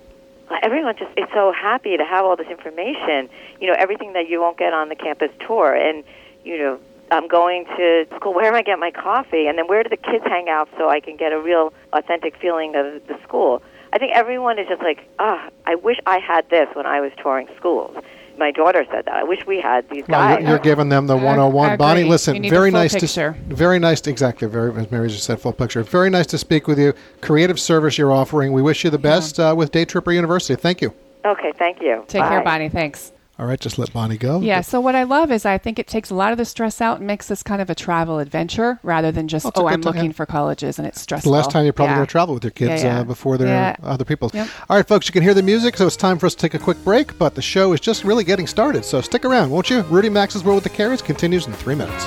everyone 0.63 0.97
just 0.97 1.17
is 1.17 1.29
so 1.33 1.53
happy 1.53 1.97
to 1.97 2.05
have 2.05 2.25
all 2.25 2.35
this 2.35 2.49
information. 2.49 3.29
You 3.61 3.69
know, 3.69 3.77
everything 3.79 4.15
that 4.15 4.29
you 4.29 4.41
won't 4.41 4.59
get 4.59 4.73
on 4.73 4.89
the 4.89 4.97
campus 4.97 5.31
tour, 5.47 5.73
and 5.73 6.03
you 6.45 6.59
know, 6.59 6.81
I'm 7.11 7.29
going 7.29 7.65
to 7.77 8.07
school. 8.17 8.35
Where 8.35 8.47
am 8.47 8.55
I 8.55 8.63
get 8.63 8.79
my 8.79 8.91
coffee? 8.91 9.47
And 9.47 9.57
then 9.59 9.67
where 9.69 9.83
do 9.83 9.89
the 9.89 9.97
kids 9.97 10.25
hang 10.25 10.49
out 10.49 10.69
so 10.77 10.89
I 10.89 11.01
can 11.01 11.17
get 11.17 11.33
a 11.33 11.41
real 11.41 11.73
authentic 11.93 12.37
feeling 12.37 12.75
of 12.75 13.07
the 13.07 13.17
school? 13.23 13.63
I 13.93 13.99
think 13.99 14.13
everyone 14.15 14.59
is 14.59 14.67
just 14.69 14.83
like, 14.83 15.09
ah, 15.19 15.49
I 15.67 15.77
wish 15.77 15.99
I 16.07 16.19
had 16.19 16.49
this 16.51 16.69
when 16.75 16.85
I 16.87 17.01
was 17.01 17.13
touring 17.23 17.49
schools. 17.57 17.97
my 18.39 18.51
daughter 18.51 18.85
said 18.91 19.05
that. 19.07 19.15
I 19.15 19.23
wish 19.23 19.47
we 19.47 19.61
had 19.61 19.89
these 19.89 20.05
Well, 20.09 20.21
guys. 20.21 20.41
you're, 20.43 20.51
you're 20.51 20.59
giving 20.59 20.89
them 20.91 21.07
the 21.07 21.17
I- 21.17 21.23
101. 21.25 21.71
I 21.71 21.77
Bonnie, 21.77 22.05
listen, 22.05 22.43
very 22.51 22.71
nice 22.71 22.93
picture. 22.93 23.33
to 23.49 23.55
very 23.55 23.79
nice 23.79 24.01
to, 24.03 24.11
exactly 24.11 24.47
very 24.49 24.75
as 24.79 24.91
Mary 24.91 25.09
just 25.09 25.25
said, 25.25 25.41
full 25.41 25.53
picture. 25.55 25.83
Very 25.83 26.11
nice 26.11 26.27
to 26.27 26.39
speak 26.39 26.67
with 26.67 26.79
you. 26.79 26.93
Creative 27.23 27.59
service 27.59 27.97
you're 27.97 28.13
offering. 28.13 28.53
We 28.53 28.61
wish 28.61 28.85
you 28.85 28.91
the 28.91 28.99
best 28.99 29.41
uh, 29.41 29.55
with 29.57 29.71
Day 29.73 29.85
Tripper 29.87 30.13
University. 30.13 30.55
Thank 30.61 30.83
you. 30.83 30.93
okay, 31.25 31.53
thank 31.57 31.81
you. 31.81 32.05
Take 32.09 32.25
care, 32.25 32.43
Bonnie. 32.43 32.69
Thanks. 32.69 33.13
All 33.39 33.45
right, 33.45 33.61
just 33.61 33.79
let 33.79 33.93
Bonnie 33.93 34.17
go. 34.17 34.41
Yeah, 34.41 34.63
so 34.63 34.81
what 34.81 34.95
I 34.95 35.03
love 35.03 35.31
is 35.31 35.45
I 35.45 35.59
think 35.59 35.79
it 35.79 35.87
takes 35.87 36.09
a 36.09 36.15
lot 36.15 36.33
of 36.33 36.39
the 36.39 36.47
stress 36.47 36.81
out 36.81 36.99
and 36.99 37.07
makes 37.07 37.29
this 37.29 37.43
kind 37.43 37.61
of 37.61 37.69
a 37.69 37.75
travel 37.75 38.19
adventure 38.19 38.79
rather 38.83 39.13
than 39.13 39.29
just, 39.29 39.45
Well, 39.45 39.53
oh, 39.57 39.67
I'm 39.67 39.83
time, 39.83 39.93
looking 39.93 40.13
for 40.15 40.25
colleges 40.25 40.79
and 40.79 40.89
it's 40.89 40.97
It's 40.97 41.03
stressful. 41.03 41.31
the 41.31 41.37
last 41.37 41.51
time 41.51 41.65
you're 41.65 41.75
probably 41.75 41.91
Yeah. 41.93 41.97
going 41.97 42.07
to 42.07 42.11
travel 42.11 42.35
with 42.35 42.45
your 42.45 42.51
kids 42.53 42.83
Yeah, 42.83 42.95
yeah. 42.95 43.01
Uh, 43.01 43.05
before 43.05 43.37
they're 43.37 43.77
other 43.83 44.07
people's. 44.07 44.33
Yep. 44.33 44.49
All 44.71 44.77
right, 44.79 44.89
folks, 44.89 45.07
you 45.07 45.13
can 45.13 45.23
hear 45.23 45.35
the 45.35 45.43
music, 45.43 45.77
so 45.77 45.87
it's 45.87 45.97
time 45.97 46.19
for 46.19 46.25
us 46.25 46.35
to 46.35 46.41
take 46.41 46.55
a 46.55 46.59
quick 46.59 46.83
break, 46.83 47.19
but 47.19 47.35
the 47.35 47.43
show 47.43 47.75
is 47.75 47.81
just 47.81 48.05
really 48.05 48.25
getting 48.25 48.47
started, 48.47 48.87
so 48.87 49.03
stick 49.03 49.25
around, 49.27 49.51
won't 49.51 49.69
you? 49.69 49.83
Rudy 49.83 50.09
Maxa's 50.09 50.43
World 50.43 50.63
with 50.63 50.73
the 50.73 50.83
Careys 50.83 51.03
continues 51.05 51.47
in 51.47 51.53
three 51.53 51.75
minutes. 51.75 52.07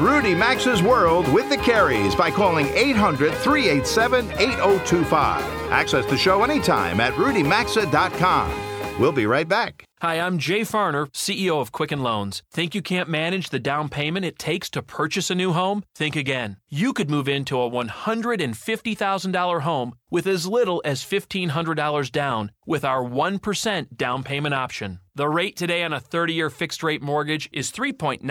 Rudy 0.00 0.34
Maxa's 0.34 0.82
World 0.82 1.30
with 1.30 1.50
the 1.50 1.58
Careys 1.58 2.16
by 2.16 2.30
calling 2.30 2.66
800 2.68 3.34
387 3.34 4.30
8025. 4.32 5.42
Access 5.70 6.06
the 6.06 6.16
show 6.16 6.42
anytime 6.42 7.00
at 7.00 7.12
rudymaxa.com. 7.14 8.98
We'll 8.98 9.12
be 9.12 9.26
right 9.26 9.46
back. 9.46 9.84
Hi, 10.02 10.18
I'm 10.18 10.38
Jay 10.38 10.62
Farner, 10.62 11.08
CEO 11.12 11.60
of 11.60 11.72
Quicken 11.72 12.02
Loans. 12.02 12.42
Think 12.50 12.74
you 12.74 12.80
can't 12.80 13.06
manage 13.06 13.50
the 13.50 13.58
down 13.58 13.90
payment 13.90 14.24
it 14.24 14.38
takes 14.38 14.70
to 14.70 14.80
purchase 14.80 15.28
a 15.28 15.34
new 15.34 15.52
home? 15.52 15.82
Think 15.94 16.16
again. 16.16 16.56
You 16.70 16.94
could 16.94 17.10
move 17.10 17.28
into 17.28 17.60
a 17.60 17.68
$150,000 17.68 19.60
home 19.60 19.94
with 20.10 20.26
as 20.26 20.46
little 20.46 20.80
as 20.86 21.04
$1,500 21.04 22.10
down 22.12 22.50
with 22.64 22.82
our 22.82 23.04
1% 23.04 23.96
down 23.98 24.22
payment 24.22 24.54
option. 24.54 25.00
The 25.14 25.28
rate 25.28 25.56
today 25.56 25.82
on 25.82 25.92
a 25.92 26.00
30 26.00 26.32
year 26.32 26.48
fixed 26.48 26.82
rate 26.82 27.02
mortgage 27.02 27.50
is 27.52 27.70
3.99%, 27.70 28.22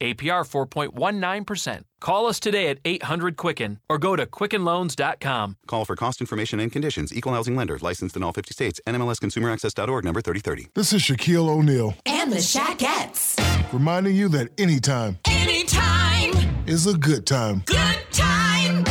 APR 0.00 0.44
4.19%. 0.76 1.82
Call 2.00 2.26
us 2.26 2.38
today 2.38 2.68
at 2.68 2.78
800 2.84 3.36
Quicken 3.36 3.80
or 3.88 3.98
go 3.98 4.14
to 4.14 4.26
QuickenLoans.com. 4.26 5.56
Call 5.66 5.84
for 5.84 5.96
cost 5.96 6.20
information 6.20 6.60
and 6.60 6.70
conditions. 6.70 7.14
Equal 7.14 7.32
housing 7.32 7.56
lender. 7.56 7.78
Licensed 7.80 8.16
in 8.16 8.22
all 8.22 8.32
50 8.32 8.52
states. 8.52 8.80
NMLSConsumerAccess.org 8.86 10.04
number 10.04 10.20
3030. 10.20 10.65
This 10.74 10.92
is 10.92 11.02
Shaquille 11.02 11.48
O'Neal, 11.48 11.94
And 12.04 12.30
the 12.32 12.36
Shaquettes. 12.36 13.36
reminding 13.72 14.14
you 14.14 14.28
that 14.30 14.48
anytime 14.60 15.18
Anytime. 15.26 16.32
is 16.66 16.86
a 16.86 16.94
good 16.96 17.26
time 17.26 17.62
Good 17.66 17.98
time. 18.12 18.84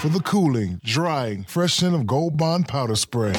for 0.00 0.08
the 0.08 0.20
cooling, 0.20 0.80
drying, 0.84 1.44
fresh 1.44 1.74
scent 1.74 1.94
of 1.94 2.06
Gold 2.06 2.36
Bond 2.36 2.66
powder 2.68 2.96
spray. 2.96 3.32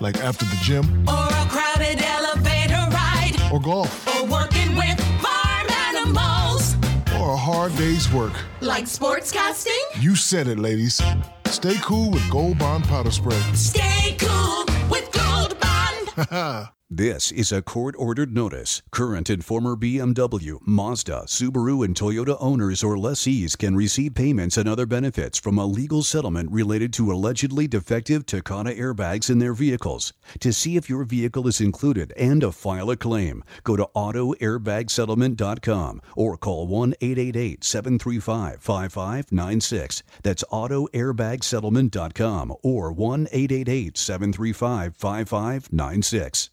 Like 0.00 0.16
after 0.18 0.44
the 0.46 0.56
gym 0.62 0.84
Or 1.08 1.26
a 1.26 1.46
crowded 1.48 2.02
elevator 2.02 2.86
ride. 2.92 3.36
or 3.52 3.60
golf 3.60 3.90
Or 4.16 4.26
working 4.26 4.76
with 4.76 4.98
farm 5.22 5.66
animals. 5.96 6.76
or 7.18 7.32
a 7.32 7.36
hard 7.36 7.74
day's 7.76 8.10
work. 8.12 8.34
Like 8.60 8.84
sportscasting. 8.84 9.80
You 9.98 10.14
said 10.16 10.46
it, 10.46 10.58
ladies. 10.58 11.00
Stay 11.46 11.74
cool 11.82 12.10
with 12.10 12.28
Gold 12.30 12.58
Bond 12.58 12.84
powder 12.84 13.10
spray. 13.10 13.40
Stay 13.54 14.16
cool 14.18 14.64
with 14.90 15.10
Gold 15.12 15.56
Bond. 15.60 16.68
This 16.92 17.30
is 17.30 17.52
a 17.52 17.62
court 17.62 17.94
ordered 17.96 18.34
notice. 18.34 18.82
Current 18.90 19.30
and 19.30 19.44
former 19.44 19.76
BMW, 19.76 20.58
Mazda, 20.66 21.22
Subaru, 21.26 21.84
and 21.84 21.94
Toyota 21.94 22.36
owners 22.40 22.82
or 22.82 22.98
lessees 22.98 23.54
can 23.54 23.76
receive 23.76 24.16
payments 24.16 24.56
and 24.56 24.68
other 24.68 24.86
benefits 24.86 25.38
from 25.38 25.56
a 25.56 25.66
legal 25.66 26.02
settlement 26.02 26.50
related 26.50 26.92
to 26.94 27.12
allegedly 27.12 27.68
defective 27.68 28.26
Takata 28.26 28.70
airbags 28.70 29.30
in 29.30 29.38
their 29.38 29.54
vehicles. 29.54 30.12
To 30.40 30.52
see 30.52 30.76
if 30.76 30.90
your 30.90 31.04
vehicle 31.04 31.46
is 31.46 31.60
included 31.60 32.12
and 32.16 32.40
to 32.40 32.50
file 32.50 32.90
a 32.90 32.96
claim, 32.96 33.44
go 33.62 33.76
to 33.76 33.88
AutoAirbagSettlement.com 33.94 36.02
or 36.16 36.36
call 36.36 36.66
1 36.66 36.94
888 37.00 37.62
735 37.62 38.60
5596. 38.60 40.02
That's 40.24 40.42
AutoAirbagSettlement.com 40.50 42.56
or 42.64 42.92
1 42.92 43.28
888 43.30 43.96
735 43.96 44.96
5596. 44.96 46.50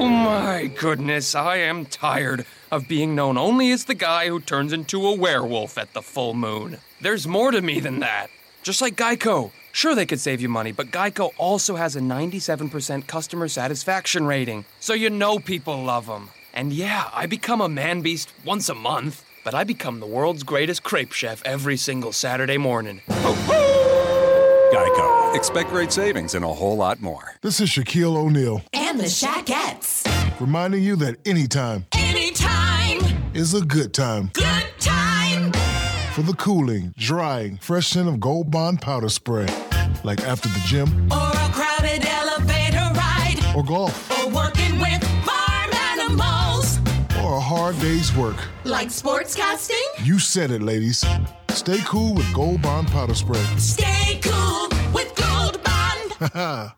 Oh 0.00 0.06
my 0.06 0.66
goodness, 0.66 1.34
I 1.34 1.56
am 1.56 1.84
tired 1.86 2.46
of 2.70 2.86
being 2.88 3.14
known 3.14 3.36
only 3.36 3.72
as 3.72 3.84
the 3.84 3.94
guy 3.94 4.28
who 4.28 4.40
turns 4.40 4.72
into 4.72 5.06
a 5.06 5.14
werewolf 5.14 5.76
at 5.76 5.92
the 5.92 6.02
full 6.02 6.34
moon. 6.34 6.78
There's 7.00 7.26
more 7.26 7.50
to 7.50 7.60
me 7.60 7.80
than 7.80 8.00
that. 8.00 8.28
Just 8.62 8.80
like 8.80 8.96
Geico. 8.96 9.50
Sure, 9.72 9.94
they 9.94 10.06
could 10.06 10.20
save 10.20 10.40
you 10.40 10.48
money, 10.48 10.72
but 10.72 10.90
Geico 10.90 11.30
also 11.36 11.76
has 11.76 11.94
a 11.96 12.00
97% 12.00 13.06
customer 13.06 13.48
satisfaction 13.48 14.26
rating, 14.26 14.64
so 14.80 14.94
you 14.94 15.10
know 15.10 15.38
people 15.38 15.82
love 15.82 16.06
them. 16.06 16.30
And 16.54 16.72
yeah, 16.72 17.10
I 17.12 17.26
become 17.26 17.60
a 17.60 17.68
man 17.68 18.00
beast 18.02 18.32
once 18.44 18.68
a 18.68 18.74
month, 18.74 19.24
but 19.44 19.54
I 19.54 19.64
become 19.64 20.00
the 20.00 20.06
world's 20.06 20.42
greatest 20.42 20.82
crepe 20.82 21.12
chef 21.12 21.42
every 21.44 21.76
single 21.76 22.12
Saturday 22.12 22.58
morning. 22.58 23.02
Expect 25.38 25.70
great 25.70 25.92
savings 25.92 26.34
and 26.34 26.44
a 26.44 26.52
whole 26.52 26.76
lot 26.76 27.00
more. 27.00 27.34
This 27.42 27.60
is 27.60 27.70
Shaquille 27.70 28.16
O'Neal, 28.16 28.60
And 28.72 28.98
the 28.98 29.04
Shaquettes. 29.04 30.04
reminding 30.40 30.82
you 30.82 30.96
that 30.96 31.14
anytime 31.26 31.86
Anytime. 31.94 32.98
is 33.34 33.54
a 33.54 33.60
good 33.60 33.94
time 33.94 34.30
Good 34.34 34.66
time. 34.80 35.52
for 36.12 36.22
the 36.22 36.34
cooling, 36.34 36.92
drying, 36.98 37.56
fresh 37.58 37.86
scent 37.86 38.08
of 38.08 38.18
Gold 38.18 38.50
Bond 38.50 38.82
powder 38.82 39.08
spray. 39.08 39.46
Like 40.02 40.20
after 40.22 40.48
the 40.48 40.60
gym 40.66 40.88
Or 41.12 41.30
a 41.30 41.48
crowded 41.52 42.04
elevator 42.04 42.90
ride. 42.94 43.38
or 43.54 43.62
golf 43.64 43.94
Or 44.18 44.28
working 44.30 44.80
with 44.80 45.02
farm 45.24 45.70
animals. 45.92 46.80
or 47.22 47.36
a 47.36 47.40
hard 47.40 47.78
day's 47.78 48.12
work. 48.16 48.36
Like 48.64 48.88
sportscasting. 48.88 49.86
You 50.04 50.18
said 50.18 50.50
it, 50.50 50.62
ladies. 50.62 51.04
Stay 51.50 51.78
cool 51.86 52.14
with 52.14 52.30
Gold 52.34 52.60
Bond 52.60 52.88
powder 52.88 53.14
spray. 53.14 53.44
Stay 53.56 54.18
cool 54.22 54.68
Gold 56.30 56.34
Bond. 56.34 56.77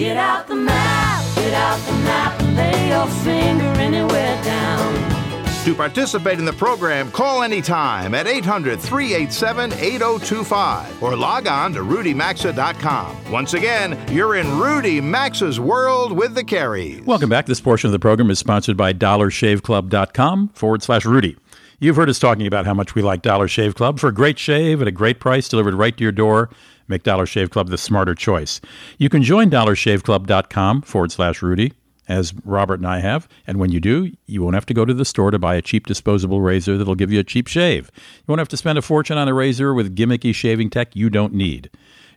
Get 0.00 0.16
out 0.16 0.46
the 0.46 0.56
map, 0.56 1.34
get 1.34 1.52
out 1.52 1.78
the 1.80 1.92
map, 1.92 2.40
and 2.40 2.56
lay 2.56 2.88
your 2.88 3.06
finger 3.22 3.66
anywhere 3.78 4.42
down. 4.42 5.44
To 5.66 5.74
participate 5.74 6.38
in 6.38 6.46
the 6.46 6.54
program, 6.54 7.10
call 7.10 7.42
anytime 7.42 8.14
at 8.14 8.26
800 8.26 8.80
387 8.80 9.74
8025 9.74 11.02
or 11.02 11.14
log 11.14 11.46
on 11.46 11.74
to 11.74 11.80
rudymaxa.com. 11.80 13.30
Once 13.30 13.52
again, 13.52 14.02
you're 14.10 14.36
in 14.36 14.58
Rudy 14.58 15.02
Maxa's 15.02 15.60
world 15.60 16.12
with 16.12 16.34
the 16.34 16.44
Careys. 16.44 17.04
Welcome 17.04 17.28
back. 17.28 17.44
This 17.44 17.60
portion 17.60 17.88
of 17.88 17.92
the 17.92 17.98
program 17.98 18.30
is 18.30 18.38
sponsored 18.38 18.78
by 18.78 18.94
dollarshaveclub.com 18.94 20.48
forward 20.54 20.82
slash 20.82 21.04
Rudy. 21.04 21.36
You've 21.78 21.96
heard 21.96 22.08
us 22.08 22.18
talking 22.18 22.46
about 22.46 22.64
how 22.64 22.72
much 22.72 22.94
we 22.94 23.02
like 23.02 23.20
Dollar 23.20 23.48
Shave 23.48 23.74
Club. 23.74 23.98
For 23.98 24.08
a 24.08 24.14
great 24.14 24.38
shave 24.38 24.80
at 24.80 24.88
a 24.88 24.92
great 24.92 25.20
price 25.20 25.46
delivered 25.46 25.74
right 25.74 25.94
to 25.94 26.02
your 26.02 26.12
door, 26.12 26.48
make 26.90 27.04
Dollar 27.04 27.26
Shave 27.26 27.50
Club 27.50 27.68
the 27.68 27.78
smarter 27.78 28.14
choice. 28.14 28.60
You 28.98 29.08
can 29.08 29.22
join 29.22 29.50
dollarshaveclub.com 29.50 30.82
forward 30.82 31.12
slash 31.12 31.40
Rudy, 31.40 31.72
as 32.08 32.34
Robert 32.44 32.80
and 32.80 32.86
I 32.86 32.98
have. 32.98 33.28
And 33.46 33.58
when 33.58 33.70
you 33.70 33.80
do, 33.80 34.12
you 34.26 34.42
won't 34.42 34.54
have 34.54 34.66
to 34.66 34.74
go 34.74 34.84
to 34.84 34.92
the 34.92 35.04
store 35.04 35.30
to 35.30 35.38
buy 35.38 35.54
a 35.54 35.62
cheap 35.62 35.86
disposable 35.86 36.40
razor 36.40 36.76
that'll 36.76 36.96
give 36.96 37.12
you 37.12 37.20
a 37.20 37.24
cheap 37.24 37.46
shave. 37.46 37.90
You 37.94 38.24
won't 38.26 38.40
have 38.40 38.48
to 38.48 38.56
spend 38.56 38.78
a 38.78 38.82
fortune 38.82 39.16
on 39.16 39.28
a 39.28 39.34
razor 39.34 39.72
with 39.72 39.96
gimmicky 39.96 40.34
shaving 40.34 40.70
tech 40.70 40.94
you 40.96 41.08
don't 41.08 41.32
need. 41.32 41.70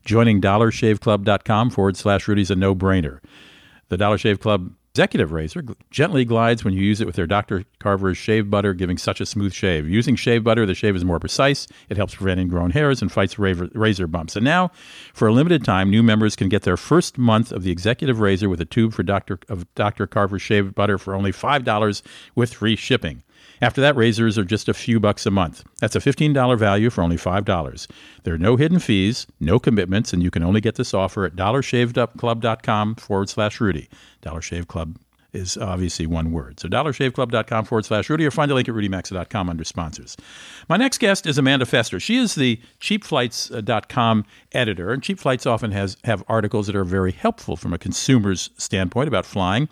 Joining 0.04 0.42
dollarshaveclub.com 0.42 1.70
forward 1.70 1.96
slash 1.96 2.28
Rudy 2.28 2.42
is 2.42 2.52
a 2.52 2.56
no 2.56 2.76
brainer. 2.76 3.20
The 3.90 3.98
Dollar 3.98 4.18
Shave 4.18 4.40
Club 4.40 4.74
Executive 4.96 5.32
razor 5.32 5.64
gently 5.90 6.24
glides 6.24 6.64
when 6.64 6.76
you 6.76 6.84
use 6.84 7.02
it 7.02 7.08
with 7.08 7.16
their 7.16 7.26
Dr. 7.26 7.64
Carver's 7.80 8.16
shave 8.16 8.52
butter, 8.52 8.76
giving 8.76 9.00
such 9.00 9.20
a 9.20 9.26
smooth 9.26 9.52
shave. 9.52 9.90
Using 9.90 10.16
shave 10.16 10.44
butter, 10.44 10.68
the 10.68 10.76
shave 10.76 10.96
is 10.96 11.04
more 11.04 11.20
precise. 11.20 11.66
It 11.90 11.98
helps 11.98 12.14
prevent 12.14 12.40
ingrown 12.40 12.70
hairs 12.70 13.02
and 13.02 13.12
fights 13.12 13.40
razor, 13.40 14.06
bumps. 14.06 14.36
And 14.36 14.46
now, 14.46 14.70
for 15.16 15.28
a 15.28 15.34
limited 15.34 15.66
time, 15.66 15.90
new 15.90 16.04
members 16.04 16.36
can 16.36 16.48
get 16.48 16.62
their 16.62 16.78
first 16.78 17.18
month 17.18 17.52
of 17.52 17.64
the 17.64 17.72
Executive 17.72 18.20
razor 18.20 18.50
with 18.50 18.62
a 18.62 18.66
tube 18.66 18.94
for 18.94 19.02
Dr. 19.02 19.40
of 19.50 19.66
Dr. 19.74 20.06
Carver's 20.06 20.44
shave 20.44 20.76
butter 20.76 21.00
for 21.00 21.16
only 21.16 21.32
five 21.32 21.64
dollars 21.64 22.04
with 22.36 22.54
free 22.54 22.76
shipping. 22.76 23.24
After 23.64 23.80
that, 23.80 23.96
razors 23.96 24.38
are 24.38 24.44
just 24.44 24.68
a 24.68 24.74
few 24.74 25.00
bucks 25.00 25.26
a 25.26 25.32
month. 25.32 25.64
That's 25.80 25.96
a 25.96 26.00
$15 26.00 26.60
value 26.60 26.90
for 26.90 27.02
only 27.02 27.16
$5. 27.16 27.88
There 28.24 28.34
are 28.34 28.38
no 28.38 28.58
hidden 28.58 28.80
fees, 28.80 29.26
no 29.40 29.58
commitments, 29.58 30.12
and 30.12 30.22
you 30.22 30.30
can 30.30 30.44
only 30.44 30.60
get 30.60 30.76
this 30.76 30.94
offer 30.94 31.24
at 31.24 31.38
dollarshaveclub.com 31.38 32.96
forward 32.96 33.30
slash 33.30 33.62
Rudy. 33.62 33.88
Dollar 34.22 34.42
Shave 34.42 34.68
Club 34.68 34.98
is 35.32 35.56
obviously 35.56 36.06
one 36.06 36.34
word. 36.34 36.60
So 36.60 36.68
dollarshaveclub.com 36.68 37.64
forward 37.64 37.86
slash 37.86 38.10
Rudy 38.10 38.26
or 38.26 38.32
find 38.32 38.52
a 38.52 38.54
link 38.54 38.68
at 38.68 38.76
rudymaxa.com 38.76 39.50
under 39.50 39.64
sponsors. 39.64 40.18
My 40.68 40.76
next 40.76 40.98
guest 40.98 41.26
is 41.26 41.38
Amanda 41.38 41.66
Fester. 41.66 42.02
She 42.02 42.18
is 42.18 42.36
the 42.36 42.60
cheapflights.com 42.82 44.26
editor, 44.52 44.92
and 44.92 45.02
Cheap 45.02 45.20
Flights 45.20 45.46
often 45.46 45.72
has 45.72 45.96
have 46.04 46.22
articles 46.28 46.68
that 46.68 46.76
are 46.76 46.84
very 46.84 47.14
helpful 47.14 47.56
from 47.56 47.72
a 47.72 47.78
consumer's 47.78 48.50
standpoint 48.58 49.08
about 49.08 49.26
flying. 49.26 49.70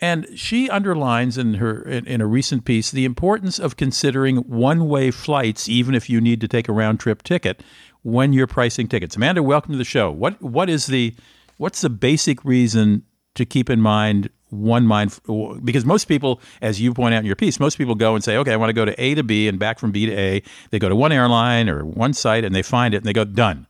And 0.00 0.26
she 0.34 0.68
underlines 0.68 1.38
in 1.38 1.54
her 1.54 1.82
in, 1.82 2.06
in 2.06 2.20
a 2.20 2.26
recent 2.26 2.64
piece 2.64 2.90
the 2.90 3.04
importance 3.04 3.58
of 3.58 3.76
considering 3.76 4.38
one-way 4.38 5.10
flights, 5.10 5.68
even 5.68 5.94
if 5.94 6.10
you 6.10 6.20
need 6.20 6.40
to 6.40 6.48
take 6.48 6.68
a 6.68 6.72
round-trip 6.72 7.22
ticket, 7.22 7.62
when 8.02 8.32
you're 8.32 8.46
pricing 8.46 8.86
tickets. 8.86 9.16
Amanda, 9.16 9.42
welcome 9.42 9.72
to 9.72 9.78
the 9.78 9.84
show. 9.84 10.10
What 10.10 10.40
what 10.42 10.68
is 10.68 10.86
the 10.86 11.14
what's 11.56 11.80
the 11.80 11.90
basic 11.90 12.44
reason 12.44 13.02
to 13.34 13.44
keep 13.44 13.70
in 13.70 13.80
mind 13.80 14.30
one 14.50 14.86
mind? 14.86 15.18
Because 15.64 15.84
most 15.84 16.04
people, 16.04 16.40
as 16.60 16.80
you 16.80 16.92
point 16.92 17.14
out 17.14 17.20
in 17.20 17.26
your 17.26 17.36
piece, 17.36 17.58
most 17.58 17.78
people 17.78 17.94
go 17.94 18.14
and 18.14 18.22
say, 18.22 18.36
okay, 18.36 18.52
I 18.52 18.56
want 18.56 18.70
to 18.70 18.74
go 18.74 18.84
to 18.84 19.02
A 19.02 19.14
to 19.14 19.22
B 19.22 19.48
and 19.48 19.58
back 19.58 19.78
from 19.78 19.90
B 19.90 20.06
to 20.06 20.12
A. 20.12 20.42
They 20.70 20.78
go 20.78 20.88
to 20.88 20.96
one 20.96 21.12
airline 21.12 21.68
or 21.68 21.84
one 21.84 22.12
site 22.12 22.44
and 22.44 22.54
they 22.54 22.62
find 22.62 22.94
it 22.94 22.98
and 22.98 23.06
they 23.06 23.12
go 23.12 23.24
done. 23.24 23.66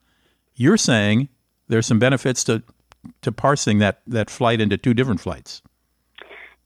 You're 0.57 0.77
saying 0.77 1.29
there's 1.69 1.87
some 1.87 1.99
benefits 1.99 2.45
to 2.45 2.63
to 3.23 3.31
parsing 3.31 3.79
that 3.79 4.01
that 4.07 4.31
flight 4.31 4.61
into 4.61 4.77
two 4.77 4.95
different 4.95 5.21
flights. 5.21 5.63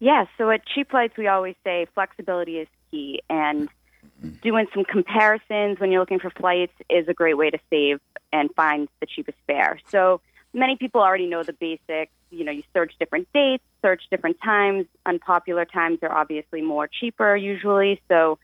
Yes. 0.00 0.28
So 0.38 0.50
at 0.50 0.64
Cheap 0.66 0.90
Flights, 0.90 1.16
we 1.16 1.26
always 1.26 1.56
say 1.64 1.86
flexibility 1.94 2.58
is 2.58 2.68
key, 2.90 3.22
and 3.28 3.68
doing 4.42 4.66
some 4.74 4.84
comparisons 4.84 5.78
when 5.78 5.90
you're 5.90 6.00
looking 6.00 6.20
for 6.20 6.30
flights 6.30 6.72
is 6.88 7.08
a 7.08 7.14
great 7.14 7.36
way 7.36 7.50
to 7.50 7.58
save 7.70 8.00
and 8.32 8.50
find 8.54 8.88
the 9.00 9.06
cheapest 9.06 9.38
fare. 9.46 9.78
So 9.90 10.20
many 10.52 10.76
people 10.76 11.00
already 11.00 11.26
know 11.26 11.42
the 11.42 11.52
basics. 11.52 12.12
You 12.30 12.44
know, 12.44 12.52
you 12.52 12.62
search 12.74 12.92
different 12.98 13.28
dates, 13.32 13.64
search 13.82 14.02
different 14.10 14.36
times. 14.42 14.86
Unpopular 15.06 15.64
times 15.64 15.98
are 16.02 16.12
obviously 16.12 16.62
more 16.62 16.88
cheaper 16.88 17.36
usually. 17.36 18.00
So 18.08 18.38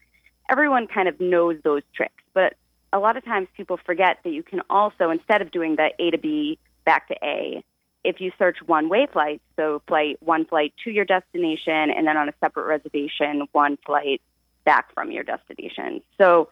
everyone 0.51 0.87
kind 0.87 1.09
of 1.09 1.21
knows 1.21 1.59
those 1.63 1.83
tricks. 1.95 2.23
But 2.33 2.55
a 2.93 2.99
lot 2.99 3.17
of 3.17 3.25
times 3.25 3.49
people 3.57 3.79
forget 3.85 4.19
that 4.25 4.31
you 4.31 4.43
can 4.43 4.63
also, 4.71 5.11
instead 5.11 5.43
of 5.43 5.51
doing 5.51 5.77
the 5.77 5.91
A 5.99 6.11
to 6.11 6.19
B 6.19 6.59
back 6.85 7.09
to 7.09 7.17
A, 7.23 7.63
if 8.05 8.21
you 8.21 8.31
search 8.39 8.59
one 8.67 8.89
way 8.89 9.07
flights, 9.11 9.43
so 9.57 9.83
flight 9.89 10.19
one 10.21 10.45
flight 10.45 10.73
to 10.85 10.91
your 10.91 11.05
destination 11.05 11.91
and 11.91 12.07
then 12.07 12.17
on 12.17 12.29
a 12.29 12.35
separate 12.41 12.67
reservation, 12.67 13.49
one 13.53 13.79
flight 13.85 14.21
back 14.65 14.93
from 14.95 15.11
your 15.11 15.25
destination. 15.25 16.03
So 16.19 16.51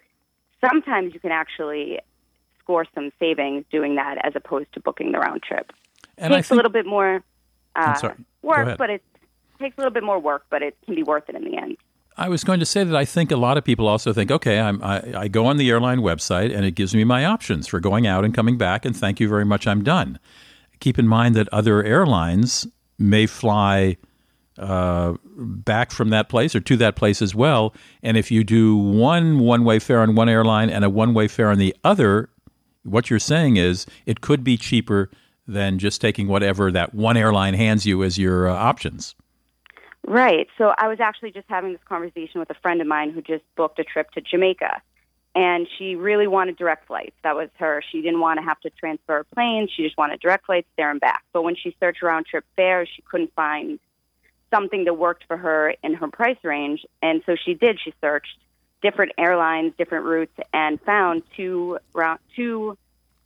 sometimes 0.61 1.15
you 1.15 1.21
can 1.21 1.31
actually 1.31 2.01
score 2.59 2.87
some 2.95 3.13
savings 3.19 3.65
doing 3.71 3.97
that 3.97 4.25
as 4.25 4.35
opposed 4.35 4.73
to 4.73 4.81
booking 4.81 5.13
the 5.13 5.19
round 5.19 5.43
trip. 5.43 5.73
And 6.19 6.33
takes 6.33 6.51
a 6.51 6.55
little 6.55 6.71
bit 6.71 6.87
more 6.87 7.23
uh, 7.77 8.11
work, 8.43 8.79
but 8.79 8.91
it 8.91 9.03
takes 9.59 9.77
a 9.77 9.81
little 9.81 9.93
bit 9.93 10.05
more 10.05 10.19
work, 10.19 10.45
but 10.51 10.63
it 10.63 10.77
can 10.85 10.95
be 10.95 11.03
worth 11.03 11.29
it 11.29 11.35
in 11.35 11.45
the 11.45 11.57
end. 11.57 11.77
I 12.17 12.29
was 12.29 12.45
going 12.45 12.61
to 12.61 12.67
say 12.67 12.85
that 12.85 12.95
I 12.95 13.07
think 13.07 13.31
a 13.31 13.37
lot 13.37 13.57
of 13.57 13.65
people 13.65 13.89
also 13.89 14.13
think, 14.13 14.31
okay, 14.31 14.61
I'm, 14.61 14.83
I, 14.83 15.23
I 15.23 15.29
go 15.29 15.47
on 15.47 15.57
the 15.57 15.71
airline 15.71 16.01
website 16.01 16.55
and 16.55 16.65
it 16.67 16.73
gives 16.73 16.95
me 16.95 17.05
my 17.05 17.25
options 17.25 17.67
for 17.67 17.81
going 17.81 18.07
out 18.07 18.25
and 18.25 18.35
coming 18.35 18.59
back, 18.59 18.85
and 18.85 18.95
thank 18.95 19.19
you 19.19 19.29
very 19.29 19.47
much, 19.47 19.67
I'm 19.67 19.83
done. 19.83 20.19
Keep 20.83 20.99
in 20.99 21.07
mind 21.07 21.37
that 21.37 21.49
other 21.53 21.85
airlines 21.85 22.67
may 22.99 23.25
fly 23.25 23.97
uh, 24.59 25.15
back 25.37 25.93
from 25.93 26.09
that 26.09 26.29
place 26.29 26.57
or 26.57 26.61
to 26.61 26.77
that 26.77 26.97
place 26.97 27.23
as 27.23 27.37
well. 27.37 27.73
And 28.03 28.17
if 28.17 28.33
you 28.33 28.43
do 28.43 28.75
one 28.75 29.39
one 29.39 29.63
way 29.63 29.79
fare 29.79 30.01
on 30.01 30.17
one 30.17 30.29
airline 30.29 30.71
and 30.71 30.85
a 30.85 30.91
one 30.91 31.15
way 31.15 31.29
fare 31.29 31.51
on 31.51 31.59
the 31.59 31.73
other, 31.85 32.31
what 32.83 33.11
you're 33.11 33.21
saying 33.21 33.59
is 33.59 33.87
it 34.07 34.23
could 34.23 34.43
be 34.43 34.57
cheaper 34.57 35.09
than 35.47 35.79
just 35.79 36.01
taking 36.01 36.27
whatever 36.27 36.73
that 36.73 36.93
one 36.93 37.17
airline 37.17 37.55
hands 37.55 37.87
you 37.87 38.03
as 38.03 38.19
your 38.19 38.49
uh, 38.49 38.53
options. 38.53 39.15
Right. 40.05 40.49
So 40.59 40.75
I 40.79 40.89
was 40.89 40.99
actually 40.99 41.31
just 41.31 41.47
having 41.49 41.71
this 41.71 41.81
conversation 41.89 42.41
with 42.41 42.51
a 42.51 42.61
friend 42.61 42.81
of 42.81 42.89
mine 42.89 43.13
who 43.13 43.23
just 43.23 43.45
booked 43.55 43.79
a 43.79 43.85
trip 43.85 44.11
to 44.15 44.21
Jamaica. 44.21 44.83
And 45.35 45.67
she 45.79 45.95
really 45.95 46.27
wanted 46.27 46.57
direct 46.57 46.87
flights. 46.87 47.17
That 47.23 47.35
was 47.35 47.49
her. 47.59 47.83
She 47.91 48.03
didn't 48.03 48.21
want 48.21 48.39
to 48.39 48.45
have 48.45 48.61
to 48.61 48.71
transfer 48.71 49.19
a 49.19 49.25
plane. 49.25 49.69
She 49.75 49.83
just 49.83 49.97
wanted 49.97 50.21
direct 50.21 50.45
flights 50.47 50.69
there 50.77 50.91
and 50.91 51.01
back. 51.01 51.25
But 51.33 51.43
when 51.43 51.57
she 51.57 51.75
searched 51.81 52.03
round 52.03 52.27
trip 52.27 52.45
fares, 52.55 52.89
she 52.95 53.03
couldn't 53.03 53.33
find 53.35 53.79
something 54.53 54.85
that 54.85 54.95
worked 54.95 55.25
for 55.27 55.39
her 55.39 55.75
in 55.83 55.95
her 55.95 56.09
price 56.09 56.37
range. 56.43 56.85
And 57.01 57.23
so 57.25 57.35
she 57.43 57.55
did. 57.55 57.81
She 57.83 57.95
searched 58.03 58.37
different 58.83 59.13
airlines, 59.17 59.73
different 59.79 60.05
routes, 60.05 60.35
and 60.53 60.81
found 60.83 61.23
two 61.35 61.79
round 61.95 62.19
two 62.37 62.77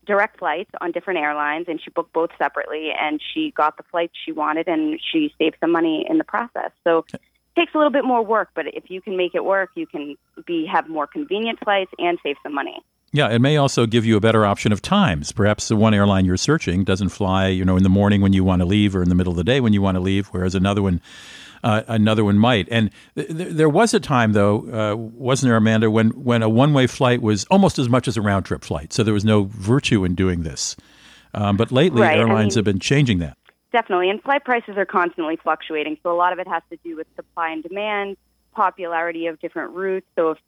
direct 0.06 0.38
flights 0.38 0.70
on 0.80 0.92
different 0.92 1.18
airlines. 1.18 1.66
And 1.66 1.82
she 1.82 1.90
booked 1.90 2.12
both 2.12 2.30
separately, 2.38 2.92
and 2.96 3.20
she 3.34 3.50
got 3.50 3.76
the 3.76 3.82
flights 3.90 4.14
she 4.24 4.30
wanted, 4.30 4.68
and 4.68 5.00
she 5.12 5.34
saved 5.38 5.56
some 5.60 5.72
money 5.72 6.06
in 6.08 6.18
the 6.18 6.24
process. 6.24 6.70
So 6.84 7.04
it 7.12 7.20
takes 7.56 7.74
a 7.74 7.78
little 7.78 7.90
bit 7.92 8.04
more 8.04 8.22
work, 8.22 8.50
but 8.54 8.66
if 8.74 8.90
you 8.90 9.00
can 9.00 9.16
make 9.16 9.34
it 9.34 9.44
work, 9.44 9.70
you 9.74 9.86
can 9.86 10.14
be 10.46 10.66
have 10.66 10.88
more 10.88 11.06
convenient 11.06 11.58
flights 11.64 11.90
and 11.98 12.18
save 12.22 12.36
some 12.42 12.54
money. 12.54 12.78
Yeah, 13.12 13.28
it 13.30 13.38
may 13.38 13.56
also 13.56 13.86
give 13.86 14.04
you 14.04 14.16
a 14.16 14.20
better 14.20 14.44
option 14.44 14.72
of 14.72 14.82
times. 14.82 15.32
Perhaps 15.32 15.68
the 15.68 15.76
one 15.76 15.94
airline 15.94 16.24
you're 16.26 16.36
searching 16.36 16.84
doesn't 16.84 17.08
fly, 17.10 17.46
you 17.48 17.64
know, 17.64 17.76
in 17.76 17.82
the 17.82 17.88
morning 17.88 18.20
when 18.20 18.32
you 18.32 18.44
want 18.44 18.60
to 18.60 18.66
leave 18.66 18.94
or 18.94 19.02
in 19.02 19.08
the 19.08 19.14
middle 19.14 19.32
of 19.32 19.36
the 19.36 19.44
day 19.44 19.60
when 19.60 19.72
you 19.72 19.80
want 19.80 19.94
to 19.94 20.00
leave, 20.00 20.26
whereas 20.28 20.54
another 20.54 20.82
one, 20.82 21.00
uh, 21.64 21.82
another 21.88 22.24
one 22.24 22.36
might. 22.36 22.68
And 22.70 22.90
th- 23.14 23.28
th- 23.28 23.48
there 23.52 23.68
was 23.70 23.94
a 23.94 24.00
time, 24.00 24.32
though, 24.32 24.92
uh, 24.92 24.96
wasn't 24.96 25.48
there, 25.50 25.56
Amanda, 25.56 25.90
when 25.90 26.10
when 26.10 26.42
a 26.42 26.48
one-way 26.48 26.86
flight 26.88 27.22
was 27.22 27.44
almost 27.46 27.78
as 27.78 27.88
much 27.88 28.06
as 28.08 28.16
a 28.16 28.20
round-trip 28.22 28.64
flight, 28.64 28.92
so 28.92 29.02
there 29.02 29.14
was 29.14 29.24
no 29.24 29.44
virtue 29.44 30.04
in 30.04 30.14
doing 30.14 30.42
this. 30.42 30.76
Um, 31.32 31.56
but 31.56 31.70
lately, 31.72 32.02
Right, 32.02 32.16
I 32.18 32.20
airlines 32.20 32.56
mean- 32.56 32.58
have 32.58 32.64
been 32.64 32.80
changing 32.80 33.18
that. 33.20 33.38
Definitely. 33.72 34.10
And 34.10 34.22
flight 34.22 34.44
prices 34.44 34.76
are 34.76 34.86
constantly 34.86 35.36
fluctuating. 35.36 35.98
So 36.02 36.10
a 36.12 36.16
lot 36.16 36.32
of 36.32 36.38
it 36.38 36.48
has 36.48 36.62
to 36.70 36.78
do 36.84 36.96
with 36.96 37.06
supply 37.16 37.50
and 37.50 37.62
demand, 37.62 38.16
popularity 38.52 39.26
of 39.26 39.40
different 39.40 39.72
routes. 39.72 40.06
So 40.16 40.30
if, 40.30 40.38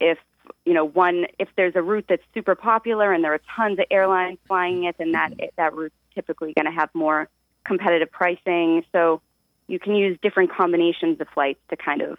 if, 0.00 0.18
you 0.64 0.74
know, 0.74 0.84
one, 0.84 1.26
if 1.38 1.48
there's 1.56 1.74
a 1.74 1.82
route 1.82 2.06
that's 2.08 2.22
super 2.34 2.54
popular 2.54 3.12
and 3.12 3.24
there 3.24 3.34
are 3.34 3.40
tons 3.56 3.78
of 3.78 3.86
airlines 3.90 4.38
flying 4.46 4.84
it, 4.84 4.96
then 4.98 5.12
that, 5.12 5.32
mm-hmm. 5.32 5.46
that 5.56 5.74
route's 5.74 5.94
typically 6.14 6.52
going 6.52 6.66
to 6.66 6.72
have 6.72 6.90
more 6.94 7.28
competitive 7.64 8.10
pricing. 8.10 8.84
So 8.92 9.20
you 9.68 9.78
can 9.78 9.94
use 9.94 10.18
different 10.22 10.52
combinations 10.52 11.20
of 11.20 11.28
flights 11.28 11.60
to 11.70 11.76
kind 11.76 12.02
of 12.02 12.18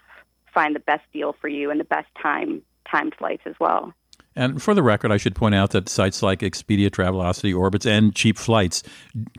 find 0.52 0.74
the 0.74 0.80
best 0.80 1.04
deal 1.12 1.34
for 1.40 1.48
you 1.48 1.70
and 1.70 1.78
the 1.78 1.84
best 1.84 2.08
time, 2.20 2.62
timed 2.90 3.14
flights 3.14 3.42
as 3.46 3.54
well. 3.60 3.92
And 4.38 4.62
for 4.62 4.72
the 4.72 4.84
record, 4.84 5.10
I 5.10 5.16
should 5.16 5.34
point 5.34 5.56
out 5.56 5.72
that 5.72 5.88
sites 5.88 6.22
like 6.22 6.40
Expedia, 6.40 6.90
Travelocity, 6.90 7.52
Orbitz, 7.52 7.84
and 7.84 8.14
Cheap 8.14 8.38
Flights 8.38 8.84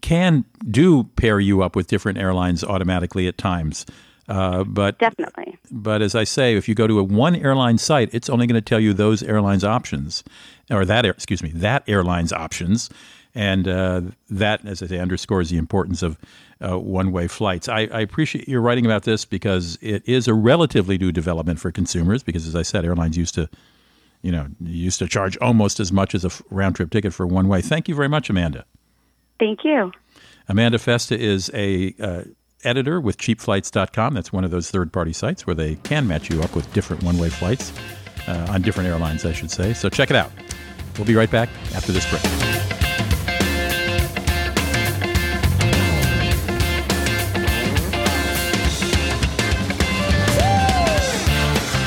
can 0.01 0.43
do 0.69 1.05
pair 1.15 1.39
you 1.39 1.63
up 1.63 1.73
with 1.73 1.87
different 1.87 2.17
airlines 2.17 2.65
automatically 2.65 3.25
at 3.25 3.37
times. 3.37 3.85
Uh, 4.27 4.65
but 4.65 4.99
definitely. 4.99 5.57
But 5.71 6.01
as 6.01 6.15
I 6.15 6.25
say, 6.25 6.57
if 6.57 6.67
you 6.67 6.75
go 6.75 6.85
to 6.85 6.99
a 6.99 7.03
one 7.03 7.33
airline 7.37 7.77
site, 7.77 8.13
it's 8.13 8.29
only 8.29 8.45
going 8.45 8.61
to 8.61 8.69
tell 8.69 8.79
you 8.81 8.93
those 8.93 9.23
airlines 9.23 9.63
options, 9.63 10.21
or 10.69 10.83
that 10.83 11.05
air, 11.05 11.11
excuse 11.11 11.41
me, 11.41 11.51
that 11.55 11.87
airline's 11.87 12.33
options, 12.33 12.89
and 13.33 13.69
uh, 13.69 14.01
that, 14.29 14.65
as 14.65 14.83
I 14.83 14.87
say, 14.87 14.99
underscores 14.99 15.49
the 15.49 15.57
importance 15.57 16.03
of 16.03 16.17
uh, 16.59 16.77
one-way 16.77 17.29
flights. 17.29 17.69
I, 17.69 17.87
I 17.91 18.01
appreciate 18.01 18.49
your 18.49 18.59
writing 18.59 18.85
about 18.85 19.03
this 19.03 19.23
because 19.23 19.79
it 19.81 20.03
is 20.05 20.27
a 20.27 20.33
relatively 20.33 20.97
new 20.97 21.13
development 21.13 21.61
for 21.61 21.71
consumers. 21.71 22.21
Because 22.21 22.45
as 22.45 22.55
I 22.55 22.63
said, 22.63 22.83
airlines 22.83 23.17
used 23.17 23.35
to 23.35 23.49
you 24.21 24.31
know, 24.31 24.47
used 24.61 24.99
to 24.99 25.07
charge 25.07 25.37
almost 25.37 25.79
as 25.79 25.91
much 25.91 26.13
as 26.13 26.25
a 26.25 26.31
round 26.49 26.75
trip 26.75 26.91
ticket 26.91 27.13
for 27.13 27.25
one 27.25 27.47
way. 27.47 27.61
Thank 27.61 27.87
you 27.87 27.95
very 27.95 28.09
much, 28.09 28.29
Amanda. 28.29 28.65
Thank 29.39 29.63
you. 29.63 29.91
Amanda 30.47 30.79
Festa 30.79 31.17
is 31.17 31.49
a 31.53 31.95
uh, 31.99 32.23
editor 32.63 32.99
with 32.99 33.17
cheapflights.com. 33.17 34.13
That's 34.13 34.33
one 34.33 34.43
of 34.43 34.51
those 34.51 34.71
third 34.71 34.91
party 34.91 35.13
sites 35.13 35.47
where 35.47 35.55
they 35.55 35.75
can 35.75 36.07
match 36.07 36.29
you 36.29 36.41
up 36.41 36.55
with 36.55 36.71
different 36.73 37.03
one 37.03 37.17
way 37.17 37.29
flights 37.29 37.71
uh, 38.27 38.47
on 38.49 38.61
different 38.61 38.89
airlines, 38.89 39.25
I 39.25 39.31
should 39.31 39.51
say. 39.51 39.73
So 39.73 39.89
check 39.89 40.09
it 40.09 40.15
out. 40.15 40.31
We'll 40.97 41.07
be 41.07 41.15
right 41.15 41.31
back 41.31 41.49
after 41.73 41.91
this 41.91 42.09
break. 42.09 42.78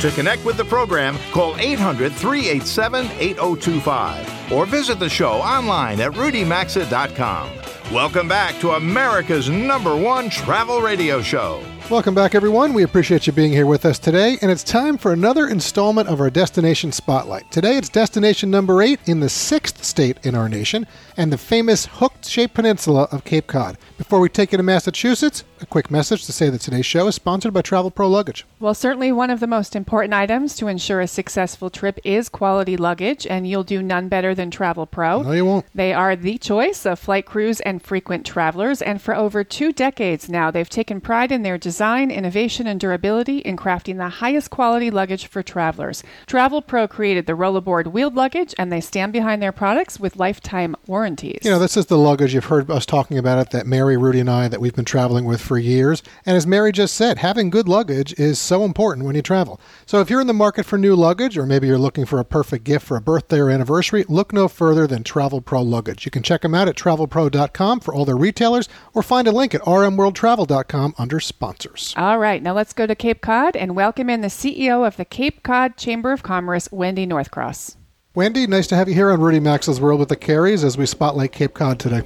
To 0.00 0.10
connect 0.12 0.46
with 0.46 0.56
the 0.56 0.64
program, 0.64 1.18
call 1.30 1.58
800 1.58 2.12
387 2.12 3.04
8025 3.18 4.52
or 4.52 4.64
visit 4.64 4.98
the 4.98 5.10
show 5.10 5.32
online 5.32 6.00
at 6.00 6.12
rudymaxa.com. 6.12 7.50
Welcome 7.92 8.26
back 8.26 8.58
to 8.60 8.70
America's 8.70 9.50
number 9.50 9.94
one 9.94 10.30
travel 10.30 10.80
radio 10.80 11.20
show. 11.20 11.62
Welcome 11.90 12.14
back, 12.14 12.34
everyone. 12.34 12.72
We 12.72 12.84
appreciate 12.84 13.26
you 13.26 13.32
being 13.34 13.52
here 13.52 13.66
with 13.66 13.84
us 13.84 13.98
today, 13.98 14.38
and 14.40 14.50
it's 14.50 14.62
time 14.62 14.96
for 14.96 15.12
another 15.12 15.48
installment 15.48 16.08
of 16.08 16.20
our 16.20 16.30
Destination 16.30 16.92
Spotlight. 16.92 17.50
Today, 17.50 17.76
it's 17.76 17.88
destination 17.88 18.48
number 18.48 18.80
eight 18.80 19.00
in 19.06 19.18
the 19.18 19.28
sixth 19.28 19.82
state 19.82 20.16
in 20.22 20.36
our 20.36 20.48
nation, 20.48 20.86
and 21.16 21.32
the 21.32 21.36
famous 21.36 21.86
hooked 21.86 22.26
shaped 22.26 22.54
peninsula 22.54 23.08
of 23.10 23.24
Cape 23.24 23.48
Cod. 23.48 23.76
Before 23.98 24.20
we 24.20 24.28
take 24.28 24.52
you 24.52 24.56
to 24.56 24.62
Massachusetts, 24.62 25.42
a 25.62 25.66
quick 25.66 25.90
message 25.90 26.24
to 26.26 26.32
say 26.32 26.48
that 26.48 26.60
today's 26.60 26.86
show 26.86 27.06
is 27.06 27.14
sponsored 27.14 27.52
by 27.52 27.62
Travel 27.62 27.90
Pro 27.90 28.08
Luggage. 28.08 28.46
Well, 28.58 28.74
certainly 28.74 29.12
one 29.12 29.30
of 29.30 29.40
the 29.40 29.46
most 29.46 29.76
important 29.76 30.14
items 30.14 30.54
to 30.56 30.68
ensure 30.68 31.00
a 31.00 31.06
successful 31.06 31.70
trip 31.70 31.98
is 32.04 32.28
quality 32.28 32.76
luggage, 32.76 33.26
and 33.26 33.46
you'll 33.46 33.64
do 33.64 33.82
none 33.82 34.08
better 34.08 34.34
than 34.34 34.50
Travel 34.50 34.86
Pro. 34.86 35.22
No, 35.22 35.32
you 35.32 35.44
won't. 35.44 35.66
They 35.74 35.92
are 35.92 36.16
the 36.16 36.38
choice 36.38 36.86
of 36.86 36.98
flight 36.98 37.26
crews 37.26 37.60
and 37.60 37.82
frequent 37.82 38.24
travelers, 38.24 38.80
and 38.80 39.00
for 39.00 39.14
over 39.14 39.44
two 39.44 39.72
decades 39.72 40.28
now, 40.28 40.50
they've 40.50 40.68
taken 40.68 41.00
pride 41.00 41.32
in 41.32 41.42
their 41.42 41.58
design, 41.58 42.10
innovation, 42.10 42.66
and 42.66 42.80
durability 42.80 43.38
in 43.38 43.56
crafting 43.56 43.98
the 43.98 44.08
highest 44.08 44.50
quality 44.50 44.90
luggage 44.90 45.26
for 45.26 45.42
travelers. 45.42 46.02
Travel 46.26 46.62
Pro 46.62 46.88
created 46.88 47.26
the 47.26 47.32
rollerboard 47.34 47.92
wheeled 47.92 48.14
luggage, 48.14 48.54
and 48.58 48.72
they 48.72 48.80
stand 48.80 49.12
behind 49.12 49.42
their 49.42 49.52
products 49.52 50.00
with 50.00 50.16
lifetime 50.16 50.74
warranties. 50.86 51.40
You 51.42 51.50
know, 51.50 51.58
this 51.58 51.76
is 51.76 51.86
the 51.86 51.98
luggage 51.98 52.34
you've 52.34 52.46
heard 52.46 52.70
us 52.70 52.86
talking 52.86 53.18
about 53.18 53.38
it 53.38 53.50
that 53.50 53.66
Mary, 53.66 53.96
Rudy, 53.96 54.20
and 54.20 54.30
I 54.30 54.48
that 54.48 54.60
we've 54.60 54.74
been 54.74 54.84
traveling 54.84 55.24
with 55.24 55.40
for 55.50 55.58
years. 55.58 56.00
And 56.24 56.36
as 56.36 56.46
Mary 56.46 56.70
just 56.70 56.94
said, 56.94 57.18
having 57.18 57.50
good 57.50 57.68
luggage 57.68 58.12
is 58.20 58.38
so 58.38 58.62
important 58.64 59.04
when 59.04 59.16
you 59.16 59.22
travel. 59.22 59.60
So 59.84 59.98
if 59.98 60.08
you're 60.08 60.20
in 60.20 60.28
the 60.28 60.32
market 60.32 60.64
for 60.64 60.78
new 60.78 60.94
luggage, 60.94 61.36
or 61.36 61.44
maybe 61.44 61.66
you're 61.66 61.76
looking 61.76 62.06
for 62.06 62.20
a 62.20 62.24
perfect 62.24 62.62
gift 62.62 62.86
for 62.86 62.96
a 62.96 63.00
birthday 63.00 63.40
or 63.40 63.50
anniversary, 63.50 64.04
look 64.08 64.32
no 64.32 64.46
further 64.46 64.86
than 64.86 65.02
Travel 65.02 65.40
Pro 65.40 65.60
Luggage. 65.60 66.04
You 66.04 66.12
can 66.12 66.22
check 66.22 66.42
them 66.42 66.54
out 66.54 66.68
at 66.68 66.76
travelpro.com 66.76 67.80
for 67.80 67.92
all 67.92 68.04
their 68.04 68.16
retailers, 68.16 68.68
or 68.94 69.02
find 69.02 69.26
a 69.26 69.32
link 69.32 69.52
at 69.52 69.60
rmworldtravel.com 69.62 70.94
under 70.96 71.18
sponsors. 71.18 71.94
All 71.96 72.20
right, 72.20 72.40
now 72.40 72.52
let's 72.52 72.72
go 72.72 72.86
to 72.86 72.94
Cape 72.94 73.20
Cod 73.20 73.56
and 73.56 73.74
welcome 73.74 74.08
in 74.08 74.20
the 74.20 74.28
CEO 74.28 74.86
of 74.86 74.96
the 74.98 75.04
Cape 75.04 75.42
Cod 75.42 75.76
Chamber 75.76 76.12
of 76.12 76.22
Commerce, 76.22 76.70
Wendy 76.70 77.08
Northcross. 77.08 77.74
Wendy, 78.14 78.46
nice 78.46 78.68
to 78.68 78.76
have 78.76 78.88
you 78.88 78.94
here 78.94 79.10
on 79.10 79.20
Rudy 79.20 79.40
Maxa's 79.40 79.80
World 79.80 79.98
with 79.98 80.10
the 80.10 80.16
Careys 80.16 80.62
as 80.62 80.78
we 80.78 80.86
spotlight 80.86 81.32
Cape 81.32 81.54
Cod 81.54 81.80
today. 81.80 82.02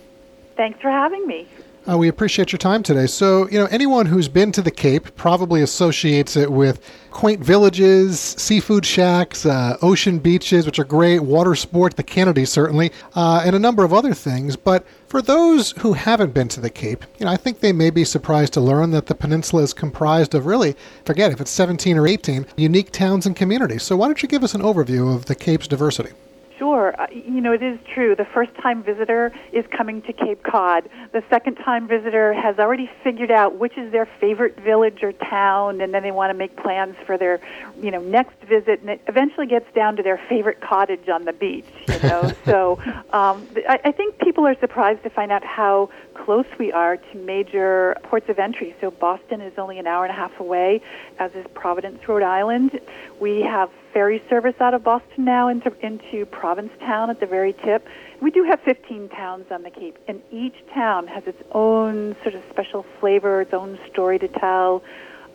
Thanks 0.57 0.81
for 0.81 0.91
having 0.91 1.27
me. 1.27 1.47
Uh, 1.87 1.99
we 1.99 2.09
appreciate 2.09 2.51
your 2.51 2.59
time 2.59 2.83
today. 2.83 3.07
So, 3.07 3.47
you 3.51 3.59
know, 3.59 3.67
anyone 3.67 4.07
who's 4.07 4.27
been 4.27 4.53
to 4.53 4.63
the 4.63 4.71
Cape 4.71 5.15
probably 5.17 5.61
associates 5.61 6.35
it 6.35 6.51
with 6.51 6.81
quaint 7.11 7.45
villages, 7.45 8.19
seafood 8.19 8.87
shacks, 8.87 9.45
uh, 9.45 9.77
ocean 9.83 10.19
beaches, 10.19 10.65
which 10.65 10.79
are 10.79 10.85
great, 10.85 11.19
water 11.19 11.55
sport, 11.55 11.97
the 11.97 12.03
Kennedy 12.03 12.47
certainly, 12.47 12.91
uh, 13.15 13.43
and 13.45 13.55
a 13.55 13.59
number 13.59 13.85
of 13.85 13.93
other 13.93 14.15
things. 14.15 14.57
But 14.57 14.87
for 15.09 15.21
those 15.21 15.73
who 15.81 15.93
haven't 15.93 16.33
been 16.33 16.49
to 16.49 16.61
the 16.61 16.71
Cape, 16.71 17.05
you 17.19 17.27
know, 17.27 17.33
I 17.33 17.37
think 17.37 17.61
they 17.61 17.73
may 17.73 17.91
be 17.91 18.05
surprised 18.05 18.55
to 18.55 18.63
learn 18.63 18.91
that 18.93 19.07
the 19.07 19.15
peninsula 19.15 19.63
is 19.63 19.75
comprised 19.75 20.35
of 20.35 20.47
really, 20.47 20.77
forget 21.05 21.33
if 21.33 21.41
it's 21.41 21.51
17 21.51 21.99
or 21.99 22.07
18, 22.07 22.47
unique 22.57 22.93
towns 22.93 23.27
and 23.27 23.37
communities. 23.37 23.83
So, 23.83 23.95
why 23.97 24.07
don't 24.07 24.23
you 24.23 24.29
give 24.29 24.43
us 24.43 24.55
an 24.55 24.63
overview 24.63 25.15
of 25.15 25.27
the 25.27 25.35
Cape's 25.35 25.69
diversity? 25.69 26.13
Sure. 26.59 26.95
Uh, 27.01 27.07
you 27.11 27.41
know, 27.41 27.53
it 27.53 27.63
is 27.63 27.79
true. 27.93 28.15
The 28.15 28.25
first 28.25 28.55
time 28.63 28.83
visitor 28.83 29.33
is 29.53 29.65
coming 29.77 30.03
to 30.03 30.13
Cape 30.13 30.43
Cod. 30.45 30.89
The 31.13 31.23
second 31.29 31.57
time 31.57 31.89
visitor 31.89 32.33
has 32.33 32.59
already 32.59 32.89
figured 33.03 33.31
out 33.31 33.59
which 33.59 33.77
is 33.77 33.91
their 33.91 34.07
favorite 34.21 34.59
village 34.61 35.03
or 35.03 35.13
town, 35.13 35.81
and 35.81 35.93
then 35.93 36.03
they 36.03 36.13
want 36.13 36.31
to 36.31 36.35
make 36.35 36.57
plans 36.57 36.95
for 37.07 37.19
their, 37.19 37.41
you 37.81 37.91
know, 37.91 38.01
next 38.01 38.37
visit. 38.49 38.81
And 38.81 38.91
it 38.91 39.01
eventually 39.09 39.47
gets 39.47 39.67
down 39.75 39.97
to 39.97 40.03
their 40.03 40.21
favorite 40.29 40.61
cottage 40.61 41.09
on 41.09 41.25
the 41.25 41.33
beach, 41.33 41.67
you 41.89 41.99
know. 42.09 42.33
so 42.45 42.79
um, 43.13 43.47
I, 43.69 43.81
I 43.87 43.93
think 43.93 44.19
people 44.19 44.47
are 44.47 44.59
surprised 44.61 45.03
to 45.03 45.11
find 45.11 45.33
out 45.33 45.45
how 45.45 45.91
close 46.15 46.47
we 46.59 46.73
are 46.73 46.97
to 46.97 47.19
major 47.19 47.97
ports 48.05 48.29
of 48.29 48.39
entry. 48.39 48.75
So 48.81 48.91
Boston 48.91 49.41
is 49.41 49.53
only 49.59 49.79
an 49.79 49.87
hour 49.87 50.05
and 50.05 50.13
a 50.13 50.17
half 50.17 50.39
away, 50.41 50.81
as 51.19 51.33
is 51.35 51.47
Providence, 51.55 52.07
Rhode 52.09 52.23
Island. 52.23 52.81
We 53.21 53.43
have 53.43 53.71
ferry 53.93 54.23
service 54.29 54.55
out 54.61 54.75
of 54.75 54.83
Boston 54.83 55.25
now 55.25 55.49
into 55.49 55.73
into 55.85 56.27
Provincetown 56.27 57.11
at 57.11 57.21
the 57.21 57.27
very 57.27 57.53
tip. 57.53 57.87
We 58.21 58.31
do 58.31 58.45
have 58.45 58.61
15 58.61 59.09
towns 59.11 59.47
on 59.51 59.63
the 59.63 59.71
Cape, 59.71 59.99
and 60.09 60.23
each 60.31 60.57
town 60.73 61.07
has 61.09 61.25
its 61.27 61.43
own 61.53 62.17
sort 62.23 62.35
of 62.35 62.43
special 62.51 62.85
flavor, 63.01 63.43
its 63.43 63.53
own 63.53 63.79
story 63.91 64.19
to 64.19 64.29
tell. 64.29 64.83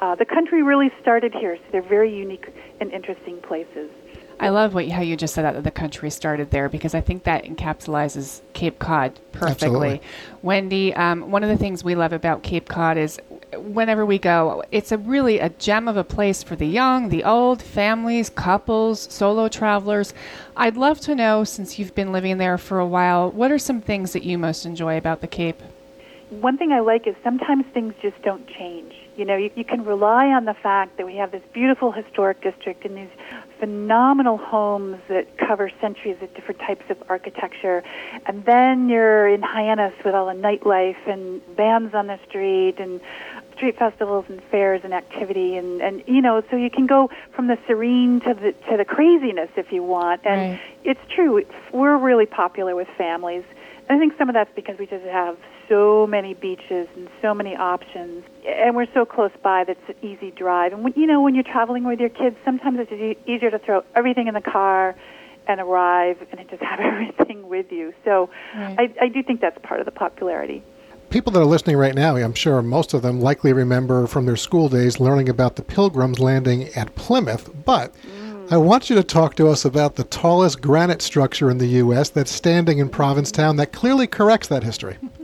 Uh, 0.01 0.15
the 0.15 0.25
country 0.25 0.63
really 0.63 0.91
started 1.01 1.33
here, 1.33 1.57
so 1.57 1.63
they're 1.71 1.81
very 1.81 2.15
unique 2.15 2.47
and 2.79 2.91
interesting 2.91 3.41
places. 3.41 3.89
I 4.39 4.49
love 4.49 4.73
what 4.73 4.87
how 4.89 5.01
you 5.01 5.15
just 5.15 5.33
said 5.33 5.43
that 5.43 5.63
the 5.63 5.71
country 5.71 6.09
started 6.09 6.51
there 6.51 6.69
because 6.69 6.93
I 6.93 7.01
think 7.01 7.23
that 7.23 7.43
encapsulates 7.43 8.41
Cape 8.53 8.79
Cod 8.79 9.19
perfectly. 9.31 9.49
Absolutely. 9.51 10.01
Wendy, 10.41 10.93
um, 10.93 11.31
one 11.31 11.43
of 11.43 11.49
the 11.49 11.57
things 11.57 11.83
we 11.83 11.95
love 11.95 12.13
about 12.13 12.43
Cape 12.43 12.69
Cod 12.69 12.97
is 12.97 13.19
whenever 13.57 14.05
we 14.05 14.17
go, 14.17 14.63
it's 14.71 14.91
a 14.91 14.97
really 14.97 15.39
a 15.39 15.49
gem 15.49 15.87
of 15.87 15.97
a 15.97 16.03
place 16.03 16.43
for 16.43 16.55
the 16.55 16.67
young, 16.67 17.09
the 17.09 17.23
old, 17.23 17.61
families, 17.61 18.29
couples, 18.29 19.07
solo 19.11 19.49
travelers. 19.49 20.13
I'd 20.55 20.77
love 20.77 20.99
to 21.01 21.15
know, 21.15 21.43
since 21.43 21.77
you've 21.77 21.95
been 21.95 22.11
living 22.11 22.37
there 22.37 22.57
for 22.57 22.79
a 22.79 22.87
while, 22.87 23.31
what 23.31 23.51
are 23.51 23.59
some 23.59 23.81
things 23.81 24.13
that 24.13 24.23
you 24.23 24.37
most 24.37 24.65
enjoy 24.65 24.97
about 24.97 25.21
the 25.21 25.27
Cape? 25.27 25.61
one 26.29 26.57
thing 26.57 26.71
I 26.71 26.79
like 26.79 27.07
is 27.07 27.15
sometimes 27.23 27.65
things 27.73 27.93
just 28.01 28.21
don't 28.21 28.47
change. 28.47 28.93
You 29.19 29.25
know, 29.25 29.35
you, 29.35 29.51
you 29.53 29.65
can 29.65 29.83
rely 29.83 30.27
on 30.27 30.45
the 30.45 30.53
fact 30.53 30.95
that 30.95 31.05
we 31.05 31.17
have 31.17 31.31
this 31.31 31.41
beautiful 31.51 31.91
historic 31.91 32.41
district 32.41 32.85
and 32.85 32.95
these 32.95 33.09
phenomenal 33.59 34.37
homes 34.37 35.01
that 35.09 35.37
cover 35.37 35.69
centuries 35.81 36.15
of 36.21 36.33
different 36.33 36.61
types 36.61 36.85
of 36.89 36.97
architecture. 37.09 37.83
And 38.25 38.45
then 38.45 38.87
you're 38.87 39.27
in 39.27 39.41
Hyannis 39.41 39.93
with 40.05 40.15
all 40.15 40.27
the 40.27 40.41
nightlife 40.41 41.05
and 41.05 41.41
bands 41.57 41.93
on 41.93 42.07
the 42.07 42.17
street 42.29 42.75
and 42.79 43.01
street 43.57 43.77
festivals 43.77 44.23
and 44.29 44.41
fairs 44.43 44.79
and 44.85 44.93
activity 44.93 45.57
and, 45.57 45.81
and 45.81 46.01
you 46.07 46.21
know, 46.21 46.41
so 46.49 46.55
you 46.55 46.69
can 46.69 46.87
go 46.87 47.09
from 47.35 47.47
the 47.47 47.57
serene 47.67 48.21
to 48.21 48.33
the 48.33 48.53
to 48.69 48.77
the 48.77 48.85
craziness 48.85 49.49
if 49.57 49.69
you 49.73 49.83
want. 49.83 50.21
And 50.23 50.51
Right. 50.51 50.61
it's 50.85 51.13
true, 51.13 51.43
we're 51.73 51.97
really 51.97 52.25
popular 52.25 52.73
with 52.73 52.87
families. 52.97 53.43
I 53.89 53.97
think 53.97 54.13
some 54.17 54.29
of 54.29 54.35
that's 54.35 54.51
because 54.55 54.77
we 54.77 54.85
just 54.85 55.03
have 55.05 55.35
so 55.67 56.07
many 56.07 56.33
beaches 56.35 56.87
and 56.95 57.09
so 57.21 57.33
many 57.33 57.55
options, 57.55 58.23
and 58.57 58.75
we're 58.75 58.91
so 58.93 59.05
close 59.05 59.31
by 59.43 59.63
that's 59.63 59.79
an 59.87 59.95
easy 60.01 60.31
drive. 60.31 60.73
And 60.73 60.83
when, 60.83 60.93
you 60.95 61.05
know, 61.05 61.21
when 61.21 61.35
you're 61.35 61.43
traveling 61.43 61.83
with 61.83 61.99
your 61.99 62.09
kids, 62.09 62.35
sometimes 62.43 62.79
it's 62.79 62.91
e- 62.91 63.17
easier 63.31 63.51
to 63.51 63.59
throw 63.59 63.83
everything 63.95 64.27
in 64.27 64.33
the 64.33 64.41
car 64.41 64.95
and 65.47 65.59
arrive 65.59 66.25
and 66.31 66.49
just 66.49 66.61
have 66.61 66.79
everything 66.79 67.47
with 67.47 67.71
you. 67.71 67.93
So 68.05 68.29
Right. 68.55 68.91
I, 68.99 69.05
I 69.05 69.07
do 69.09 69.23
think 69.23 69.41
that's 69.41 69.57
part 69.63 69.79
of 69.79 69.85
the 69.85 69.91
popularity. 69.91 70.63
People 71.09 71.31
that 71.33 71.39
are 71.39 71.45
listening 71.45 71.75
right 71.75 71.95
now, 71.95 72.15
I'm 72.17 72.35
sure 72.35 72.61
most 72.61 72.93
of 72.93 73.01
them 73.01 73.19
likely 73.19 73.51
remember 73.51 74.05
from 74.05 74.27
their 74.27 74.35
school 74.35 74.69
days 74.69 74.99
learning 74.99 75.27
about 75.27 75.55
the 75.55 75.63
Pilgrims 75.63 76.19
landing 76.19 76.69
at 76.75 76.93
Plymouth. 76.93 77.49
But 77.65 77.95
mm. 77.95 78.51
I 78.51 78.57
want 78.57 78.91
you 78.91 78.95
to 78.95 79.03
talk 79.03 79.35
to 79.35 79.47
us 79.47 79.65
about 79.65 79.95
the 79.95 80.03
tallest 80.03 80.61
granite 80.61 81.01
structure 81.01 81.49
in 81.49 81.57
the 81.57 81.67
U.S. 81.67 82.09
that's 82.09 82.31
standing 82.31 82.77
in 82.77 82.89
Provincetown 82.89 83.55
that 83.55 83.71
clearly 83.71 84.05
corrects 84.05 84.47
that 84.49 84.63
history. 84.63 84.97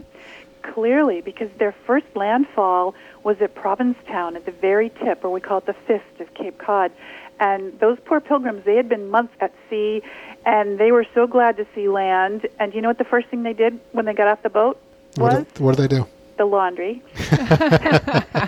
Clearly, 0.74 1.22
because 1.22 1.50
their 1.58 1.74
first 1.86 2.06
landfall 2.16 2.96
was 3.24 3.38
at 3.42 3.56
Provincetown 3.56 4.36
at 4.36 4.46
the 4.46 4.52
very 4.52 4.90
tip, 4.90 5.24
or 5.24 5.30
we 5.30 5.42
call 5.42 5.60
it 5.60 5.66
the 5.66 5.76
fist 5.88 6.20
of 6.20 6.34
Cape 6.34 6.58
Cod. 6.58 6.92
And 7.40 7.78
those 7.80 7.98
poor 8.06 8.20
pilgrims, 8.20 8.64
they 8.66 8.76
had 8.76 8.90
been 8.90 9.10
months 9.10 9.34
at 9.42 9.54
sea, 9.70 10.02
and 10.46 10.78
they 10.80 10.92
were 10.92 11.06
so 11.14 11.28
glad 11.28 11.58
to 11.58 11.68
see 11.76 11.88
land. 11.88 12.48
And 12.60 12.74
you 12.74 12.82
know 12.82 12.90
what 12.90 12.98
the 12.98 13.04
first 13.04 13.28
thing 13.28 13.44
they 13.44 13.54
did 13.54 13.80
when 13.92 14.06
they 14.06 14.14
got 14.14 14.28
off 14.28 14.44
the 14.44 14.50
boat 14.50 14.80
was? 15.18 15.34
What 15.34 15.54
did, 15.54 15.64
what 15.64 15.76
do 15.76 15.82
they 15.82 15.88
do? 15.88 16.08
The 16.38 16.46
laundry. 16.46 17.02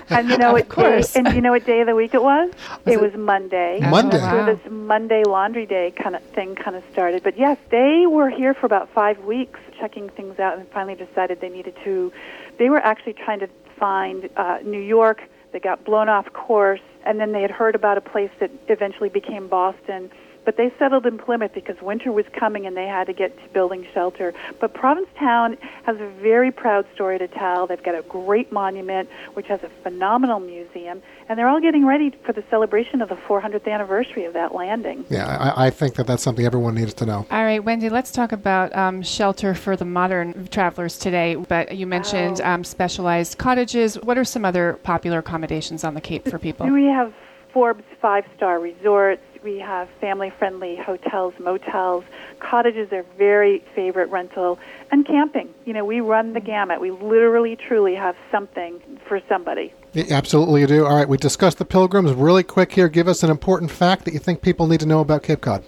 and 0.10 0.30
you 0.30 0.38
know 0.38 0.54
what 0.54 0.70
day? 0.70 1.04
And 1.16 1.34
you 1.34 1.42
know 1.42 1.52
what 1.52 1.66
day 1.66 1.82
of 1.82 1.88
the 1.88 1.96
week 1.96 2.14
it 2.14 2.22
was? 2.22 2.52
it 2.86 3.00
was 3.00 3.14
Monday. 3.16 3.80
Monday. 3.82 4.18
Wow. 4.18 4.46
So 4.48 4.56
this 4.56 4.72
Monday 4.72 5.24
laundry 5.24 5.66
day 5.66 5.92
kind 5.92 6.16
of 6.16 6.24
thing 6.24 6.56
kind 6.56 6.76
of 6.76 6.84
started. 6.92 7.24
But 7.24 7.38
yes, 7.38 7.58
they 7.70 8.06
were 8.08 8.30
here 8.30 8.54
for 8.54 8.66
about 8.66 8.90
five 8.94 9.20
weeks 9.20 9.60
checking 9.80 10.10
things 10.10 10.40
out, 10.40 10.58
and 10.58 10.68
finally 10.70 10.96
decided 10.96 11.42
they 11.42 11.50
needed 11.50 11.76
to. 11.84 12.12
They 12.58 12.70
were 12.70 12.80
actually 12.80 13.14
trying 13.14 13.40
to 13.40 13.50
find 13.78 14.30
uh, 14.38 14.60
New 14.64 14.82
York. 14.82 15.22
They 15.52 15.60
got 15.60 15.86
blown 15.86 16.10
off 16.10 16.32
course, 16.34 16.82
and 17.06 17.20
then 17.20 17.32
they 17.32 17.42
had 17.42 17.52
heard 17.52 17.76
about 17.76 17.98
a 17.98 18.02
place 18.02 18.32
that 18.40 18.52
eventually 18.68 19.10
became 19.10 19.48
Boston. 19.48 20.12
But 20.48 20.56
they 20.56 20.72
settled 20.80 21.06
in 21.06 21.18
Plymouth 21.18 21.52
because 21.54 21.76
winter 21.82 22.10
was 22.10 22.24
coming 22.32 22.66
and 22.66 22.78
they 22.78 22.88
had 22.88 23.08
to 23.08 23.14
get 23.14 23.38
to 23.38 23.50
building 23.50 23.86
shelter. 23.94 24.34
But 24.62 24.74
Provincetown 24.74 25.58
has 25.84 26.00
a 26.00 26.08
very 26.22 26.52
proud 26.52 26.86
story 26.96 27.20
to 27.20 27.28
tell. 27.28 27.68
They've 27.68 27.84
got 27.84 27.96
a 27.96 28.02
great 28.04 28.50
monument, 28.50 29.10
which 29.34 29.48
has 29.48 29.62
a 29.64 29.70
phenomenal 29.84 30.40
museum, 30.40 31.02
and 31.28 31.38
they're 31.38 31.50
all 31.50 31.60
getting 31.60 31.86
ready 31.86 32.12
for 32.26 32.32
the 32.32 32.46
celebration 32.50 33.02
of 33.02 33.10
the 33.10 33.16
400th 33.16 33.68
anniversary 33.68 34.24
of 34.24 34.32
that 34.36 34.56
landing. 34.56 35.04
Yeah, 35.10 35.28
I, 35.28 35.66
I 35.66 35.70
think 35.70 35.96
that 35.96 36.08
that's 36.08 36.24
something 36.24 36.46
everyone 36.46 36.76
needs 36.76 36.94
to 36.94 37.06
know. 37.06 37.28
All 37.30 37.44
right, 37.44 37.62
Wendy, 37.62 37.90
let's 37.90 38.14
talk 38.14 38.32
about 38.32 38.74
um, 38.74 39.02
shelter 39.02 39.54
for 39.54 39.76
the 39.76 39.84
modern 39.84 40.48
travelers 40.48 40.98
today. 40.98 41.36
But 41.36 41.76
you 41.76 41.86
mentioned 41.86 42.40
um, 42.40 42.64
specialized 42.64 43.38
cottages. 43.38 43.96
What 43.96 44.18
are 44.18 44.24
some 44.24 44.46
other 44.46 44.80
popular 44.84 45.20
accommodations 45.20 45.84
on 45.84 45.94
the 45.94 46.00
Cape 46.00 46.26
for 46.26 46.40
people? 46.40 46.68
Do 46.68 46.74
We 46.74 46.86
have 46.86 47.14
Forbes 47.52 47.84
five 48.00 48.24
star 48.36 48.60
resorts. 48.60 49.22
We 49.44 49.60
have 49.60 49.90
family 50.02 50.30
friendly 50.30 50.76
hotels, 50.76 51.34
motels. 51.40 52.04
Cottages 52.40 52.92
are 52.92 53.04
very 53.18 53.64
favorite 53.76 54.10
rental. 54.10 54.60
And 54.92 55.06
camping. 55.06 55.54
You 55.66 55.74
know, 55.74 55.86
we 55.86 56.02
run 56.02 56.34
the 56.34 56.40
gamut. 56.40 56.82
We 56.82 56.92
literally, 56.92 57.56
truly 57.56 57.96
have 57.96 58.16
something 58.32 58.82
for 59.08 59.22
somebody. 59.28 59.74
Yeah, 59.94 60.06
Absolutely, 60.10 60.62
you 60.62 60.68
do. 60.68 60.86
All 60.86 60.96
right, 60.96 61.08
we 61.08 61.18
discussed 61.18 61.58
the 61.58 61.66
pilgrims. 61.66 62.14
Really 62.14 62.44
quick 62.44 62.72
here, 62.72 62.88
give 62.88 63.08
us 63.08 63.24
an 63.24 63.30
important 63.30 63.72
fact 63.72 64.06
that 64.06 64.14
you 64.14 64.20
think 64.20 64.42
people 64.42 64.68
need 64.68 64.80
to 64.82 64.86
know 64.86 65.00
about 65.00 65.24
Cape 65.24 65.42
Cod. 65.42 65.64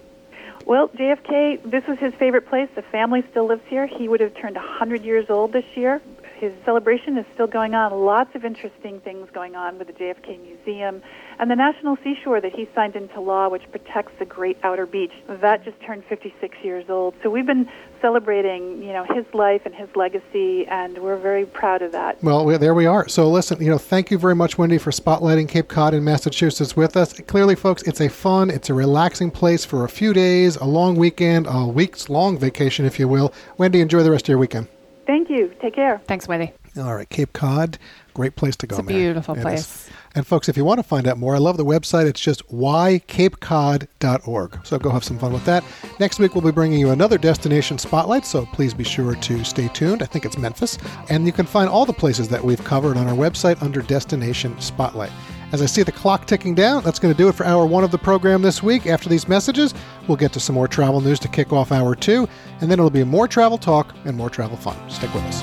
Well, 0.65 0.89
JFK, 0.89 1.71
this 1.71 1.83
was 1.87 1.97
his 1.97 2.13
favorite 2.13 2.47
place. 2.47 2.69
The 2.75 2.83
family 2.83 3.23
still 3.31 3.47
lives 3.47 3.63
here. 3.67 3.87
He 3.87 4.07
would 4.07 4.19
have 4.19 4.35
turned 4.35 4.55
100 4.55 5.03
years 5.03 5.25
old 5.29 5.51
this 5.51 5.65
year. 5.75 5.99
His 6.39 6.53
celebration 6.63 7.17
is 7.17 7.25
still 7.33 7.47
going 7.47 7.75
on. 7.75 7.91
Lots 7.91 8.33
of 8.33 8.45
interesting 8.45 9.01
things 9.01 9.27
going 9.33 9.57
on 9.57 9.77
with 9.77 9.87
the 9.87 9.93
JFK 9.93 10.41
Museum 10.41 11.01
and 11.37 11.51
the 11.51 11.55
National 11.55 11.97
Seashore 12.01 12.39
that 12.39 12.53
he 12.53 12.65
signed 12.73 12.95
into 12.95 13.19
law, 13.19 13.49
which 13.49 13.69
protects 13.71 14.13
the 14.19 14.25
Great 14.25 14.57
Outer 14.63 14.85
Beach. 14.85 15.11
That 15.27 15.65
just 15.65 15.77
turned 15.81 16.05
56 16.05 16.57
years 16.63 16.85
old. 16.89 17.13
So 17.21 17.29
we've 17.29 17.45
been 17.45 17.67
celebrating, 18.01 18.81
you 18.81 18.93
know, 18.93 19.03
his 19.13 19.25
life 19.33 19.63
and 19.65 19.75
his 19.75 19.89
legacy, 19.97 20.65
and 20.67 20.97
we're 20.99 21.17
very 21.17 21.45
proud 21.45 21.81
of 21.81 21.91
that. 21.91 22.23
Well, 22.23 22.45
we- 22.45 22.55
there 22.55 22.73
we 22.73 22.85
are. 22.85 23.09
So, 23.09 23.27
listen, 23.27 23.61
you 23.61 23.69
know, 23.69 23.77
thank 23.77 24.09
you 24.09 24.17
very 24.17 24.35
much, 24.35 24.57
Wendy, 24.57 24.77
for 24.77 24.91
spotlighting 24.91 25.49
Cape 25.49 25.67
Cod 25.67 25.93
in 25.93 26.05
Massachusetts 26.05 26.73
with 26.73 26.95
us. 26.95 27.11
Clearly, 27.19 27.55
folks, 27.55 27.83
it's 27.83 27.99
a 27.99 28.07
fun, 28.07 28.49
it's 28.49 28.69
a 28.69 28.73
relaxing 28.73 29.29
place 29.29 29.65
for 29.65 29.83
a 29.83 29.89
few 29.89 30.13
days, 30.13 30.55
a 30.55 30.65
long 30.65 30.95
weekend, 30.95 31.47
a 31.49 31.67
week's 31.67 32.09
long 32.09 32.37
vacation, 32.37 32.85
if 32.85 32.97
you 32.97 33.09
will. 33.09 33.33
Wendy, 33.57 33.81
enjoy 33.81 34.03
the 34.03 34.11
rest 34.11 34.25
of 34.25 34.29
your 34.29 34.37
weekend. 34.37 34.67
Thank 35.09 35.29
you. 35.31 35.51
Take 35.59 35.73
care. 35.73 35.99
Thanks, 36.05 36.27
Wendy. 36.27 36.53
All 36.77 36.93
right, 36.93 37.09
Cape 37.09 37.33
Cod, 37.33 37.79
great 38.13 38.35
place 38.35 38.55
to 38.57 38.67
go. 38.67 38.75
It's 38.75 38.81
a 38.81 38.83
Mary. 38.83 39.05
beautiful 39.05 39.33
It 39.33 39.39
is. 39.39 39.43
place. 39.43 39.89
And 40.13 40.27
folks, 40.27 40.47
if 40.47 40.55
you 40.55 40.63
want 40.63 40.77
to 40.77 40.83
find 40.83 41.07
out 41.07 41.17
more, 41.17 41.33
I 41.33 41.39
love 41.39 41.57
the 41.57 41.65
website. 41.65 42.05
It's 42.05 42.21
just 42.21 42.47
whycapecod.org. 42.49 44.67
So 44.67 44.77
go 44.77 44.91
have 44.91 45.03
some 45.03 45.17
fun 45.17 45.33
with 45.33 45.45
that. 45.45 45.63
Next 45.99 46.19
week, 46.19 46.35
we'll 46.35 46.43
be 46.43 46.51
bringing 46.51 46.79
you 46.79 46.91
another 46.91 47.17
destination 47.17 47.79
spotlight, 47.79 48.23
so 48.23 48.45
please 48.53 48.75
be 48.75 48.83
sure 48.83 49.15
to 49.15 49.43
stay 49.43 49.67
tuned. 49.69 50.03
I 50.03 50.05
think 50.05 50.25
it's 50.25 50.37
Memphis. 50.37 50.77
And 51.09 51.25
you 51.25 51.31
can 51.31 51.47
find 51.47 51.67
all 51.67 51.87
the 51.87 51.93
places 51.93 52.29
that 52.29 52.43
we've 52.43 52.63
covered 52.63 52.95
on 52.95 53.07
our 53.07 53.15
website 53.15 53.59
under 53.63 53.81
Destination 53.81 54.61
Spotlight. 54.61 55.11
As 55.51 55.63
I 55.63 55.65
see 55.65 55.81
the 55.81 55.91
clock 55.91 56.27
ticking 56.27 56.53
down, 56.53 56.83
that's 56.83 56.99
going 56.99 57.13
to 57.13 57.17
do 57.17 57.27
it 57.27 57.33
for 57.33 57.45
hour 57.45 57.65
one 57.65 57.83
of 57.83 57.89
the 57.89 57.97
program 57.97 58.43
this 58.43 58.61
week. 58.61 58.85
After 58.85 59.09
these 59.09 59.27
messages, 59.27 59.73
we'll 60.07 60.17
get 60.17 60.31
to 60.33 60.39
some 60.39 60.53
more 60.53 60.67
travel 60.67 61.01
news 61.01 61.19
to 61.21 61.27
kick 61.27 61.51
off 61.51 61.71
hour 61.71 61.95
two, 61.95 62.27
and 62.61 62.69
then 62.69 62.77
it'll 62.77 62.91
be 62.91 63.03
more 63.03 63.27
travel 63.27 63.57
talk 63.57 63.95
and 64.05 64.15
more 64.15 64.29
travel 64.29 64.57
fun. 64.57 64.77
Stick 64.89 65.11
with 65.13 65.23
us. 65.23 65.41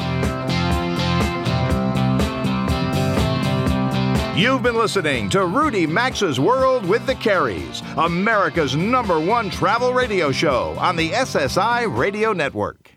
You've 4.37 4.63
been 4.63 4.77
listening 4.77 5.31
to 5.31 5.47
Rudy 5.47 5.87
Maxa's 5.87 6.39
World 6.39 6.85
with 6.85 7.07
the 7.07 7.15
Careys, 7.15 7.83
America's 7.97 8.77
number 8.77 9.19
one 9.19 9.49
travel 9.49 9.95
radio 9.95 10.31
show 10.31 10.77
on 10.79 10.95
the 10.95 11.11
SSI 11.11 11.97
Radio 11.97 12.33
Network. 12.35 12.91